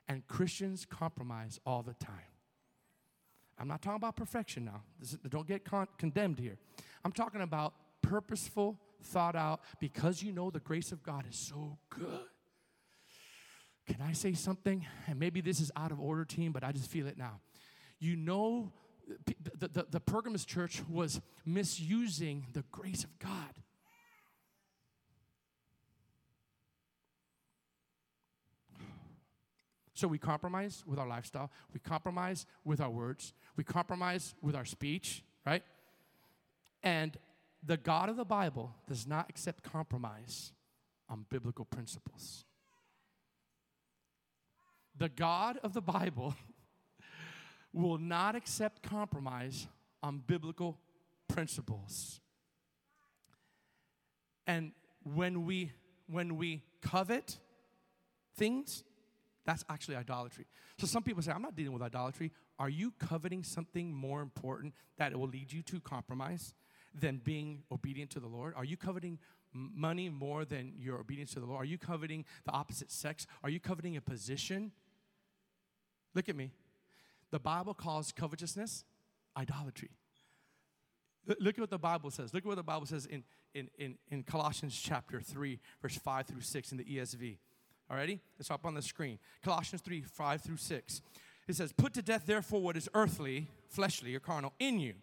And 0.08 0.26
Christians 0.28 0.86
compromise 0.86 1.60
all 1.66 1.82
the 1.82 1.94
time. 1.94 2.14
I'm 3.58 3.68
not 3.68 3.82
talking 3.82 3.98
about 3.98 4.16
perfection 4.16 4.66
now. 4.66 4.84
Is, 5.02 5.18
don't 5.30 5.48
get 5.48 5.64
con- 5.64 5.88
condemned 5.98 6.40
here. 6.40 6.58
I'm 7.04 7.12
talking 7.12 7.42
about 7.42 7.74
purposeful, 8.02 8.78
thought 9.02 9.36
out, 9.36 9.62
because 9.80 10.22
you 10.22 10.32
know 10.32 10.52
the 10.52 10.60
grace 10.60 10.92
of 10.92 11.02
God 11.02 11.26
is 11.30 11.38
so 11.38 11.78
good 11.90 12.26
can 13.86 14.02
I 14.02 14.14
say 14.14 14.34
something? 14.34 14.86
And 15.08 15.20
maybe 15.20 15.42
this 15.42 15.60
is 15.60 15.72
out 15.76 15.92
of 15.92 16.00
order, 16.00 16.26
team, 16.26 16.52
but 16.52 16.64
I 16.64 16.72
just 16.72 16.90
feel 16.90 17.08
it 17.08 17.18
now. 17.18 17.40
You 18.00 18.16
know, 18.16 18.72
the, 19.26 19.68
the, 19.68 19.88
the 19.90 20.00
Pergamos 20.00 20.46
church 20.46 20.82
was 20.90 21.22
misusing 21.46 22.48
the 22.54 22.64
grace 22.72 23.04
of 23.04 23.18
God. 23.20 23.32
So 29.94 30.10
we 30.10 30.18
compromise 30.18 30.84
with 30.86 31.00
our 31.00 31.08
lifestyle, 31.08 31.52
we 31.74 31.80
compromise 31.80 32.46
with 32.66 32.82
our 32.82 32.90
words, 32.90 33.34
we 33.56 33.64
compromise 33.64 34.36
with 34.42 34.54
our 34.54 34.66
speech, 34.66 35.24
right? 35.46 35.64
And 36.84 37.16
the 37.64 37.78
God 37.78 38.10
of 38.10 38.18
the 38.18 38.26
Bible 38.26 38.76
does 38.90 39.08
not 39.08 39.30
accept 39.30 39.64
compromise 39.64 40.52
on 41.08 41.26
biblical 41.30 41.64
principles 41.64 42.44
the 44.98 45.10
God 45.10 45.58
of 45.64 45.74
the 45.74 45.82
Bible 45.82 46.36
will 47.74 47.98
not 47.98 48.36
accept 48.36 48.82
compromise 48.82 49.68
on 50.02 50.24
biblical 50.26 50.78
principles. 51.28 52.22
And 54.48 54.72
when 55.04 55.46
we 55.46 55.72
when 56.08 56.38
we 56.38 56.64
covet 56.82 57.40
things, 58.38 58.84
that's 59.46 59.64
actually 59.70 59.96
idolatry. 59.96 60.46
So 60.78 60.86
some 60.86 61.04
people 61.04 61.24
say, 61.24 61.32
I'm 61.32 61.42
not 61.42 61.56
dealing 61.56 61.74
with 61.74 61.82
idolatry. 61.82 62.32
Are 62.60 62.70
you 62.70 62.92
coveting 63.00 63.44
something 63.44 63.94
more 63.94 64.22
important 64.22 64.74
that 64.98 65.12
it 65.12 65.20
will 65.20 65.28
lead 65.28 65.52
you 65.52 65.62
to 65.64 65.80
compromise 65.80 66.54
than 66.94 67.18
being 67.24 67.64
obedient 67.72 68.12
to 68.12 68.20
the 68.20 68.28
Lord? 68.28 68.54
Are 68.56 68.64
you 68.64 68.78
coveting 68.78 69.20
money 69.54 70.10
more 70.10 70.46
than 70.46 70.74
your 70.78 71.00
obedience 71.00 71.34
to 71.34 71.40
the 71.40 71.46
Lord? 71.46 71.62
Are 71.62 71.66
you 71.66 71.78
coveting 71.78 72.26
the 72.46 72.52
opposite 72.52 72.92
sex? 72.92 73.26
Are 73.44 73.50
you 73.50 73.60
coveting 73.60 73.98
a 73.98 74.02
position? 74.02 74.72
Look 76.16 76.30
at 76.30 76.36
me. 76.36 76.52
The 77.32 77.40
Bible 77.40 77.74
calls 77.74 78.12
covetousness 78.12 78.86
idolatry. 79.38 79.90
Look 81.28 81.56
at 81.56 81.60
what 81.60 81.70
the 81.70 81.78
Bible 81.78 82.12
says. 82.12 82.34
Look 82.34 82.44
at 82.44 82.48
what 82.48 82.56
the 82.56 82.64
Bible 82.64 82.86
says 82.86 83.06
in, 83.06 83.24
in, 83.54 83.68
in, 83.78 83.96
in 84.10 84.24
Colossians 84.24 84.80
chapter 84.80 85.20
3, 85.20 85.60
verse 85.82 85.98
5 85.98 86.28
through 86.28 86.42
6 86.42 86.72
in 86.72 86.78
the 86.78 86.84
ESV. 86.84 87.38
Alrighty? 87.92 88.20
It's 88.40 88.52
up 88.52 88.66
on 88.66 88.74
the 88.74 88.82
screen. 88.82 89.20
Colossians 89.44 89.82
3, 89.82 90.02
5 90.02 90.42
through 90.42 90.58
6. 90.58 91.02
It 91.48 91.56
says, 91.56 91.74
Put 91.74 91.94
to 91.94 92.02
death, 92.02 92.24
therefore, 92.26 92.62
what 92.62 92.78
is 92.78 92.90
earthly, 92.94 93.48
fleshly, 93.70 94.16
or 94.16 94.20
carnal 94.20 94.54
in 94.60 94.80
you 94.80 94.94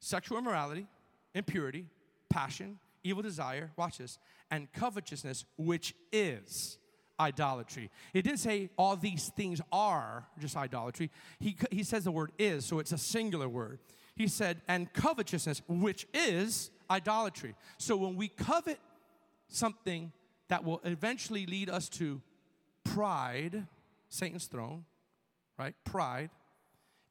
sexual 0.00 0.36
immorality, 0.36 0.86
impurity, 1.34 1.86
passion, 2.28 2.78
evil 3.02 3.22
desire, 3.22 3.70
watch 3.76 3.98
this, 3.98 4.18
and 4.50 4.70
covetousness, 4.72 5.46
which 5.56 5.94
is 6.12 6.78
idolatry. 7.18 7.90
It 8.12 8.22
didn't 8.22 8.40
say 8.40 8.70
all 8.76 8.96
these 8.96 9.30
things 9.36 9.60
are 9.72 10.26
just 10.38 10.56
idolatry. 10.56 11.10
He, 11.38 11.56
he 11.70 11.82
says 11.82 12.04
the 12.04 12.10
word 12.10 12.32
is, 12.38 12.64
so 12.64 12.78
it's 12.78 12.92
a 12.92 12.98
singular 12.98 13.48
word. 13.48 13.78
He 14.16 14.28
said, 14.28 14.60
and 14.68 14.92
covetousness, 14.92 15.62
which 15.68 16.06
is 16.14 16.70
idolatry. 16.90 17.54
So 17.78 17.96
when 17.96 18.16
we 18.16 18.28
covet 18.28 18.78
something 19.48 20.12
that 20.48 20.64
will 20.64 20.80
eventually 20.84 21.46
lead 21.46 21.70
us 21.70 21.88
to 21.90 22.20
pride, 22.84 23.66
Satan's 24.08 24.46
throne, 24.46 24.84
right? 25.58 25.74
Pride. 25.84 26.30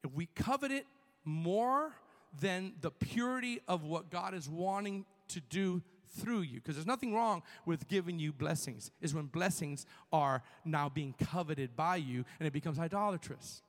If 0.02 0.12
we 0.12 0.26
covet 0.26 0.70
it 0.70 0.86
more 1.24 1.92
than 2.40 2.74
the 2.80 2.90
purity 2.90 3.60
of 3.68 3.84
what 3.84 4.10
God 4.10 4.34
is 4.34 4.48
wanting 4.48 5.04
to 5.28 5.40
do 5.40 5.82
through 6.14 6.42
you, 6.42 6.54
because 6.60 6.76
there's 6.76 6.86
nothing 6.86 7.14
wrong 7.14 7.42
with 7.66 7.88
giving 7.88 8.18
you 8.18 8.32
blessings, 8.32 8.90
is 9.00 9.14
when 9.14 9.26
blessings 9.26 9.86
are 10.12 10.42
now 10.64 10.88
being 10.88 11.14
coveted 11.18 11.76
by 11.76 11.96
you 11.96 12.24
and 12.38 12.46
it 12.46 12.52
becomes 12.52 12.78
idolatrous. 12.78 13.62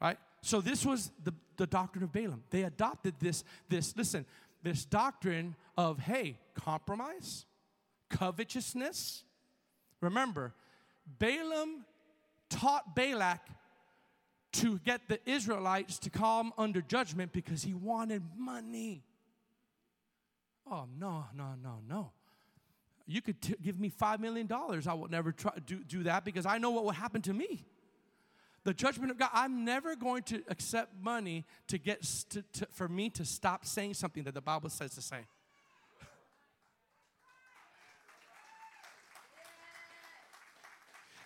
Right? 0.00 0.18
So 0.42 0.60
this 0.60 0.84
was 0.84 1.10
the, 1.22 1.32
the 1.56 1.66
doctrine 1.66 2.04
of 2.04 2.12
Balaam. 2.12 2.42
They 2.50 2.64
adopted 2.64 3.14
this, 3.20 3.44
this, 3.68 3.96
listen, 3.96 4.26
this 4.62 4.84
doctrine 4.84 5.56
of, 5.76 5.98
hey, 5.98 6.38
compromise, 6.54 7.46
covetousness. 8.10 9.24
Remember, 10.00 10.52
Balaam 11.18 11.84
taught 12.50 12.94
Balak 12.94 13.46
to 14.52 14.78
get 14.84 15.08
the 15.08 15.18
Israelites 15.28 15.98
to 15.98 16.10
come 16.10 16.52
under 16.56 16.80
judgment 16.80 17.32
because 17.32 17.62
he 17.62 17.74
wanted 17.74 18.22
money. 18.36 19.02
Oh, 20.70 20.86
no, 20.98 21.26
no, 21.34 21.54
no, 21.62 21.80
no. 21.88 22.10
You 23.06 23.20
could 23.20 23.40
t- 23.40 23.54
give 23.62 23.78
me 23.78 23.90
$5 23.90 24.18
million. 24.20 24.50
I 24.50 24.94
will 24.94 25.08
never 25.08 25.30
try 25.32 25.52
do, 25.66 25.84
do 25.84 26.04
that 26.04 26.24
because 26.24 26.46
I 26.46 26.58
know 26.58 26.70
what 26.70 26.84
will 26.84 26.92
happen 26.92 27.20
to 27.22 27.34
me. 27.34 27.64
The 28.64 28.72
judgment 28.72 29.10
of 29.10 29.18
God, 29.18 29.28
I'm 29.34 29.66
never 29.66 29.94
going 29.94 30.22
to 30.24 30.42
accept 30.48 30.94
money 30.98 31.44
to 31.68 31.76
get 31.76 32.02
to, 32.30 32.42
for 32.72 32.88
me 32.88 33.10
to 33.10 33.24
stop 33.24 33.66
saying 33.66 33.92
something 33.94 34.24
that 34.24 34.32
the 34.32 34.40
Bible 34.40 34.70
says 34.70 34.94
to 34.94 35.02
say. 35.02 35.26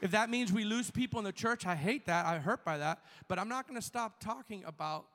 If 0.00 0.12
that 0.12 0.30
means 0.30 0.52
we 0.52 0.64
lose 0.64 0.90
people 0.90 1.18
in 1.18 1.24
the 1.24 1.32
church, 1.32 1.66
I 1.66 1.74
hate 1.74 2.06
that. 2.06 2.26
I 2.26 2.38
hurt 2.38 2.64
by 2.64 2.78
that. 2.78 3.00
But 3.26 3.38
I'm 3.38 3.48
not 3.48 3.68
going 3.68 3.80
to 3.80 3.86
stop 3.86 4.20
talking 4.20 4.64
about 4.64 5.06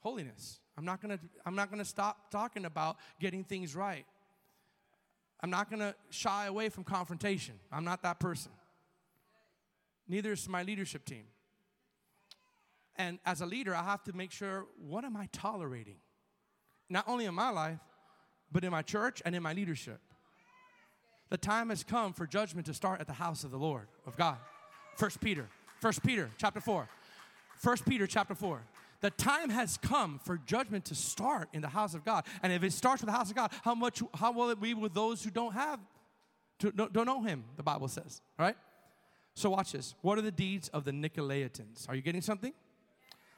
holiness. 0.00 0.60
I'm 0.76 0.84
not 0.84 1.00
going 1.00 1.16
to 1.16 1.24
I'm 1.44 1.54
not 1.54 1.72
to 1.72 1.84
stop 1.84 2.30
talking 2.30 2.64
about 2.64 2.96
getting 3.20 3.44
things 3.44 3.74
right. 3.74 4.04
I'm 5.40 5.50
not 5.50 5.70
going 5.70 5.80
to 5.80 5.94
shy 6.10 6.46
away 6.46 6.68
from 6.68 6.84
confrontation. 6.84 7.54
I'm 7.70 7.84
not 7.84 8.02
that 8.02 8.20
person. 8.20 8.52
Neither 10.08 10.32
is 10.32 10.48
my 10.48 10.62
leadership 10.62 11.04
team. 11.04 11.24
And 12.96 13.18
as 13.26 13.40
a 13.42 13.46
leader, 13.46 13.74
I 13.74 13.82
have 13.82 14.02
to 14.04 14.14
make 14.14 14.30
sure 14.30 14.66
what 14.78 15.04
am 15.04 15.16
I 15.16 15.28
tolerating? 15.32 15.96
Not 16.88 17.04
only 17.06 17.26
in 17.26 17.34
my 17.34 17.50
life, 17.50 17.80
but 18.50 18.64
in 18.64 18.70
my 18.70 18.82
church 18.82 19.20
and 19.24 19.34
in 19.34 19.42
my 19.42 19.52
leadership. 19.52 20.00
The 21.28 21.36
time 21.36 21.70
has 21.70 21.82
come 21.82 22.12
for 22.12 22.26
judgment 22.26 22.66
to 22.66 22.74
start 22.74 23.00
at 23.00 23.06
the 23.06 23.12
house 23.12 23.44
of 23.44 23.50
the 23.50 23.58
Lord, 23.58 23.88
of 24.06 24.16
God. 24.16 24.38
First 24.96 25.20
Peter, 25.20 25.48
First 25.80 26.02
Peter 26.02 26.30
chapter 26.38 26.60
4. 26.60 26.88
First 27.58 27.84
Peter 27.84 28.06
chapter 28.06 28.34
4. 28.34 28.62
The 29.00 29.10
time 29.10 29.50
has 29.50 29.76
come 29.76 30.20
for 30.24 30.38
judgment 30.38 30.86
to 30.86 30.94
start 30.94 31.48
in 31.52 31.62
the 31.62 31.68
house 31.68 31.94
of 31.94 32.04
God. 32.04 32.24
And 32.42 32.52
if 32.52 32.62
it 32.62 32.72
starts 32.72 33.02
with 33.02 33.08
the 33.08 33.16
house 33.16 33.30
of 33.30 33.36
God, 33.36 33.52
how 33.62 33.74
much 33.74 34.02
how 34.14 34.32
will 34.32 34.50
it 34.50 34.60
be 34.60 34.74
with 34.74 34.94
those 34.94 35.22
who 35.22 35.30
don't 35.30 35.52
have 35.52 35.80
to, 36.60 36.72
don't, 36.72 37.06
know 37.06 37.22
him, 37.22 37.44
the 37.56 37.62
Bible 37.62 37.88
says, 37.88 38.22
right? 38.38 38.56
So 39.34 39.50
watch 39.50 39.72
this. 39.72 39.94
What 40.00 40.16
are 40.16 40.22
the 40.22 40.30
deeds 40.30 40.68
of 40.70 40.84
the 40.84 40.92
Nicolaitans? 40.92 41.86
Are 41.88 41.94
you 41.94 42.00
getting 42.00 42.22
something? 42.22 42.54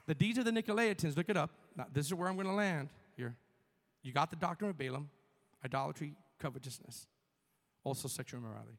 The 0.05 0.15
deeds 0.15 0.37
of 0.37 0.45
the 0.45 0.51
Nicolaitans, 0.51 1.17
look 1.17 1.29
it 1.29 1.35
up. 1.35 1.51
Now, 1.75 1.87
this 1.91 2.05
is 2.05 2.13
where 2.13 2.29
I'm 2.29 2.35
going 2.35 2.47
to 2.47 2.53
land 2.53 2.89
here. 3.17 3.35
You 4.01 4.13
got 4.13 4.29
the 4.29 4.37
doctrine 4.37 4.69
of 4.69 4.77
Balaam, 4.77 5.09
idolatry, 5.65 6.13
covetousness 6.39 7.07
also 7.83 8.07
sexual 8.07 8.39
immorality. 8.39 8.77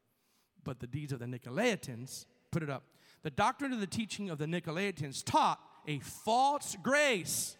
But 0.63 0.79
the 0.79 0.87
deeds 0.87 1.11
of 1.11 1.19
the 1.19 1.25
Nicolaitans, 1.25 2.25
put 2.51 2.63
it 2.63 2.69
up. 2.69 2.83
The 3.23 3.31
doctrine 3.31 3.73
of 3.73 3.79
the 3.79 3.87
teaching 3.87 4.29
of 4.29 4.37
the 4.37 4.45
Nicolaitans 4.45 5.23
taught 5.23 5.59
a 5.87 5.99
false 5.99 6.77
grace, 6.81 7.57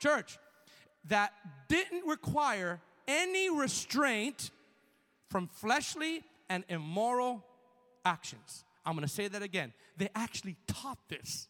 church, 0.00 0.38
that 1.08 1.32
didn't 1.68 2.06
require 2.06 2.80
any 3.06 3.50
restraint 3.50 4.50
from 5.30 5.48
fleshly 5.48 6.22
and 6.48 6.64
immoral 6.68 7.44
actions. 8.04 8.64
I'm 8.84 8.94
gonna 8.94 9.08
say 9.08 9.28
that 9.28 9.42
again. 9.42 9.72
They 9.96 10.08
actually 10.14 10.56
taught 10.66 10.98
this. 11.08 11.48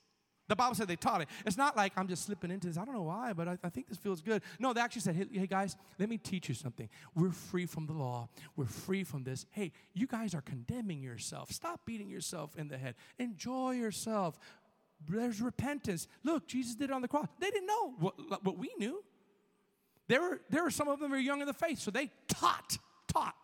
The 0.49 0.57
Bible 0.57 0.75
said 0.75 0.89
they 0.89 0.97
taught 0.97 1.21
it. 1.21 1.29
It's 1.45 1.59
not 1.59 1.77
like 1.77 1.93
I'm 1.97 2.09
just 2.09 2.25
slipping 2.25 2.51
into 2.51 2.69
this. 2.69 2.79
I 2.79 2.85
don't 2.87 2.95
know 2.95 3.03
why, 3.03 3.35
but 3.35 3.49
I, 3.49 3.59
I 3.63 3.69
think 3.69 3.87
this 3.87 3.99
feels 3.99 4.23
good. 4.23 4.43
No, 4.59 4.73
they 4.73 4.81
actually 4.81 5.03
said, 5.03 5.15
hey, 5.15 5.27
hey, 5.31 5.47
guys, 5.47 5.77
let 5.99 6.09
me 6.09 6.17
teach 6.17 6.49
you 6.49 6.55
something. 6.55 6.89
We're 7.15 7.31
free 7.31 7.67
from 7.67 7.87
the 7.87 7.93
law. 7.93 8.31
We're 8.57 8.65
free 8.65 9.05
from 9.05 9.25
this. 9.25 9.45
Hey, 9.51 9.73
you 9.93 10.07
guys 10.07 10.35
are 10.35 10.41
condemning 10.41 11.03
yourself. 11.03 11.53
Stop 11.53 11.83
beating 11.85 12.09
yourself 12.09 12.57
in 12.57 12.69
the 12.69 12.79
head. 12.79 12.95
Enjoy 13.19 13.73
yourself. 13.73 14.39
There's 15.07 15.40
repentance. 15.40 16.09
Look, 16.24 16.46
Jesus 16.46 16.74
did 16.74 16.90
it 16.90 16.92
on 16.92 17.03
the 17.03 17.09
cross. 17.09 17.26
They 17.40 17.51
didn't 17.51 17.66
know 17.66 17.92
what, 17.99 18.44
what 18.44 18.59
we 18.59 18.70
knew. 18.78 19.03
There 20.09 20.20
were, 20.22 20.40
there 20.51 20.62
were 20.62 20.70
some 20.70 20.88
of 20.88 21.01
them 21.01 21.11
who 21.11 21.16
were 21.16 21.20
young 21.20 21.40
in 21.40 21.46
the 21.46 21.53
faith, 21.53 21.78
so 21.78 21.90
they 21.90 22.11
taught, 22.28 22.78
taught 23.07 23.34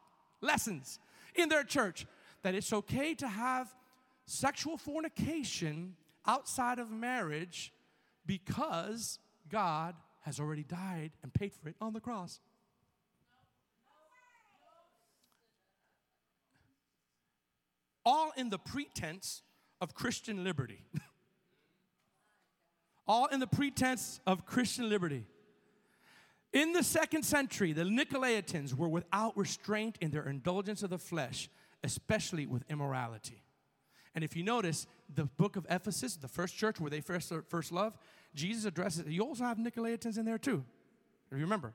lessons 0.40 0.98
in 1.34 1.48
their 1.48 1.64
church 1.64 2.06
that 2.42 2.54
it's 2.54 2.72
okay 2.72 3.14
to 3.14 3.28
have 3.28 3.74
sexual 4.26 4.76
fornication 4.76 5.94
outside 6.26 6.78
of 6.78 6.90
marriage 6.90 7.72
because 8.26 9.18
God 9.50 9.94
has 10.22 10.40
already 10.40 10.64
died 10.64 11.12
and 11.22 11.32
paid 11.32 11.52
for 11.52 11.68
it 11.68 11.76
on 11.80 11.92
the 11.92 12.00
cross. 12.00 12.40
All 18.06 18.32
in 18.36 18.50
the 18.50 18.58
pretense 18.58 19.42
of 19.80 19.94
Christian 19.94 20.44
liberty. 20.44 20.84
All 23.06 23.26
in 23.26 23.40
the 23.40 23.46
pretense 23.46 24.20
of 24.26 24.46
Christian 24.46 24.88
liberty. 24.88 25.26
In 26.52 26.72
the 26.72 26.82
second 26.82 27.24
century, 27.24 27.72
the 27.72 27.82
Nicolaitans 27.82 28.74
were 28.74 28.88
without 28.88 29.36
restraint 29.36 29.98
in 30.00 30.10
their 30.10 30.28
indulgence 30.28 30.82
of 30.82 30.90
the 30.90 30.98
flesh, 30.98 31.50
especially 31.82 32.46
with 32.46 32.62
immorality. 32.70 33.42
And 34.14 34.22
if 34.22 34.36
you 34.36 34.44
notice, 34.44 34.86
the 35.12 35.24
book 35.24 35.56
of 35.56 35.66
Ephesus, 35.68 36.16
the 36.16 36.28
first 36.28 36.56
church 36.56 36.80
where 36.80 36.90
they 36.90 37.00
first, 37.00 37.32
first 37.48 37.72
love, 37.72 37.98
Jesus 38.34 38.64
addresses, 38.64 39.04
you 39.08 39.22
also 39.22 39.44
have 39.44 39.58
Nicolaitans 39.58 40.16
in 40.16 40.24
there 40.24 40.38
too. 40.38 40.64
If 41.30 41.36
you 41.36 41.44
remember, 41.44 41.74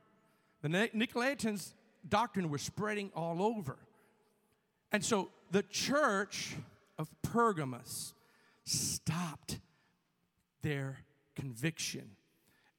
the 0.62 0.70
Nicolaitans' 0.70 1.74
doctrine 2.08 2.50
was 2.50 2.62
spreading 2.62 3.12
all 3.14 3.42
over. 3.44 3.78
And 4.92 5.04
so 5.04 5.30
the 5.52 5.64
church 5.64 6.56
of 6.98 7.10
Pergamos 7.22 8.14
stopped 8.64 9.60
their 10.62 11.00
conviction 11.40 12.12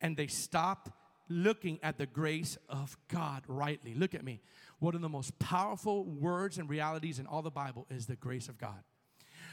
and 0.00 0.16
they 0.16 0.26
stopped 0.26 0.90
looking 1.28 1.78
at 1.82 1.96
the 1.96 2.06
grace 2.06 2.58
of 2.68 2.96
God 3.08 3.44
rightly. 3.46 3.94
Look 3.94 4.14
at 4.14 4.24
me. 4.24 4.40
One 4.80 4.94
of 4.94 5.00
the 5.00 5.08
most 5.08 5.38
powerful 5.38 6.04
words 6.04 6.58
and 6.58 6.68
realities 6.68 7.18
in 7.18 7.26
all 7.26 7.42
the 7.42 7.50
Bible 7.50 7.86
is 7.90 8.06
the 8.06 8.16
grace 8.16 8.48
of 8.48 8.58
God. 8.58 8.82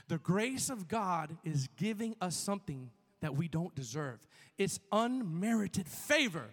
The 0.07 0.17
grace 0.17 0.69
of 0.69 0.87
God 0.87 1.37
is 1.43 1.67
giving 1.77 2.15
us 2.21 2.35
something 2.35 2.89
that 3.21 3.35
we 3.35 3.47
don't 3.47 3.75
deserve. 3.75 4.25
It's 4.57 4.79
unmerited 4.91 5.87
favor. 5.87 6.45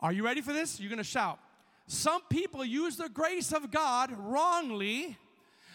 Are 0.00 0.12
you 0.12 0.24
ready 0.24 0.40
for 0.40 0.52
this? 0.52 0.80
You're 0.80 0.90
gonna 0.90 1.04
shout. 1.04 1.38
Some 1.86 2.22
people 2.30 2.64
use 2.64 2.96
the 2.96 3.08
grace 3.08 3.52
of 3.52 3.70
God 3.70 4.12
wrongly 4.16 5.18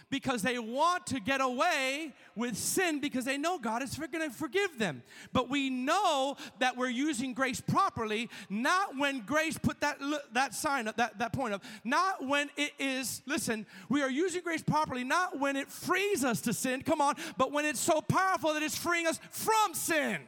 because 0.09 0.41
they 0.41 0.59
want 0.59 1.05
to 1.07 1.19
get 1.19 1.41
away 1.41 2.13
with 2.35 2.57
sin 2.57 2.99
because 2.99 3.25
they 3.25 3.37
know 3.37 3.59
God 3.59 3.83
is 3.83 3.95
going 3.95 4.29
to 4.29 4.35
forgive 4.35 4.77
them. 4.79 5.03
But 5.33 5.49
we 5.49 5.69
know 5.69 6.37
that 6.59 6.77
we're 6.77 6.89
using 6.89 7.33
grace 7.33 7.61
properly, 7.61 8.29
not 8.49 8.97
when 8.97 9.21
grace 9.21 9.57
put 9.57 9.81
that, 9.81 9.99
that 10.33 10.53
sign 10.53 10.87
up, 10.87 10.97
that, 10.97 11.19
that 11.19 11.33
point 11.33 11.53
up, 11.53 11.63
not 11.83 12.25
when 12.25 12.49
it 12.57 12.71
is, 12.79 13.21
listen, 13.25 13.65
we 13.89 14.01
are 14.01 14.09
using 14.09 14.41
grace 14.41 14.63
properly, 14.63 15.03
not 15.03 15.39
when 15.39 15.55
it 15.55 15.69
frees 15.69 16.23
us 16.23 16.41
to 16.41 16.53
sin, 16.53 16.81
come 16.81 17.01
on, 17.01 17.15
but 17.37 17.51
when 17.51 17.65
it's 17.65 17.79
so 17.79 18.01
powerful 18.01 18.53
that 18.53 18.63
it's 18.63 18.77
freeing 18.77 19.07
us 19.07 19.19
from 19.31 19.73
sin. 19.73 20.19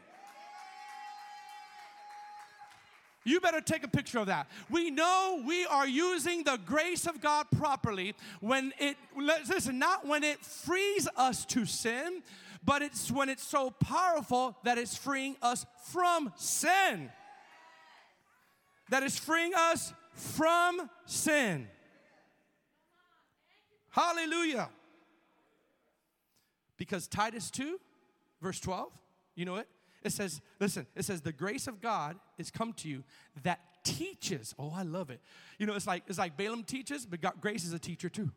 You 3.23 3.39
better 3.39 3.61
take 3.61 3.83
a 3.83 3.87
picture 3.87 4.19
of 4.19 4.27
that. 4.27 4.47
We 4.69 4.89
know 4.89 5.43
we 5.45 5.65
are 5.65 5.87
using 5.87 6.43
the 6.43 6.57
grace 6.65 7.05
of 7.05 7.21
God 7.21 7.45
properly 7.55 8.15
when 8.39 8.73
it, 8.79 8.97
listen, 9.15 9.77
not 9.77 10.07
when 10.07 10.23
it 10.23 10.43
frees 10.43 11.07
us 11.15 11.45
to 11.45 11.65
sin, 11.65 12.23
but 12.63 12.81
it's 12.81 13.11
when 13.11 13.29
it's 13.29 13.43
so 13.43 13.69
powerful 13.69 14.57
that 14.63 14.77
it's 14.77 14.97
freeing 14.97 15.35
us 15.41 15.65
from 15.91 16.33
sin. 16.35 17.11
That 18.89 19.03
is 19.03 19.17
freeing 19.17 19.53
us 19.55 19.93
from 20.13 20.89
sin. 21.05 21.67
Hallelujah. 23.91 24.69
Because 26.77 27.07
Titus 27.07 27.51
2, 27.51 27.79
verse 28.41 28.59
12, 28.59 28.91
you 29.35 29.45
know 29.45 29.57
it? 29.57 29.67
It 30.03 30.11
says, 30.11 30.41
listen, 30.59 30.87
it 30.95 31.05
says 31.05 31.21
the 31.21 31.31
grace 31.31 31.67
of 31.67 31.81
God 31.81 32.17
is 32.37 32.49
come 32.49 32.73
to 32.73 32.89
you 32.89 33.03
that 33.43 33.59
teaches. 33.83 34.55
Oh, 34.57 34.73
I 34.75 34.83
love 34.83 35.09
it. 35.09 35.21
You 35.57 35.65
know, 35.67 35.75
it's 35.75 35.87
like 35.87 36.03
it's 36.07 36.17
like 36.17 36.37
Balaam 36.37 36.63
teaches, 36.63 37.05
but 37.05 37.21
God, 37.21 37.33
grace 37.39 37.63
is 37.63 37.73
a 37.73 37.79
teacher 37.79 38.09
too. 38.09 38.31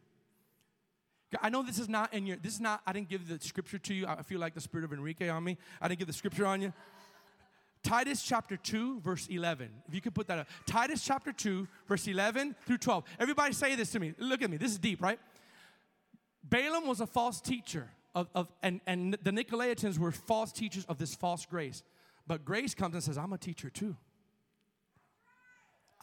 I 1.42 1.48
know 1.48 1.62
this 1.62 1.78
is 1.78 1.88
not 1.88 2.12
in 2.14 2.26
your, 2.26 2.36
this 2.36 2.54
is 2.54 2.60
not, 2.60 2.80
I 2.86 2.92
didn't 2.92 3.08
give 3.08 3.28
the 3.28 3.38
scripture 3.40 3.78
to 3.78 3.94
you. 3.94 4.06
I 4.06 4.22
feel 4.22 4.38
like 4.40 4.54
the 4.54 4.60
spirit 4.60 4.84
of 4.84 4.92
Enrique 4.92 5.28
on 5.28 5.42
me. 5.42 5.58
I 5.80 5.88
didn't 5.88 5.98
give 5.98 6.06
the 6.06 6.14
scripture 6.14 6.46
on 6.46 6.62
you. 6.62 6.72
Titus 7.82 8.22
chapter 8.22 8.56
2, 8.56 9.00
verse 9.00 9.26
11. 9.26 9.68
If 9.88 9.94
you 9.94 10.00
could 10.00 10.14
put 10.14 10.26
that 10.28 10.38
up. 10.38 10.48
Titus 10.66 11.04
chapter 11.04 11.32
2, 11.32 11.68
verse 11.86 12.06
11 12.06 12.56
through 12.66 12.78
12. 12.78 13.04
Everybody 13.18 13.52
say 13.52 13.74
this 13.74 13.92
to 13.92 14.00
me. 14.00 14.14
Look 14.18 14.42
at 14.42 14.50
me. 14.50 14.56
This 14.56 14.70
is 14.70 14.78
deep, 14.78 15.02
right? 15.02 15.18
Balaam 16.42 16.86
was 16.86 17.00
a 17.00 17.06
false 17.06 17.40
teacher, 17.40 17.90
of, 18.14 18.28
of, 18.34 18.48
and, 18.62 18.80
and 18.86 19.16
the 19.22 19.30
Nicolaitans 19.30 19.98
were 19.98 20.12
false 20.12 20.52
teachers 20.52 20.84
of 20.88 20.98
this 20.98 21.14
false 21.14 21.46
grace. 21.46 21.82
But 22.26 22.44
grace 22.44 22.74
comes 22.74 22.94
and 22.94 23.02
says, 23.02 23.18
I'm 23.18 23.32
a 23.32 23.38
teacher 23.38 23.70
too. 23.70 23.96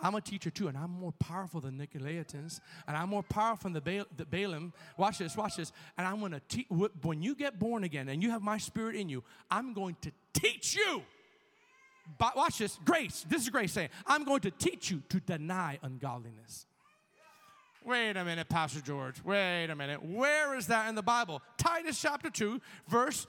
I'm 0.03 0.15
a 0.15 0.21
teacher 0.21 0.49
too, 0.49 0.67
and 0.67 0.75
I'm 0.75 0.89
more 0.89 1.11
powerful 1.13 1.61
than 1.61 1.77
Nicolaitans, 1.77 2.59
and 2.87 2.97
I'm 2.97 3.09
more 3.09 3.21
powerful 3.21 3.69
than 3.69 3.83
the, 3.83 4.05
the 4.17 4.25
Balaam. 4.25 4.73
Watch 4.97 5.19
this, 5.19 5.37
watch 5.37 5.57
this. 5.57 5.71
And 5.97 6.07
I'm 6.07 6.19
going 6.19 6.31
to 6.31 6.41
teach, 6.47 6.65
when 6.69 7.21
you 7.21 7.35
get 7.35 7.59
born 7.59 7.83
again 7.83 8.09
and 8.09 8.23
you 8.23 8.31
have 8.31 8.41
my 8.41 8.57
spirit 8.57 8.95
in 8.95 9.09
you, 9.09 9.23
I'm 9.49 9.73
going 9.73 9.95
to 10.01 10.11
teach 10.33 10.75
you. 10.75 11.03
But 12.17 12.35
watch 12.35 12.57
this, 12.57 12.79
grace. 12.83 13.25
This 13.29 13.43
is 13.43 13.49
grace 13.49 13.73
saying, 13.73 13.89
I'm 14.07 14.23
going 14.23 14.41
to 14.41 14.51
teach 14.51 14.89
you 14.89 15.03
to 15.09 15.19
deny 15.19 15.77
ungodliness. 15.83 16.65
Wait 17.83 18.15
a 18.15 18.23
minute, 18.23 18.47
Pastor 18.47 18.79
George. 18.79 19.23
Wait 19.23 19.65
a 19.65 19.75
minute. 19.75 20.03
Where 20.03 20.55
is 20.55 20.67
that 20.67 20.87
in 20.87 20.95
the 20.95 21.01
Bible? 21.01 21.41
Titus 21.57 21.99
chapter 21.99 22.29
2, 22.29 22.61
verse 22.87 23.25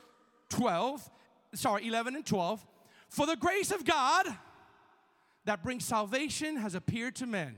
12, 0.51 1.11
sorry, 1.55 1.89
11 1.89 2.17
and 2.17 2.27
12. 2.27 2.67
For 3.09 3.27
the 3.27 3.37
grace 3.37 3.71
of 3.71 3.85
God 3.85 4.27
that 5.47 5.63
brings 5.63 5.85
salvation 5.85 6.57
has 6.57 6.75
appeared 6.75 7.17
to 7.17 7.27
men, 7.27 7.57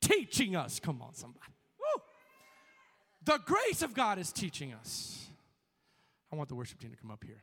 teaching 0.00 0.56
us. 0.56 0.80
Come 0.80 1.00
on, 1.00 1.14
somebody. 1.14 1.52
Woo. 1.78 2.02
The 3.24 3.38
grace 3.44 3.82
of 3.82 3.94
God 3.94 4.18
is 4.18 4.32
teaching 4.32 4.72
us. 4.72 5.28
I 6.32 6.36
want 6.36 6.48
the 6.48 6.56
worship 6.56 6.80
team 6.80 6.90
to 6.90 6.96
come 6.96 7.12
up 7.12 7.22
here. 7.24 7.42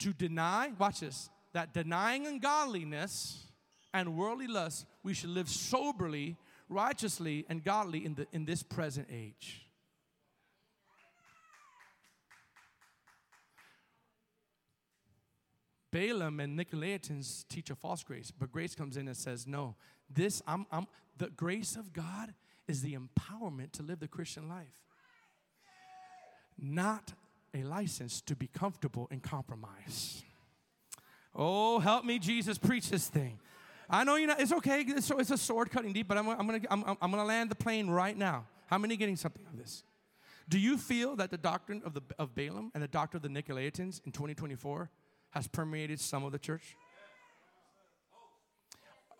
To 0.00 0.12
deny, 0.12 0.72
watch 0.78 1.00
this, 1.00 1.30
that 1.52 1.72
denying 1.72 2.26
ungodliness 2.26 3.46
and 3.94 4.16
worldly 4.16 4.48
lust, 4.48 4.86
we 5.04 5.14
should 5.14 5.30
live 5.30 5.48
soberly, 5.48 6.36
righteously, 6.68 7.44
and 7.48 7.62
godly 7.62 8.04
in, 8.04 8.14
the, 8.14 8.26
in 8.32 8.44
this 8.44 8.62
present 8.62 9.08
age. 9.10 9.66
Balaam 15.92 16.40
and 16.40 16.58
Nicolaitans 16.58 17.46
teach 17.48 17.70
a 17.70 17.74
false 17.74 18.02
grace, 18.02 18.30
but 18.30 18.50
grace 18.50 18.74
comes 18.74 18.96
in 18.96 19.06
and 19.06 19.16
says, 19.16 19.46
No, 19.46 19.76
this, 20.08 20.42
I'm, 20.46 20.66
I'm, 20.72 20.86
the 21.18 21.28
grace 21.28 21.76
of 21.76 21.92
God 21.92 22.34
is 22.66 22.80
the 22.80 22.96
empowerment 22.96 23.72
to 23.72 23.82
live 23.82 24.00
the 24.00 24.08
Christian 24.08 24.48
life, 24.48 24.80
not 26.58 27.12
a 27.54 27.62
license 27.62 28.22
to 28.22 28.34
be 28.34 28.46
comfortable 28.46 29.06
in 29.10 29.20
compromise. 29.20 30.22
Oh, 31.34 31.78
help 31.78 32.04
me, 32.04 32.18
Jesus, 32.18 32.56
preach 32.58 32.88
this 32.88 33.08
thing. 33.08 33.38
I 33.90 34.04
know 34.04 34.16
you're 34.16 34.28
not, 34.28 34.40
it's 34.40 34.52
okay, 34.52 34.84
it's, 34.86 35.10
it's 35.10 35.30
a 35.30 35.38
sword 35.38 35.70
cutting 35.70 35.92
deep, 35.92 36.08
but 36.08 36.16
I'm, 36.16 36.28
I'm, 36.28 36.46
gonna, 36.46 36.60
I'm, 36.70 36.84
I'm 37.00 37.10
gonna 37.10 37.24
land 37.24 37.50
the 37.50 37.54
plane 37.54 37.88
right 37.90 38.16
now. 38.16 38.46
How 38.66 38.78
many 38.78 38.96
getting 38.96 39.16
something 39.16 39.44
of 39.50 39.58
this? 39.58 39.84
Do 40.48 40.58
you 40.58 40.76
feel 40.76 41.16
that 41.16 41.30
the 41.30 41.38
doctrine 41.38 41.82
of, 41.84 41.94
the, 41.94 42.02
of 42.18 42.34
Balaam 42.34 42.70
and 42.74 42.82
the 42.82 42.88
doctrine 42.88 43.24
of 43.24 43.32
the 43.32 43.42
Nicolaitans 43.42 44.00
in 44.04 44.12
2024 44.12 44.90
has 45.30 45.46
permeated 45.46 46.00
some 46.00 46.24
of 46.24 46.32
the 46.32 46.38
church? 46.38 46.76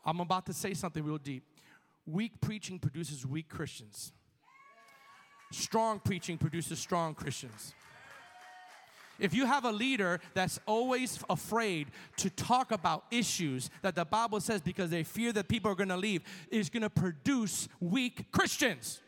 I'm 0.05 0.21
about 0.21 0.47
to 0.47 0.53
say 0.53 0.75
something 0.75 1.05
real 1.05 1.19
deep. 1.19 1.45
Weak 2.07 2.41
preaching 2.41 2.79
produces 2.79 3.25
weak 3.25 3.49
Christians. 3.49 4.13
Strong 5.53 6.01
preaching 6.01 6.39
produces 6.39 6.79
strong 6.79 7.15
Christians. 7.15 7.75
If 9.23 9.33
you 9.35 9.47
have 9.47 9.65
a 9.65 9.71
leader 9.71 10.19
that's 10.35 10.59
always 10.67 11.21
afraid 11.31 11.93
to 12.17 12.29
talk 12.29 12.73
about 12.73 13.05
issues 13.13 13.71
that 13.83 13.95
the 13.95 14.05
Bible 14.05 14.41
says 14.41 14.61
because 14.61 14.91
they 14.91 15.05
fear 15.05 15.33
that 15.33 15.47
people 15.47 15.71
are 15.71 15.77
going 15.77 15.91
to 15.91 15.97
leave, 15.97 16.23
is 16.51 16.69
going 16.69 16.83
to 16.83 16.91
produce 16.91 17.69
weak 17.79 18.33
Christians. 18.33 19.01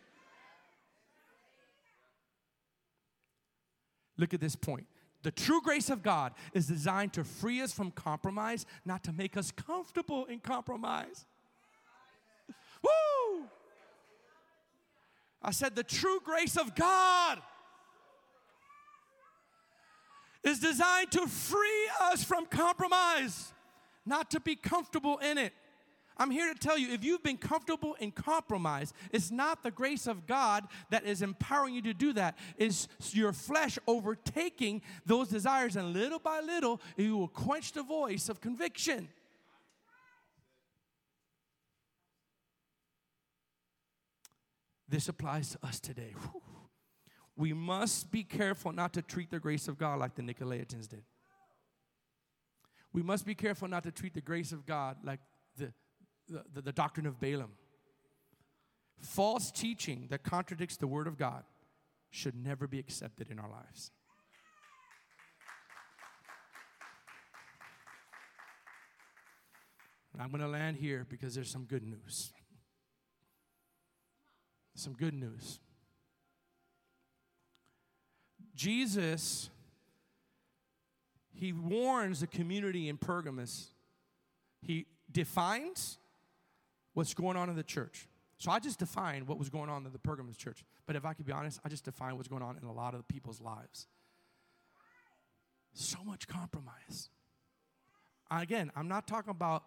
Look 4.16 4.32
at 4.32 4.40
this 4.40 4.54
point. 4.54 4.86
The 5.24 5.32
true 5.32 5.60
grace 5.60 5.90
of 5.90 6.04
God 6.04 6.32
is 6.52 6.68
designed 6.68 7.12
to 7.14 7.24
free 7.24 7.60
us 7.60 7.72
from 7.72 7.90
compromise, 7.90 8.66
not 8.84 9.02
to 9.04 9.12
make 9.12 9.36
us 9.36 9.50
comfortable 9.50 10.26
in 10.26 10.38
compromise. 10.38 11.26
Woo! 12.84 13.46
I 15.42 15.50
said, 15.50 15.74
the 15.74 15.82
true 15.82 16.20
grace 16.24 16.56
of 16.56 16.76
God 16.76 17.42
is 20.44 20.58
designed 20.58 21.10
to 21.12 21.26
free 21.26 21.88
us 22.02 22.22
from 22.22 22.46
compromise, 22.46 23.52
not 24.04 24.30
to 24.30 24.40
be 24.40 24.54
comfortable 24.54 25.18
in 25.18 25.38
it. 25.38 25.52
I'm 26.16 26.30
here 26.30 26.52
to 26.52 26.58
tell 26.58 26.78
you 26.78 26.92
if 26.92 27.02
you've 27.02 27.24
been 27.24 27.38
comfortable 27.38 27.94
in 27.98 28.12
compromise, 28.12 28.92
it's 29.10 29.32
not 29.32 29.64
the 29.64 29.72
grace 29.72 30.06
of 30.06 30.26
God 30.28 30.64
that 30.90 31.04
is 31.04 31.22
empowering 31.22 31.74
you 31.74 31.82
to 31.82 31.94
do 31.94 32.12
that. 32.12 32.38
It's 32.56 32.86
your 33.10 33.32
flesh 33.32 33.78
overtaking 33.88 34.82
those 35.04 35.28
desires, 35.28 35.74
and 35.74 35.92
little 35.92 36.20
by 36.20 36.40
little, 36.40 36.80
you 36.96 37.16
will 37.16 37.28
quench 37.28 37.72
the 37.72 37.82
voice 37.82 38.28
of 38.28 38.40
conviction. 38.40 39.08
This 44.88 45.08
applies 45.08 45.50
to 45.50 45.66
us 45.66 45.80
today. 45.80 46.14
Whew. 46.30 46.53
We 47.36 47.52
must 47.52 48.12
be 48.12 48.22
careful 48.22 48.72
not 48.72 48.92
to 48.94 49.02
treat 49.02 49.30
the 49.30 49.40
grace 49.40 49.66
of 49.68 49.76
God 49.76 49.98
like 49.98 50.14
the 50.14 50.22
Nicolaitans 50.22 50.88
did. 50.88 51.02
We 52.92 53.02
must 53.02 53.26
be 53.26 53.34
careful 53.34 53.66
not 53.66 53.82
to 53.82 53.90
treat 53.90 54.14
the 54.14 54.20
grace 54.20 54.52
of 54.52 54.66
God 54.66 54.98
like 55.02 55.20
the 55.58 55.72
the, 56.28 56.62
the, 56.62 56.72
doctrine 56.72 57.06
of 57.06 57.20
Balaam. 57.20 57.50
False 59.00 59.50
teaching 59.50 60.06
that 60.10 60.22
contradicts 60.22 60.76
the 60.76 60.86
Word 60.86 61.06
of 61.06 61.18
God 61.18 61.42
should 62.10 62.34
never 62.34 62.66
be 62.66 62.78
accepted 62.78 63.30
in 63.30 63.38
our 63.38 63.50
lives. 63.50 63.90
I'm 70.18 70.30
going 70.30 70.40
to 70.40 70.48
land 70.48 70.76
here 70.76 71.04
because 71.08 71.34
there's 71.34 71.50
some 71.50 71.64
good 71.64 71.82
news. 71.82 72.32
Some 74.76 74.92
good 74.92 75.12
news. 75.12 75.58
Jesus, 78.64 79.50
he 81.34 81.52
warns 81.52 82.20
the 82.20 82.26
community 82.26 82.88
in 82.88 82.96
Pergamos. 82.96 83.68
He 84.62 84.86
defines 85.12 85.98
what's 86.94 87.12
going 87.12 87.36
on 87.36 87.50
in 87.50 87.56
the 87.56 87.62
church. 87.62 88.08
So 88.38 88.50
I 88.50 88.60
just 88.60 88.78
defined 88.78 89.28
what 89.28 89.38
was 89.38 89.50
going 89.50 89.68
on 89.68 89.84
in 89.84 89.92
the 89.92 89.98
Pergamum 89.98 90.34
church. 90.34 90.64
But 90.86 90.96
if 90.96 91.04
I 91.04 91.12
could 91.12 91.26
be 91.26 91.32
honest, 91.32 91.60
I 91.62 91.68
just 91.68 91.84
defined 91.84 92.16
what's 92.16 92.28
going 92.28 92.42
on 92.42 92.56
in 92.56 92.66
a 92.66 92.72
lot 92.72 92.94
of 92.94 93.06
people's 93.06 93.38
lives. 93.38 93.86
So 95.74 95.98
much 96.02 96.26
compromise. 96.26 97.10
Again, 98.30 98.72
I'm 98.74 98.88
not 98.88 99.06
talking 99.06 99.30
about 99.30 99.64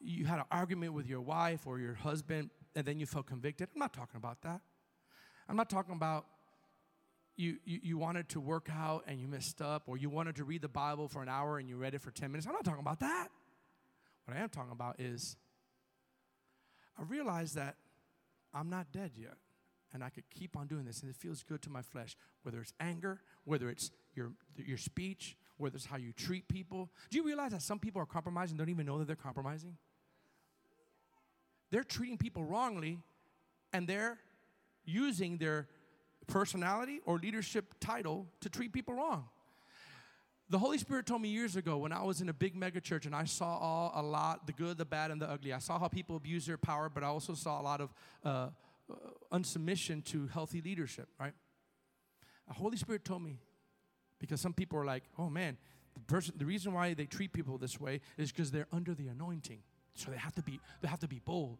you 0.00 0.24
had 0.24 0.40
an 0.40 0.46
argument 0.50 0.94
with 0.94 1.06
your 1.06 1.20
wife 1.20 1.64
or 1.64 1.78
your 1.78 1.94
husband 1.94 2.50
and 2.74 2.84
then 2.84 2.98
you 2.98 3.06
felt 3.06 3.26
convicted. 3.26 3.68
I'm 3.72 3.78
not 3.78 3.92
talking 3.92 4.16
about 4.16 4.42
that. 4.42 4.62
I'm 5.48 5.56
not 5.56 5.70
talking 5.70 5.94
about 5.94 6.26
you, 7.36 7.56
you, 7.64 7.80
you 7.82 7.98
wanted 7.98 8.28
to 8.30 8.40
work 8.40 8.68
out 8.70 9.04
and 9.06 9.20
you 9.20 9.26
messed 9.26 9.60
up, 9.62 9.84
or 9.86 9.96
you 9.96 10.10
wanted 10.10 10.36
to 10.36 10.44
read 10.44 10.62
the 10.62 10.68
Bible 10.68 11.08
for 11.08 11.22
an 11.22 11.28
hour 11.28 11.58
and 11.58 11.68
you 11.68 11.76
read 11.76 11.94
it 11.94 12.02
for 12.02 12.10
10 12.10 12.30
minutes. 12.30 12.46
I'm 12.46 12.52
not 12.52 12.64
talking 12.64 12.80
about 12.80 13.00
that. 13.00 13.28
What 14.24 14.36
I 14.36 14.40
am 14.40 14.48
talking 14.48 14.72
about 14.72 15.00
is 15.00 15.36
I 16.98 17.02
realized 17.02 17.56
that 17.56 17.76
I'm 18.54 18.68
not 18.68 18.92
dead 18.92 19.12
yet. 19.16 19.34
And 19.94 20.02
I 20.02 20.08
could 20.08 20.24
keep 20.30 20.56
on 20.56 20.68
doing 20.68 20.86
this, 20.86 21.02
and 21.02 21.10
it 21.10 21.16
feels 21.16 21.42
good 21.42 21.60
to 21.62 21.70
my 21.70 21.82
flesh. 21.82 22.16
Whether 22.44 22.62
it's 22.62 22.72
anger, 22.80 23.20
whether 23.44 23.68
it's 23.68 23.90
your, 24.14 24.32
your 24.56 24.78
speech, 24.78 25.36
whether 25.58 25.76
it's 25.76 25.84
how 25.84 25.98
you 25.98 26.14
treat 26.14 26.48
people. 26.48 26.88
Do 27.10 27.18
you 27.18 27.24
realize 27.24 27.50
that 27.52 27.60
some 27.60 27.78
people 27.78 28.00
are 28.00 28.06
compromising, 28.06 28.56
don't 28.56 28.70
even 28.70 28.86
know 28.86 28.98
that 28.98 29.06
they're 29.06 29.16
compromising? 29.16 29.76
They're 31.70 31.84
treating 31.84 32.16
people 32.16 32.42
wrongly, 32.42 33.00
and 33.74 33.86
they're 33.86 34.18
using 34.86 35.36
their 35.36 35.68
personality 36.26 37.00
or 37.04 37.18
leadership 37.18 37.74
title 37.80 38.26
to 38.40 38.48
treat 38.48 38.72
people 38.72 38.94
wrong. 38.94 39.28
The 40.50 40.58
Holy 40.58 40.76
Spirit 40.76 41.06
told 41.06 41.22
me 41.22 41.30
years 41.30 41.56
ago 41.56 41.78
when 41.78 41.92
I 41.92 42.02
was 42.02 42.20
in 42.20 42.28
a 42.28 42.32
big 42.32 42.54
mega 42.54 42.80
church 42.80 43.06
and 43.06 43.14
I 43.14 43.24
saw 43.24 43.56
all 43.56 43.92
a 43.94 44.02
lot 44.02 44.46
the 44.46 44.52
good, 44.52 44.76
the 44.76 44.84
bad, 44.84 45.10
and 45.10 45.20
the 45.20 45.30
ugly. 45.30 45.52
I 45.52 45.58
saw 45.58 45.78
how 45.78 45.88
people 45.88 46.16
abuse 46.16 46.44
their 46.44 46.58
power, 46.58 46.90
but 46.90 47.02
I 47.02 47.06
also 47.06 47.34
saw 47.34 47.60
a 47.60 47.62
lot 47.62 47.80
of 47.80 47.94
uh, 48.24 48.28
uh, 48.28 48.94
unsubmission 49.32 50.04
to 50.06 50.26
healthy 50.26 50.60
leadership, 50.60 51.08
right? 51.18 51.32
The 52.48 52.54
Holy 52.54 52.76
Spirit 52.76 53.04
told 53.04 53.22
me 53.22 53.38
because 54.18 54.40
some 54.40 54.52
people 54.52 54.78
are 54.78 54.84
like, 54.84 55.04
oh 55.18 55.30
man, 55.30 55.56
the 55.94 56.00
person, 56.00 56.34
the 56.36 56.44
reason 56.44 56.72
why 56.74 56.92
they 56.94 57.06
treat 57.06 57.32
people 57.32 57.56
this 57.56 57.80
way 57.80 58.00
is 58.18 58.30
because 58.30 58.50
they're 58.50 58.68
under 58.72 58.94
the 58.94 59.08
anointing. 59.08 59.60
So 59.94 60.10
they 60.10 60.16
have 60.16 60.34
to 60.34 60.42
be, 60.42 60.60
they 60.80 60.88
have 60.88 61.00
to 61.00 61.08
be 61.08 61.20
bold. 61.24 61.58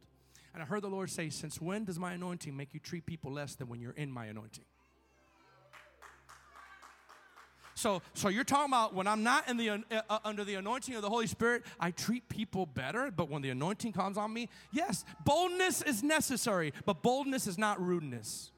And 0.55 0.63
I 0.63 0.67
heard 0.67 0.83
the 0.83 0.89
Lord 0.89 1.11
say, 1.11 1.31
Since 1.31 1.61
when 1.61 1.85
does 1.85 1.99
my 1.99 2.13
anointing 2.13 2.57
make 2.57 2.75
you 2.75 2.81
treat 2.81 3.07
people 3.07 3.33
less 3.33 3.55
than 3.55 3.69
when 3.69 3.81
you're 3.81 3.93
in 3.93 4.11
my 4.11 4.27
anointing? 4.27 4.65
So, 7.75 8.03
so 8.15 8.29
you're 8.29 8.45
talking 8.45 8.71
about 8.71 8.95
when 8.95 9.07
I'm 9.07 9.23
not 9.23 9.49
in 9.49 9.57
the 9.57 9.71
uh, 9.71 9.79
uh, 10.09 10.19
under 10.25 10.45
the 10.45 10.55
anointing 10.55 10.95
of 10.95 11.03
the 11.03 11.09
Holy 11.09 11.27
Spirit, 11.27 11.65
I 11.81 11.91
treat 11.91 12.29
people 12.29 12.67
better. 12.67 13.11
But 13.11 13.31
when 13.31 13.43
the 13.43 13.51
anointing 13.51 13.93
comes 13.93 14.19
on 14.19 14.33
me, 14.33 14.49
yes, 14.73 15.05
boldness 15.25 15.83
is 15.83 16.03
necessary, 16.03 16.73
but 16.85 17.03
boldness 17.03 17.47
is 17.47 17.57
not 17.57 17.81
rudeness. 17.81 18.51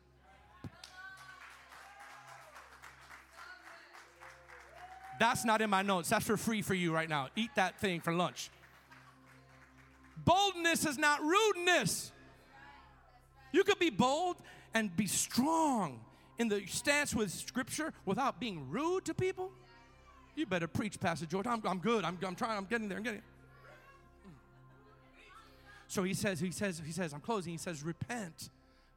That's 5.20 5.44
not 5.44 5.62
in 5.62 5.70
my 5.70 5.82
notes. 5.82 6.08
That's 6.08 6.26
for 6.26 6.36
free 6.36 6.60
for 6.60 6.74
you 6.74 6.92
right 6.92 7.08
now. 7.08 7.28
Eat 7.36 7.50
that 7.54 7.80
thing 7.80 8.00
for 8.00 8.12
lunch. 8.12 8.50
Boldness 10.24 10.86
is 10.86 10.98
not 10.98 11.22
rudeness. 11.22 12.12
You 13.52 13.64
could 13.64 13.78
be 13.78 13.90
bold 13.90 14.36
and 14.72 14.94
be 14.96 15.06
strong 15.06 16.00
in 16.38 16.48
the 16.48 16.66
stance 16.66 17.14
with 17.14 17.30
Scripture 17.30 17.92
without 18.04 18.40
being 18.40 18.68
rude 18.70 19.04
to 19.04 19.14
people. 19.14 19.52
You 20.34 20.46
better 20.46 20.66
preach, 20.66 20.98
Pastor 20.98 21.26
George. 21.26 21.46
I'm, 21.46 21.62
I'm 21.64 21.78
good. 21.78 22.04
I'm, 22.04 22.18
I'm 22.26 22.34
trying. 22.34 22.56
I'm 22.56 22.64
getting 22.64 22.88
there. 22.88 22.98
I'm 22.98 23.04
getting. 23.04 23.22
So 25.86 26.02
he 26.02 26.14
says, 26.14 26.40
he 26.40 26.50
says, 26.50 26.82
he 26.84 26.90
says, 26.90 27.12
I'm 27.12 27.20
closing. 27.20 27.52
He 27.52 27.58
says, 27.58 27.84
repent 27.84 28.50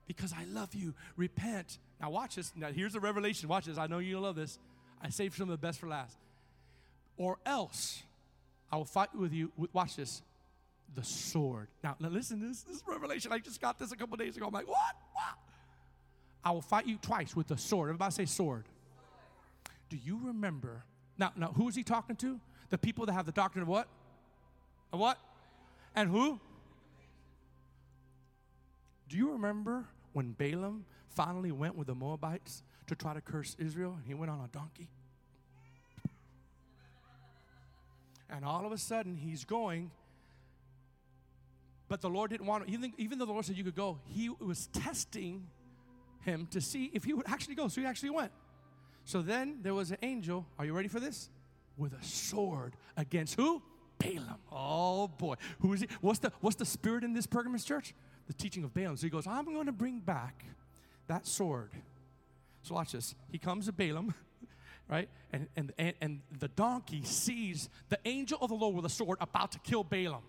because 0.08 0.34
I 0.34 0.46
love 0.46 0.74
you. 0.74 0.96
Repent. 1.16 1.78
Now 2.02 2.10
watch 2.10 2.36
this. 2.36 2.52
Now 2.56 2.72
here's 2.72 2.94
the 2.94 3.00
revelation. 3.00 3.48
Watch 3.50 3.66
this. 3.66 3.78
I 3.78 3.86
know 3.86 4.00
you 4.00 4.20
love 4.20 4.36
this. 4.36 4.58
I 5.02 5.10
saved 5.10 5.36
some 5.36 5.50
of 5.50 5.62
the 5.62 5.66
best 5.66 5.80
for 5.80 5.88
last. 5.88 6.18
Or 7.18 7.38
else 7.46 8.02
I 8.72 8.78
will 8.78 8.86
fight 8.86 9.14
with 9.16 9.34
you. 9.34 9.52
Watch 9.74 9.96
this 9.96 10.24
the 10.96 11.04
sword. 11.04 11.68
Now, 11.84 11.96
now 12.00 12.10
listen, 12.10 12.40
this, 12.40 12.64
this 12.64 12.82
revelation. 12.88 13.32
I 13.32 13.40
just 13.40 13.62
got 13.62 13.78
this 13.78 13.92
a 13.92 13.96
couple 13.96 14.18
days 14.18 14.38
ago. 14.38 14.48
I'm 14.48 14.54
like, 14.54 14.68
what? 14.68 14.96
What? 15.14 15.38
I 16.44 16.52
will 16.52 16.62
fight 16.62 16.88
you 16.88 16.98
twice 16.98 17.36
with 17.36 17.48
the 17.48 17.58
sword. 17.58 17.90
Everybody 17.90 18.12
say 18.14 18.26
sword. 18.26 18.66
Do 19.90 19.98
you 19.98 20.20
remember? 20.24 20.84
Now, 21.18 21.32
now, 21.36 21.48
who 21.48 21.68
is 21.68 21.76
he 21.76 21.84
talking 21.84 22.16
to? 22.18 22.40
The 22.70 22.78
people 22.78 23.06
that 23.06 23.14
have 23.14 23.26
the 23.26 23.32
doctrine 23.32 23.62
of 23.62 23.68
what? 23.68 23.88
Of 24.92 25.00
what? 25.00 25.18
And 25.96 26.10
who? 26.10 26.40
Do 29.10 29.18
you 29.18 29.32
remember 29.32 29.86
when 30.14 30.32
Balaam 30.32 30.86
finally 31.10 31.52
went 31.52 31.76
with 31.76 31.88
the 31.88 31.96
Moabites 31.96 32.64
to 32.88 32.96
try 32.96 33.14
to 33.14 33.22
curse 33.22 33.56
Israel 33.60 33.94
and 33.98 34.06
he 34.06 34.14
went 34.14 34.32
on 34.32 34.40
a 34.40 34.48
donkey? 34.48 34.90
And 38.30 38.44
all 38.44 38.66
of 38.66 38.72
a 38.72 38.78
sudden 38.78 39.16
he's 39.16 39.46
going 39.46 39.92
but 41.88 42.02
the 42.02 42.10
Lord 42.10 42.32
didn't 42.32 42.46
want 42.48 42.66
to, 42.66 42.74
even, 42.74 42.94
even 42.98 43.18
though 43.18 43.26
the 43.26 43.32
Lord 43.32 43.46
said 43.46 43.58
you 43.58 43.64
could 43.64 43.76
go, 43.76 44.00
He 44.06 44.30
was 44.30 44.68
testing 44.68 45.48
him 46.22 46.48
to 46.52 46.62
see 46.62 46.92
if 46.94 47.04
he 47.04 47.14
would 47.14 47.28
actually 47.28 47.56
go. 47.56 47.68
So 47.68 47.82
he 47.82 47.88
actually 47.88 48.10
went. 48.10 48.32
So 49.06 49.22
then 49.22 49.60
there 49.62 49.74
was 49.74 49.92
an 49.92 49.98
angel, 50.02 50.46
are 50.60 50.66
you 50.66 50.74
ready 50.74 50.90
for 50.90 51.00
this? 51.00 51.30
With 51.78 51.94
a 51.94 52.04
sword 52.04 52.76
against 52.98 53.36
who? 53.36 53.62
Balaam. 54.00 54.38
Oh 54.52 55.08
boy. 55.08 55.36
Who 55.60 55.74
is 55.74 55.82
he? 55.82 55.88
What's 56.02 56.20
the 56.20 56.32
what's 56.42 56.56
the 56.58 56.66
spirit 56.66 57.04
in 57.04 57.14
this 57.14 57.26
Pergamos 57.26 57.64
church? 57.64 57.96
The 58.28 58.34
teaching 58.34 58.64
of 58.64 58.74
Balaam. 58.74 58.98
So 58.98 59.08
he 59.08 59.10
goes, 59.10 59.26
I'm 59.26 59.46
going 59.46 59.68
to 59.68 59.72
bring 59.72 60.00
back 60.00 60.44
that 61.08 61.26
sword. 61.26 61.72
So 62.64 62.76
watch 62.76 62.92
this. 62.92 63.16
He 63.32 63.38
comes 63.38 63.68
to 63.68 63.72
Balaam, 63.72 64.14
right? 64.90 65.08
And, 65.32 65.48
and, 65.56 65.72
and, 65.78 65.94
and 66.02 66.22
the 66.38 66.50
donkey 66.50 67.04
sees 67.04 67.70
the 67.88 68.00
angel 68.06 68.38
of 68.42 68.50
the 68.50 68.56
Lord 68.56 68.76
with 68.76 68.86
a 68.86 68.90
sword 68.90 69.18
about 69.22 69.54
to 69.54 69.60
kill 69.60 69.86
Balaam. 69.86 70.24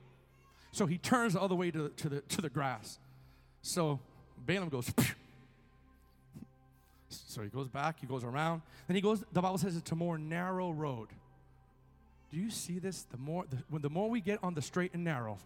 So 0.72 0.86
he 0.86 0.98
turns 0.98 1.34
all 1.34 1.48
the 1.48 1.56
way 1.56 1.70
to, 1.70 1.88
to, 1.88 2.08
the, 2.08 2.20
to 2.20 2.40
the 2.40 2.48
grass. 2.48 2.98
So 3.62 4.00
Balaam 4.46 4.68
goes, 4.68 4.90
Phew. 4.90 5.14
so 7.08 7.42
he 7.42 7.48
goes 7.48 7.68
back, 7.68 8.00
he 8.00 8.06
goes 8.06 8.24
around. 8.24 8.62
Then 8.86 8.94
he 8.94 9.00
goes, 9.00 9.24
the 9.32 9.40
Bible 9.40 9.58
says 9.58 9.76
it's 9.76 9.92
a 9.92 9.96
more 9.96 10.18
narrow 10.18 10.70
road. 10.70 11.08
Do 12.30 12.36
you 12.36 12.50
see 12.50 12.78
this? 12.78 13.02
The 13.10 13.16
more, 13.16 13.44
the, 13.48 13.58
when 13.70 13.82
the 13.82 13.90
more 13.90 14.10
we 14.10 14.20
get 14.20 14.38
on 14.42 14.54
the 14.54 14.62
straight 14.62 14.92
and 14.92 15.04
narrow, 15.04 15.38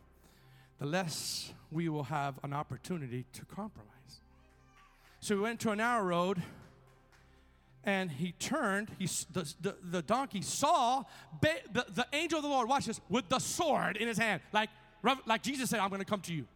the 0.79 0.87
less 0.87 1.53
we 1.71 1.89
will 1.89 2.05
have 2.05 2.35
an 2.43 2.53
opportunity 2.53 3.25
to 3.35 3.45
compromise. 3.45 3.89
So 5.21 5.37
we 5.37 5.43
went 5.43 5.61
to 5.61 5.71
a 5.71 5.77
narrow 5.77 6.03
road, 6.03 6.43
and 7.85 8.11
he 8.11 8.33
turned. 8.33 8.91
He, 8.99 9.07
the, 9.33 9.53
the, 9.61 9.77
the 9.83 10.03
donkey 10.03 10.43
saw 10.43 11.05
ba- 11.41 11.63
the, 11.73 11.87
the 11.95 12.07
angel 12.13 12.39
of 12.39 12.43
the 12.43 12.49
Lord, 12.49 12.69
watch 12.69 12.87
this, 12.87 13.01
with 13.09 13.29
the 13.29 13.39
sword 13.39 13.97
in 13.97 14.09
his 14.09 14.19
hand. 14.19 14.43
Like, 14.53 14.71
like 15.27 15.43
Jesus 15.43 15.71
said, 15.71 15.81
I'm 15.81 15.89
going 15.89 16.01
to 16.01 16.07
come 16.07 16.21
to 16.23 16.33
you. 16.33 16.47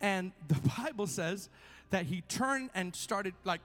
And 0.00 0.32
the 0.48 0.56
Bible 0.78 1.06
says 1.06 1.48
that 1.90 2.06
he 2.06 2.22
turned 2.22 2.70
and 2.74 2.94
started 2.94 3.34
like 3.44 3.60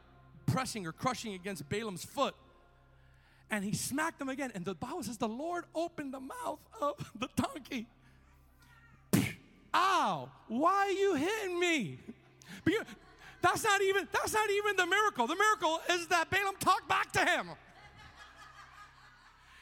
pressing 0.45 0.85
or 0.85 0.91
crushing 0.91 1.33
against 1.33 1.67
Balaam's 1.69 2.05
foot. 2.05 2.35
And 3.49 3.63
he 3.63 3.73
smacked 3.73 4.21
him 4.21 4.29
again. 4.29 4.51
And 4.55 4.65
the 4.65 4.75
Bible 4.75 5.03
says 5.03 5.17
the 5.17 5.27
Lord 5.27 5.65
opened 5.73 6.13
the 6.13 6.19
mouth 6.19 6.59
of 6.81 7.11
the 7.19 7.29
donkey. 7.35 7.88
Ow, 9.73 10.29
why 10.47 10.71
are 10.71 10.91
you 10.91 11.15
hitting 11.15 11.59
me? 11.59 11.99
That's 13.41 13.63
not 13.63 13.81
even 13.81 14.07
that's 14.11 14.33
not 14.33 14.49
even 14.49 14.75
the 14.75 14.85
miracle. 14.85 15.27
The 15.27 15.35
miracle 15.35 15.79
is 15.91 16.07
that 16.07 16.29
Balaam 16.29 16.55
talked 16.59 16.89
back 16.89 17.11
to 17.13 17.19
him. 17.19 17.49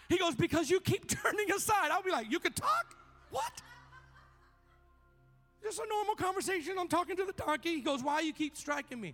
He 0.07 0.17
goes, 0.17 0.36
Because 0.36 0.69
you 0.69 0.80
keep 0.80 1.07
turning 1.23 1.51
aside. 1.51 1.91
I'll 1.91 2.03
be 2.03 2.11
like, 2.11 2.32
You 2.32 2.39
could 2.39 2.55
talk? 2.55 2.95
What? 3.36 3.61
Just 5.61 5.79
a 5.79 5.86
normal 5.89 6.15
conversation. 6.15 6.75
I'm 6.79 6.88
talking 6.88 7.17
to 7.17 7.25
the 7.25 7.33
donkey. 7.33 7.75
He 7.75 7.81
goes, 7.81 8.01
Why 8.01 8.21
you 8.21 8.31
keep 8.31 8.55
striking 8.55 9.01
me? 9.01 9.13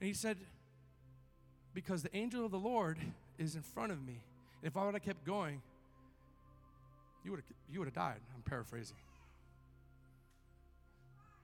And 0.00 0.06
he 0.06 0.14
said, 0.14 0.36
Because 1.74 2.04
the 2.04 2.16
angel 2.16 2.44
of 2.44 2.52
the 2.52 2.60
Lord 2.60 2.98
is 3.38 3.56
in 3.56 3.62
front 3.62 3.90
of 3.90 4.06
me. 4.06 4.20
And 4.62 4.70
if 4.70 4.76
I 4.76 4.84
would 4.84 4.94
have 4.94 5.02
kept 5.02 5.24
going, 5.24 5.62
you 7.24 7.32
would 7.32 7.40
have 7.40 7.56
you 7.68 7.80
would 7.80 7.88
have 7.88 7.94
died. 7.94 8.20
I'm 8.36 8.42
paraphrasing. 8.42 8.96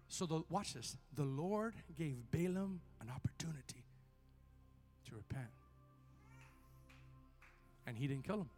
So 0.06 0.26
the, 0.26 0.42
watch 0.48 0.74
this. 0.74 0.96
The 1.16 1.24
Lord 1.24 1.74
gave 1.98 2.18
Balaam 2.30 2.80
an 3.00 3.10
opportunity 3.10 3.82
to 5.08 5.16
repent. 5.16 5.50
And 7.84 7.96
he 7.96 8.06
didn't 8.06 8.24
kill 8.24 8.42
him. 8.42 8.50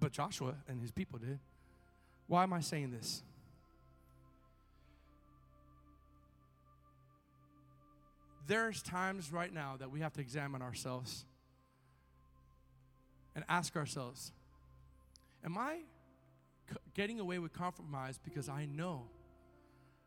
But 0.00 0.10
Joshua 0.10 0.56
and 0.66 0.80
his 0.80 0.90
people 0.90 1.20
did. 1.20 1.38
Why 2.26 2.42
am 2.42 2.52
I 2.52 2.60
saying 2.60 2.90
this? 2.90 3.22
There's 8.46 8.82
times 8.82 9.32
right 9.32 9.52
now 9.52 9.76
that 9.78 9.90
we 9.90 10.00
have 10.00 10.12
to 10.14 10.20
examine 10.20 10.60
ourselves 10.62 11.24
and 13.34 13.44
ask 13.48 13.76
ourselves 13.76 14.32
Am 15.44 15.58
I 15.58 15.80
getting 16.94 17.20
away 17.20 17.38
with 17.38 17.52
compromise 17.52 18.18
because 18.22 18.48
I 18.48 18.64
know 18.64 19.08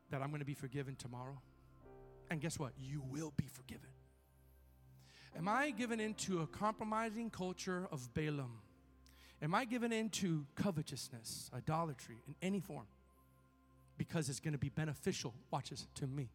that 0.09 0.21
I'm 0.21 0.29
going 0.29 0.39
to 0.39 0.45
be 0.45 0.55
forgiven 0.55 0.95
tomorrow? 0.95 1.39
And 2.31 2.41
guess 2.41 2.57
what? 2.57 2.73
You 2.79 3.03
will 3.07 3.33
be 3.37 3.45
forgiven. 3.47 3.89
Am 5.37 5.47
I 5.47 5.69
given 5.69 5.99
into 5.99 6.41
a 6.41 6.47
compromising 6.47 7.29
culture 7.29 7.87
of 7.91 8.13
Balaam? 8.13 8.59
Am 9.41 9.53
I 9.53 9.65
given 9.65 9.91
into 9.91 10.45
covetousness, 10.55 11.51
idolatry 11.55 12.17
in 12.27 12.35
any 12.41 12.59
form? 12.59 12.87
Because 13.97 14.29
it's 14.29 14.39
going 14.39 14.53
to 14.53 14.59
be 14.59 14.69
beneficial, 14.69 15.33
watch 15.51 15.69
this, 15.69 15.87
to 15.95 16.07
me. 16.07 16.29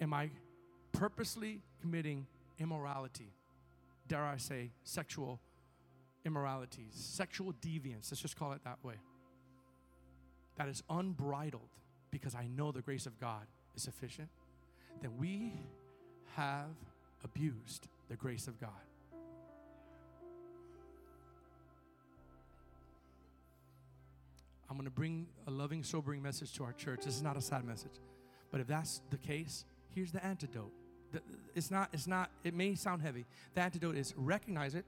Am 0.00 0.12
I 0.12 0.30
purposely 0.92 1.60
committing 1.80 2.26
immorality? 2.58 3.32
Dare 4.06 4.24
I 4.24 4.36
say, 4.36 4.70
sexual 4.84 5.40
immoralities, 6.24 6.92
sexual 6.92 7.52
deviance, 7.60 8.10
let's 8.10 8.20
just 8.20 8.36
call 8.36 8.52
it 8.52 8.62
that 8.64 8.78
way. 8.82 8.94
That 10.56 10.68
is 10.68 10.82
unbridled 10.90 11.70
because 12.10 12.34
I 12.34 12.48
know 12.48 12.72
the 12.72 12.82
grace 12.82 13.06
of 13.06 13.18
God 13.20 13.46
is 13.76 13.82
sufficient. 13.82 14.28
Then 15.00 15.12
we 15.16 15.52
have 16.34 16.74
abused 17.24 17.88
the 18.08 18.16
grace 18.16 18.48
of 18.48 18.60
God. 18.60 18.70
I'm 24.70 24.76
going 24.76 24.84
to 24.84 24.90
bring 24.90 25.26
a 25.46 25.50
loving, 25.50 25.82
sobering 25.82 26.22
message 26.22 26.52
to 26.54 26.64
our 26.64 26.72
church. 26.72 27.00
This 27.04 27.16
is 27.16 27.22
not 27.22 27.36
a 27.36 27.40
sad 27.40 27.64
message. 27.64 28.00
But 28.50 28.60
if 28.60 28.66
that's 28.66 29.00
the 29.10 29.16
case, 29.16 29.64
here's 29.94 30.12
the 30.12 30.24
antidote. 30.24 30.72
It's 31.54 31.70
not, 31.70 31.88
it's 31.92 32.06
not, 32.06 32.30
it 32.44 32.54
may 32.54 32.74
sound 32.74 33.00
heavy. 33.00 33.24
The 33.54 33.62
antidote 33.62 33.96
is 33.96 34.12
recognize 34.16 34.74
it, 34.74 34.84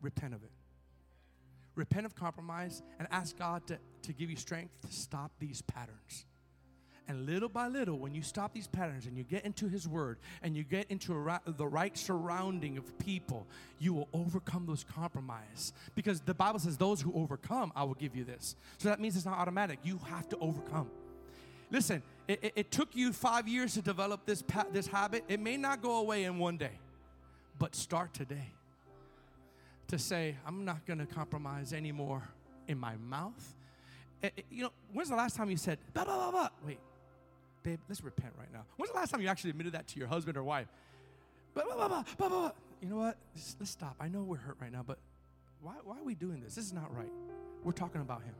repent 0.00 0.34
of 0.34 0.42
it. 0.42 0.50
Repent 1.76 2.06
of 2.06 2.14
compromise 2.14 2.82
and 2.98 3.06
ask 3.10 3.38
God 3.38 3.66
to, 3.68 3.78
to 4.02 4.12
give 4.12 4.30
you 4.30 4.36
strength 4.36 4.72
to 4.82 4.92
stop 4.92 5.30
these 5.38 5.62
patterns. 5.62 6.26
And 7.06 7.26
little 7.26 7.50
by 7.50 7.68
little, 7.68 7.98
when 7.98 8.14
you 8.14 8.22
stop 8.22 8.54
these 8.54 8.66
patterns 8.66 9.06
and 9.06 9.16
you 9.16 9.24
get 9.24 9.44
into 9.44 9.68
His 9.68 9.86
Word 9.86 10.18
and 10.42 10.56
you 10.56 10.62
get 10.62 10.86
into 10.90 11.12
ra- 11.12 11.40
the 11.44 11.66
right 11.66 11.96
surrounding 11.96 12.78
of 12.78 12.98
people, 12.98 13.46
you 13.78 13.92
will 13.92 14.08
overcome 14.14 14.64
those 14.66 14.84
compromise. 14.84 15.74
Because 15.94 16.20
the 16.20 16.32
Bible 16.32 16.58
says, 16.58 16.78
Those 16.78 17.02
who 17.02 17.12
overcome, 17.14 17.72
I 17.76 17.84
will 17.84 17.94
give 17.94 18.16
you 18.16 18.24
this. 18.24 18.56
So 18.78 18.88
that 18.88 19.00
means 19.00 19.16
it's 19.16 19.26
not 19.26 19.38
automatic. 19.38 19.80
You 19.82 20.00
have 20.08 20.28
to 20.30 20.38
overcome. 20.38 20.90
Listen, 21.70 22.02
it, 22.26 22.38
it, 22.42 22.52
it 22.56 22.70
took 22.70 22.94
you 22.94 23.12
five 23.12 23.48
years 23.48 23.74
to 23.74 23.82
develop 23.82 24.24
this, 24.24 24.40
pa- 24.40 24.66
this 24.72 24.86
habit. 24.86 25.24
It 25.28 25.40
may 25.40 25.56
not 25.56 25.82
go 25.82 25.96
away 25.96 26.24
in 26.24 26.38
one 26.38 26.56
day, 26.56 26.78
but 27.58 27.74
start 27.74 28.14
today 28.14 28.52
to 29.88 29.98
say, 29.98 30.36
I'm 30.46 30.64
not 30.64 30.86
going 30.86 30.98
to 31.00 31.06
compromise 31.06 31.72
anymore 31.72 32.22
in 32.66 32.78
my 32.78 32.96
mouth. 32.96 33.54
It, 34.22 34.32
it, 34.36 34.44
you 34.50 34.62
know, 34.62 34.72
when's 34.92 35.10
the 35.10 35.16
last 35.16 35.36
time 35.36 35.50
you 35.50 35.56
said, 35.56 35.78
blah, 35.92 36.04
blah, 36.04 36.16
blah, 36.16 36.30
blah? 36.30 36.48
Wait, 36.66 36.78
babe, 37.64 37.80
let's 37.88 38.04
repent 38.04 38.32
right 38.38 38.52
now. 38.52 38.64
When's 38.76 38.92
the 38.92 38.96
last 38.96 39.10
time 39.10 39.20
you 39.20 39.28
actually 39.28 39.50
admitted 39.50 39.72
that 39.72 39.88
to 39.88 39.98
your 39.98 40.06
husband 40.06 40.36
or 40.36 40.44
wife? 40.44 40.68
Blah, 41.54 41.64
blah, 41.64 41.74
blah, 41.74 41.88
blah, 41.88 42.04
blah, 42.16 42.28
blah. 42.28 42.50
You 42.80 42.88
know 42.90 42.96
what? 42.96 43.16
Let's, 43.34 43.56
let's 43.58 43.72
stop. 43.72 43.96
I 43.98 44.08
know 44.08 44.22
we're 44.22 44.36
hurt 44.36 44.56
right 44.60 44.70
now, 44.70 44.84
but 44.86 44.98
why, 45.62 45.74
why 45.82 45.98
are 45.98 46.04
we 46.04 46.14
doing 46.14 46.42
this? 46.42 46.54
This 46.54 46.66
is 46.66 46.72
not 46.72 46.94
right. 46.94 47.10
We're 47.64 47.72
talking 47.72 48.02
about 48.02 48.22
him. 48.22 48.34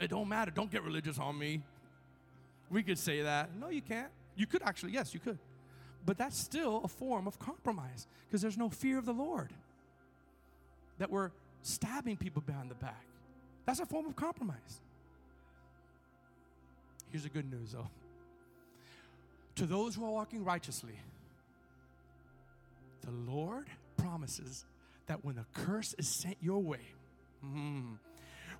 It 0.00 0.08
don't 0.08 0.28
matter. 0.28 0.50
Don't 0.50 0.70
get 0.70 0.82
religious 0.82 1.18
on 1.18 1.38
me. 1.38 1.62
We 2.70 2.82
could 2.82 2.98
say 2.98 3.22
that. 3.22 3.50
No, 3.54 3.68
you 3.68 3.82
can't. 3.82 4.08
You 4.34 4.46
could 4.46 4.62
actually, 4.62 4.92
yes, 4.92 5.12
you 5.12 5.20
could. 5.20 5.38
But 6.04 6.18
that's 6.18 6.36
still 6.36 6.80
a 6.82 6.88
form 6.88 7.28
of 7.28 7.38
compromise 7.38 8.06
because 8.26 8.40
there's 8.40 8.56
no 8.56 8.70
fear 8.70 8.98
of 8.98 9.04
the 9.04 9.12
Lord. 9.12 9.52
That 10.98 11.10
we're 11.10 11.30
stabbing 11.62 12.16
people 12.16 12.42
behind 12.44 12.70
the 12.70 12.74
back. 12.74 13.04
That's 13.66 13.80
a 13.80 13.86
form 13.86 14.06
of 14.06 14.16
compromise. 14.16 14.80
Here's 17.10 17.24
the 17.24 17.28
good 17.28 17.50
news 17.50 17.72
though. 17.72 17.88
To 19.56 19.66
those 19.66 19.94
who 19.94 20.04
are 20.04 20.10
walking 20.10 20.44
righteously, 20.44 20.94
the 23.02 23.10
Lord 23.10 23.66
promises 23.96 24.64
that 25.06 25.24
when 25.24 25.38
a 25.38 25.46
curse 25.52 25.94
is 25.98 26.08
sent 26.08 26.36
your 26.40 26.62
way, 26.62 26.80
mm, 27.44 27.98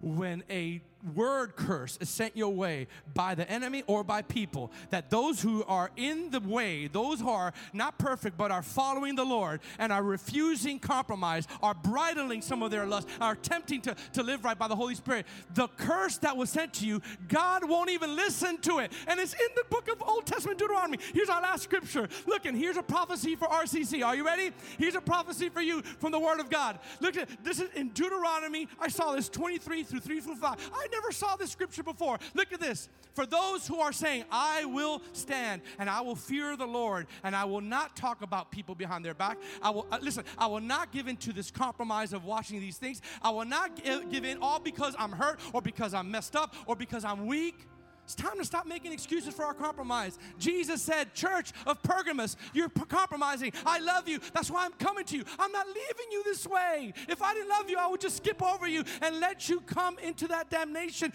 when 0.02 0.42
a 0.50 0.82
word 1.14 1.56
curse 1.56 1.98
is 2.00 2.08
sent 2.08 2.36
your 2.36 2.50
way 2.54 2.86
by 3.14 3.34
the 3.34 3.48
enemy 3.50 3.82
or 3.86 4.04
by 4.04 4.22
people, 4.22 4.70
that 4.90 5.10
those 5.10 5.40
who 5.40 5.64
are 5.64 5.90
in 5.96 6.30
the 6.30 6.40
way, 6.40 6.86
those 6.86 7.20
who 7.20 7.28
are 7.28 7.52
not 7.72 7.98
perfect 7.98 8.36
but 8.36 8.50
are 8.50 8.62
following 8.62 9.14
the 9.14 9.24
Lord 9.24 9.60
and 9.78 9.92
are 9.92 10.02
refusing 10.02 10.78
compromise, 10.78 11.46
are 11.62 11.74
bridling 11.74 12.42
some 12.42 12.62
of 12.62 12.70
their 12.70 12.86
lust, 12.86 13.08
are 13.20 13.32
attempting 13.32 13.80
to, 13.82 13.96
to 14.12 14.22
live 14.22 14.44
right 14.44 14.58
by 14.58 14.68
the 14.68 14.76
Holy 14.76 14.94
Spirit, 14.94 15.26
the 15.54 15.68
curse 15.68 16.18
that 16.18 16.36
was 16.36 16.50
sent 16.50 16.74
to 16.74 16.86
you, 16.86 17.00
God 17.28 17.68
won't 17.68 17.90
even 17.90 18.14
listen 18.14 18.58
to 18.58 18.78
it. 18.78 18.92
And 19.06 19.18
it's 19.18 19.34
in 19.34 19.48
the 19.56 19.64
book 19.70 19.88
of 19.88 20.02
Old 20.02 20.26
Testament 20.26 20.58
Deuteronomy. 20.58 20.98
Here's 21.12 21.28
our 21.28 21.42
last 21.42 21.64
scripture. 21.64 22.08
Look, 22.26 22.46
and 22.46 22.56
here's 22.56 22.76
a 22.76 22.82
prophecy 22.82 23.34
for 23.34 23.48
RCC. 23.48 24.04
Are 24.04 24.14
you 24.14 24.24
ready? 24.24 24.52
Here's 24.78 24.94
a 24.94 25.00
prophecy 25.00 25.48
for 25.48 25.60
you 25.60 25.82
from 25.82 26.12
the 26.12 26.18
Word 26.18 26.40
of 26.40 26.50
God. 26.50 26.78
Look 27.00 27.16
at 27.16 27.28
this 27.44 27.60
is 27.60 27.70
in 27.74 27.88
Deuteronomy. 27.90 28.68
I 28.78 28.88
saw 28.88 29.12
this 29.14 29.28
23 29.28 29.84
through 29.92 30.00
3 30.00 30.20
through 30.20 30.36
5. 30.36 30.70
I 30.74 30.86
never 30.90 31.12
saw 31.12 31.36
this 31.36 31.50
scripture 31.50 31.82
before. 31.82 32.18
Look 32.32 32.50
at 32.52 32.60
this. 32.60 32.88
For 33.12 33.26
those 33.26 33.66
who 33.66 33.78
are 33.78 33.92
saying, 33.92 34.24
I 34.30 34.64
will 34.64 35.02
stand 35.12 35.60
and 35.78 35.90
I 35.90 36.00
will 36.00 36.16
fear 36.16 36.56
the 36.56 36.66
Lord 36.66 37.06
and 37.22 37.36
I 37.36 37.44
will 37.44 37.60
not 37.60 37.94
talk 37.94 38.22
about 38.22 38.50
people 38.50 38.74
behind 38.74 39.04
their 39.04 39.12
back. 39.12 39.36
I 39.62 39.68
will, 39.68 39.86
uh, 39.92 39.98
listen, 40.00 40.24
I 40.38 40.46
will 40.46 40.60
not 40.60 40.92
give 40.92 41.08
in 41.08 41.18
to 41.18 41.32
this 41.34 41.50
compromise 41.50 42.14
of 42.14 42.24
watching 42.24 42.58
these 42.58 42.78
things. 42.78 43.02
I 43.20 43.28
will 43.28 43.44
not 43.44 43.76
give 43.84 44.24
in 44.24 44.38
all 44.40 44.58
because 44.58 44.96
I'm 44.98 45.12
hurt 45.12 45.40
or 45.52 45.60
because 45.60 45.92
I'm 45.92 46.10
messed 46.10 46.36
up 46.36 46.54
or 46.66 46.74
because 46.74 47.04
I'm 47.04 47.26
weak. 47.26 47.66
It's 48.12 48.22
time 48.22 48.36
to 48.36 48.44
stop 48.44 48.66
making 48.66 48.92
excuses 48.92 49.32
for 49.32 49.42
our 49.42 49.54
compromise. 49.54 50.18
Jesus 50.38 50.82
said, 50.82 51.14
Church 51.14 51.52
of 51.66 51.82
Pergamos, 51.82 52.36
you're 52.52 52.68
compromising. 52.68 53.54
I 53.64 53.78
love 53.78 54.06
you. 54.06 54.20
That's 54.34 54.50
why 54.50 54.66
I'm 54.66 54.72
coming 54.72 55.06
to 55.06 55.16
you. 55.16 55.24
I'm 55.38 55.50
not 55.50 55.66
leaving 55.66 56.10
you 56.10 56.22
this 56.22 56.46
way. 56.46 56.92
If 57.08 57.22
I 57.22 57.32
didn't 57.32 57.48
love 57.48 57.70
you, 57.70 57.78
I 57.78 57.86
would 57.86 58.02
just 58.02 58.18
skip 58.18 58.42
over 58.42 58.68
you 58.68 58.84
and 59.00 59.18
let 59.18 59.48
you 59.48 59.62
come 59.62 59.98
into 60.00 60.28
that 60.28 60.50
damnation 60.50 61.14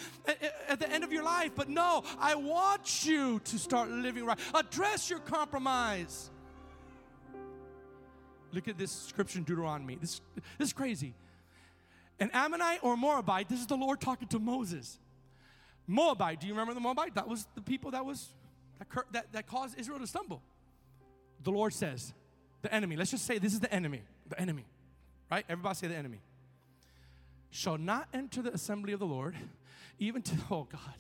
at 0.68 0.80
the 0.80 0.92
end 0.92 1.04
of 1.04 1.14
your 1.14 1.24
life. 1.24 1.52
But 1.54 1.70
no, 1.70 2.04
I 2.18 2.34
want 2.34 3.06
you 3.06 3.42
to 3.42 3.60
start 3.60 3.92
living 3.92 4.26
right. 4.26 4.40
Address 4.56 5.08
your 5.08 5.20
compromise. 5.20 6.32
Look 8.54 8.68
at 8.68 8.80
this 8.80 8.92
scripture 8.92 9.38
in 9.38 9.44
Deuteronomy. 9.44 10.00
This, 10.02 10.20
this 10.58 10.70
is 10.70 10.74
crazy. 10.74 11.14
An 12.20 12.32
Ammonite 12.34 12.80
or 12.82 12.98
Moabite, 12.98 13.50
this 13.50 13.60
is 13.60 13.68
the 13.68 13.78
Lord 13.78 14.02
talking 14.02 14.28
to 14.30 14.40
Moses. 14.40 14.98
Moabite. 15.88 16.42
Do 16.42 16.48
you 16.48 16.54
remember 16.54 16.74
the 16.74 16.80
Moabite? 16.80 17.16
That 17.16 17.28
was 17.28 17.48
the 17.56 17.62
people 17.62 17.92
that 17.92 18.06
was 18.06 18.28
that, 18.80 18.88
that, 19.12 19.34
that 19.34 19.48
caused 19.48 19.80
Israel 19.80 20.00
to 20.00 20.08
stumble. 20.08 20.42
The 21.44 21.52
Lord 21.52 21.74
says, 21.74 22.14
the 22.62 22.74
enemy. 22.74 22.96
Let's 22.96 23.12
just 23.12 23.26
say 23.26 23.38
this 23.38 23.54
is 23.54 23.60
the 23.60 23.74
enemy. 23.74 24.02
The 24.30 24.40
enemy. 24.40 24.66
Right? 25.32 25.46
Everybody 25.50 25.76
say 25.76 25.88
the 25.88 25.96
enemy. 25.96 26.20
Shall 27.50 27.78
not 27.78 28.08
enter 28.14 28.42
the 28.42 28.54
assembly 28.54 28.94
of 28.94 29.00
the 29.00 29.06
Lord, 29.06 29.36
even 30.00 30.22
to 30.22 30.36
oh 30.52 30.68
God, 30.70 30.96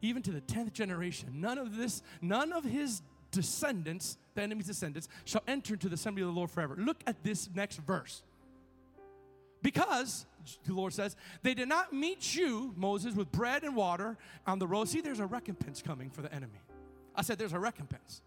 even 0.00 0.22
to 0.22 0.30
the 0.30 0.40
tenth 0.40 0.72
generation. 0.72 1.28
None 1.34 1.58
of 1.58 1.76
this, 1.76 2.02
none 2.22 2.52
of 2.52 2.64
his 2.64 3.02
descendants, 3.30 4.16
the 4.34 4.42
enemy's 4.42 4.66
descendants, 4.66 5.08
shall 5.24 5.42
enter 5.46 5.74
into 5.74 5.88
the 5.88 5.94
assembly 5.94 6.22
of 6.22 6.28
the 6.28 6.34
Lord 6.34 6.50
forever. 6.50 6.76
Look 6.78 6.98
at 7.06 7.22
this 7.24 7.48
next 7.54 7.78
verse. 7.78 8.22
Because, 9.60 10.24
the 10.64 10.72
Lord 10.72 10.92
says, 10.92 11.16
they 11.42 11.54
did 11.54 11.68
not 11.68 11.92
meet 11.92 12.34
you, 12.34 12.72
Moses, 12.76 13.14
with 13.14 13.30
bread 13.32 13.64
and 13.64 13.76
water 13.76 14.16
on 14.46 14.58
the 14.58 14.66
road. 14.66 14.88
See, 14.88 15.00
there's 15.00 15.20
a 15.20 15.26
recompense 15.26 15.82
coming 15.82 16.10
for 16.10 16.22
the 16.22 16.32
enemy. 16.32 16.60
I 17.14 17.22
said, 17.22 17.38
there's 17.38 17.52
a 17.52 17.58
recompense 17.58 18.22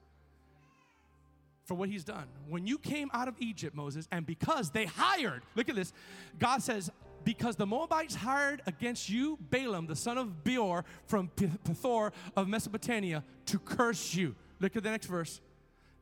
for 1.63 1.75
what 1.75 1.89
he's 1.89 2.03
done. 2.03 2.25
When 2.49 2.67
you 2.67 2.77
came 2.77 3.09
out 3.13 3.27
of 3.27 3.35
Egypt, 3.39 3.75
Moses, 3.75 4.07
and 4.11 4.25
because 4.25 4.71
they 4.71 4.85
hired, 4.85 5.43
look 5.55 5.69
at 5.69 5.75
this, 5.75 5.93
God 6.39 6.61
says, 6.61 6.91
because 7.23 7.55
the 7.55 7.65
Moabites 7.65 8.15
hired 8.15 8.61
against 8.65 9.09
you 9.09 9.37
Balaam, 9.49 9.87
the 9.87 9.95
son 9.95 10.17
of 10.17 10.43
Beor 10.43 10.83
from 11.05 11.29
Pethor 11.35 12.11
of 12.35 12.47
Mesopotamia, 12.47 13.23
to 13.45 13.59
curse 13.59 14.15
you. 14.15 14.35
Look 14.59 14.75
at 14.75 14.83
the 14.83 14.89
next 14.89 15.05
verse. 15.05 15.39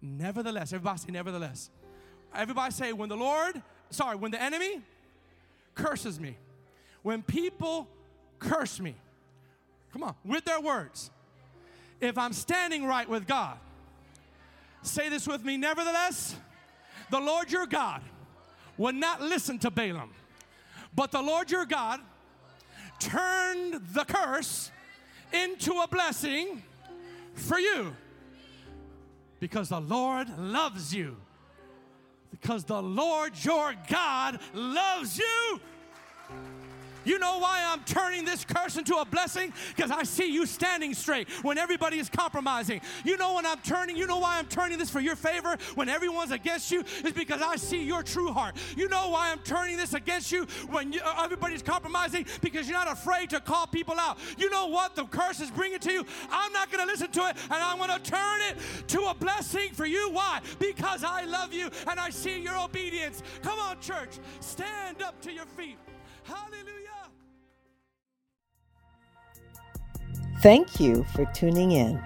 Nevertheless, 0.02 0.74
everybody 0.74 1.00
say, 1.00 1.12
nevertheless. 1.12 1.70
Everybody 2.34 2.74
say, 2.74 2.94
when 2.94 3.10
the 3.10 3.18
Lord, 3.18 3.62
sorry, 3.90 4.16
when 4.16 4.32
the 4.32 4.42
enemy 4.42 4.82
curses 5.80 6.20
me, 6.20 6.38
when 7.02 7.22
people 7.22 7.88
curse 8.40 8.80
me, 8.80 8.96
come 9.94 10.04
on, 10.04 10.16
with 10.26 10.46
their 10.46 10.60
words, 10.60 11.12
if 12.02 12.18
I'm 12.18 12.34
standing 12.34 12.86
right 12.86 13.08
with 13.08 13.28
God, 13.28 13.58
say 14.82 15.10
this 15.10 15.28
with 15.28 15.44
me, 15.44 15.58
nevertheless, 15.58 16.36
the 17.10 17.20
Lord 17.20 17.52
your 17.52 17.66
God 17.66 18.02
would 18.78 18.96
not 18.96 19.22
listen 19.22 19.60
to 19.60 19.72
Balaam, 19.72 20.12
but 20.96 21.12
the 21.12 21.22
Lord 21.22 21.52
your 21.52 21.66
God 21.66 22.00
turned 23.00 23.82
the 23.94 24.06
curse 24.06 24.72
into 25.32 25.74
a 25.74 25.88
blessing 25.88 26.64
for 27.34 27.60
you. 27.60 27.96
Because 29.40 29.70
the 29.70 29.80
Lord 29.80 30.28
loves 30.38 30.94
you. 30.94 31.16
Because 32.32 32.66
the 32.66 32.82
Lord 32.82 33.34
your 33.44 33.74
God 33.90 34.40
loves 34.54 35.18
you. 35.18 35.62
You 37.10 37.18
know 37.18 37.40
why 37.40 37.66
I'm 37.66 37.84
turning 37.86 38.24
this 38.24 38.46
curse 38.46 38.78
into 38.78 38.94
a 38.98 39.04
blessing? 39.04 39.52
Because 39.76 39.90
I 39.90 40.04
see 40.04 40.32
you 40.32 40.46
standing 40.46 40.94
straight 40.94 41.28
when 41.44 41.58
everybody 41.58 41.98
is 41.98 42.08
compromising. 42.08 42.82
You 43.04 43.18
know 43.18 43.34
when 43.34 43.48
I'm 43.48 43.58
turning, 43.62 43.98
you 43.98 44.06
know 44.06 44.20
why 44.20 44.38
I'm 44.38 44.46
turning 44.46 44.78
this 44.78 44.92
for 44.92 45.00
your 45.00 45.16
favor 45.16 45.58
when 45.74 45.90
everyone's 45.90 46.30
against 46.30 46.72
you? 46.72 46.84
Is 47.04 47.14
because 47.14 47.42
I 47.42 47.56
see 47.56 47.82
your 47.82 48.04
true 48.04 48.32
heart. 48.32 48.58
You 48.78 48.90
know 48.90 49.10
why 49.10 49.32
I'm 49.32 49.40
turning 49.40 49.76
this 49.76 49.96
against 49.96 50.32
you 50.32 50.46
when 50.70 50.94
you, 50.94 51.02
uh, 51.04 51.24
everybody's 51.24 51.64
compromising? 51.64 52.28
Because 52.42 52.70
you're 52.70 52.78
not 52.78 52.92
afraid 52.92 53.32
to 53.32 53.40
call 53.40 53.66
people 53.66 54.00
out. 54.00 54.20
You 54.38 54.52
know 54.52 54.68
what 54.68 54.96
the 54.96 55.06
curse 55.06 55.40
is 55.40 55.50
bringing 55.50 55.80
to 55.80 55.92
you? 55.92 56.06
I'm 56.30 56.54
not 56.54 56.72
going 56.72 56.86
to 56.86 56.92
listen 56.92 57.10
to 57.10 57.22
it 57.22 57.38
and 57.46 57.54
I'm 57.54 57.80
going 57.80 57.90
to 57.90 58.08
turn 58.08 58.42
it 58.52 58.88
to 58.90 59.02
a 59.06 59.16
blessing 59.16 59.72
for 59.74 59.88
you. 59.88 60.12
Why? 60.12 60.42
Because 60.60 61.04
I 61.04 61.24
love 61.24 61.56
you 61.56 61.72
and 61.90 62.00
I 62.00 62.12
see 62.12 62.40
your 62.40 62.60
obedience. 62.60 63.24
Come 63.42 63.58
on, 63.58 63.80
church, 63.80 64.20
stand 64.42 65.02
up 65.02 65.20
to 65.22 65.34
your 65.34 65.46
feet. 65.46 65.80
Hallelujah. 66.24 66.99
Thank 70.42 70.80
you 70.80 71.04
for 71.04 71.26
tuning 71.34 71.72
in. 71.72 72.02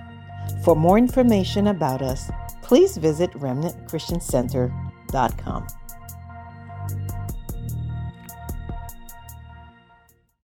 For 0.63 0.75
more 0.75 0.97
information 0.97 1.67
about 1.67 2.01
us, 2.01 2.31
please 2.63 2.97
visit 2.97 3.29
remnantchristiancenter.com. 3.33 5.67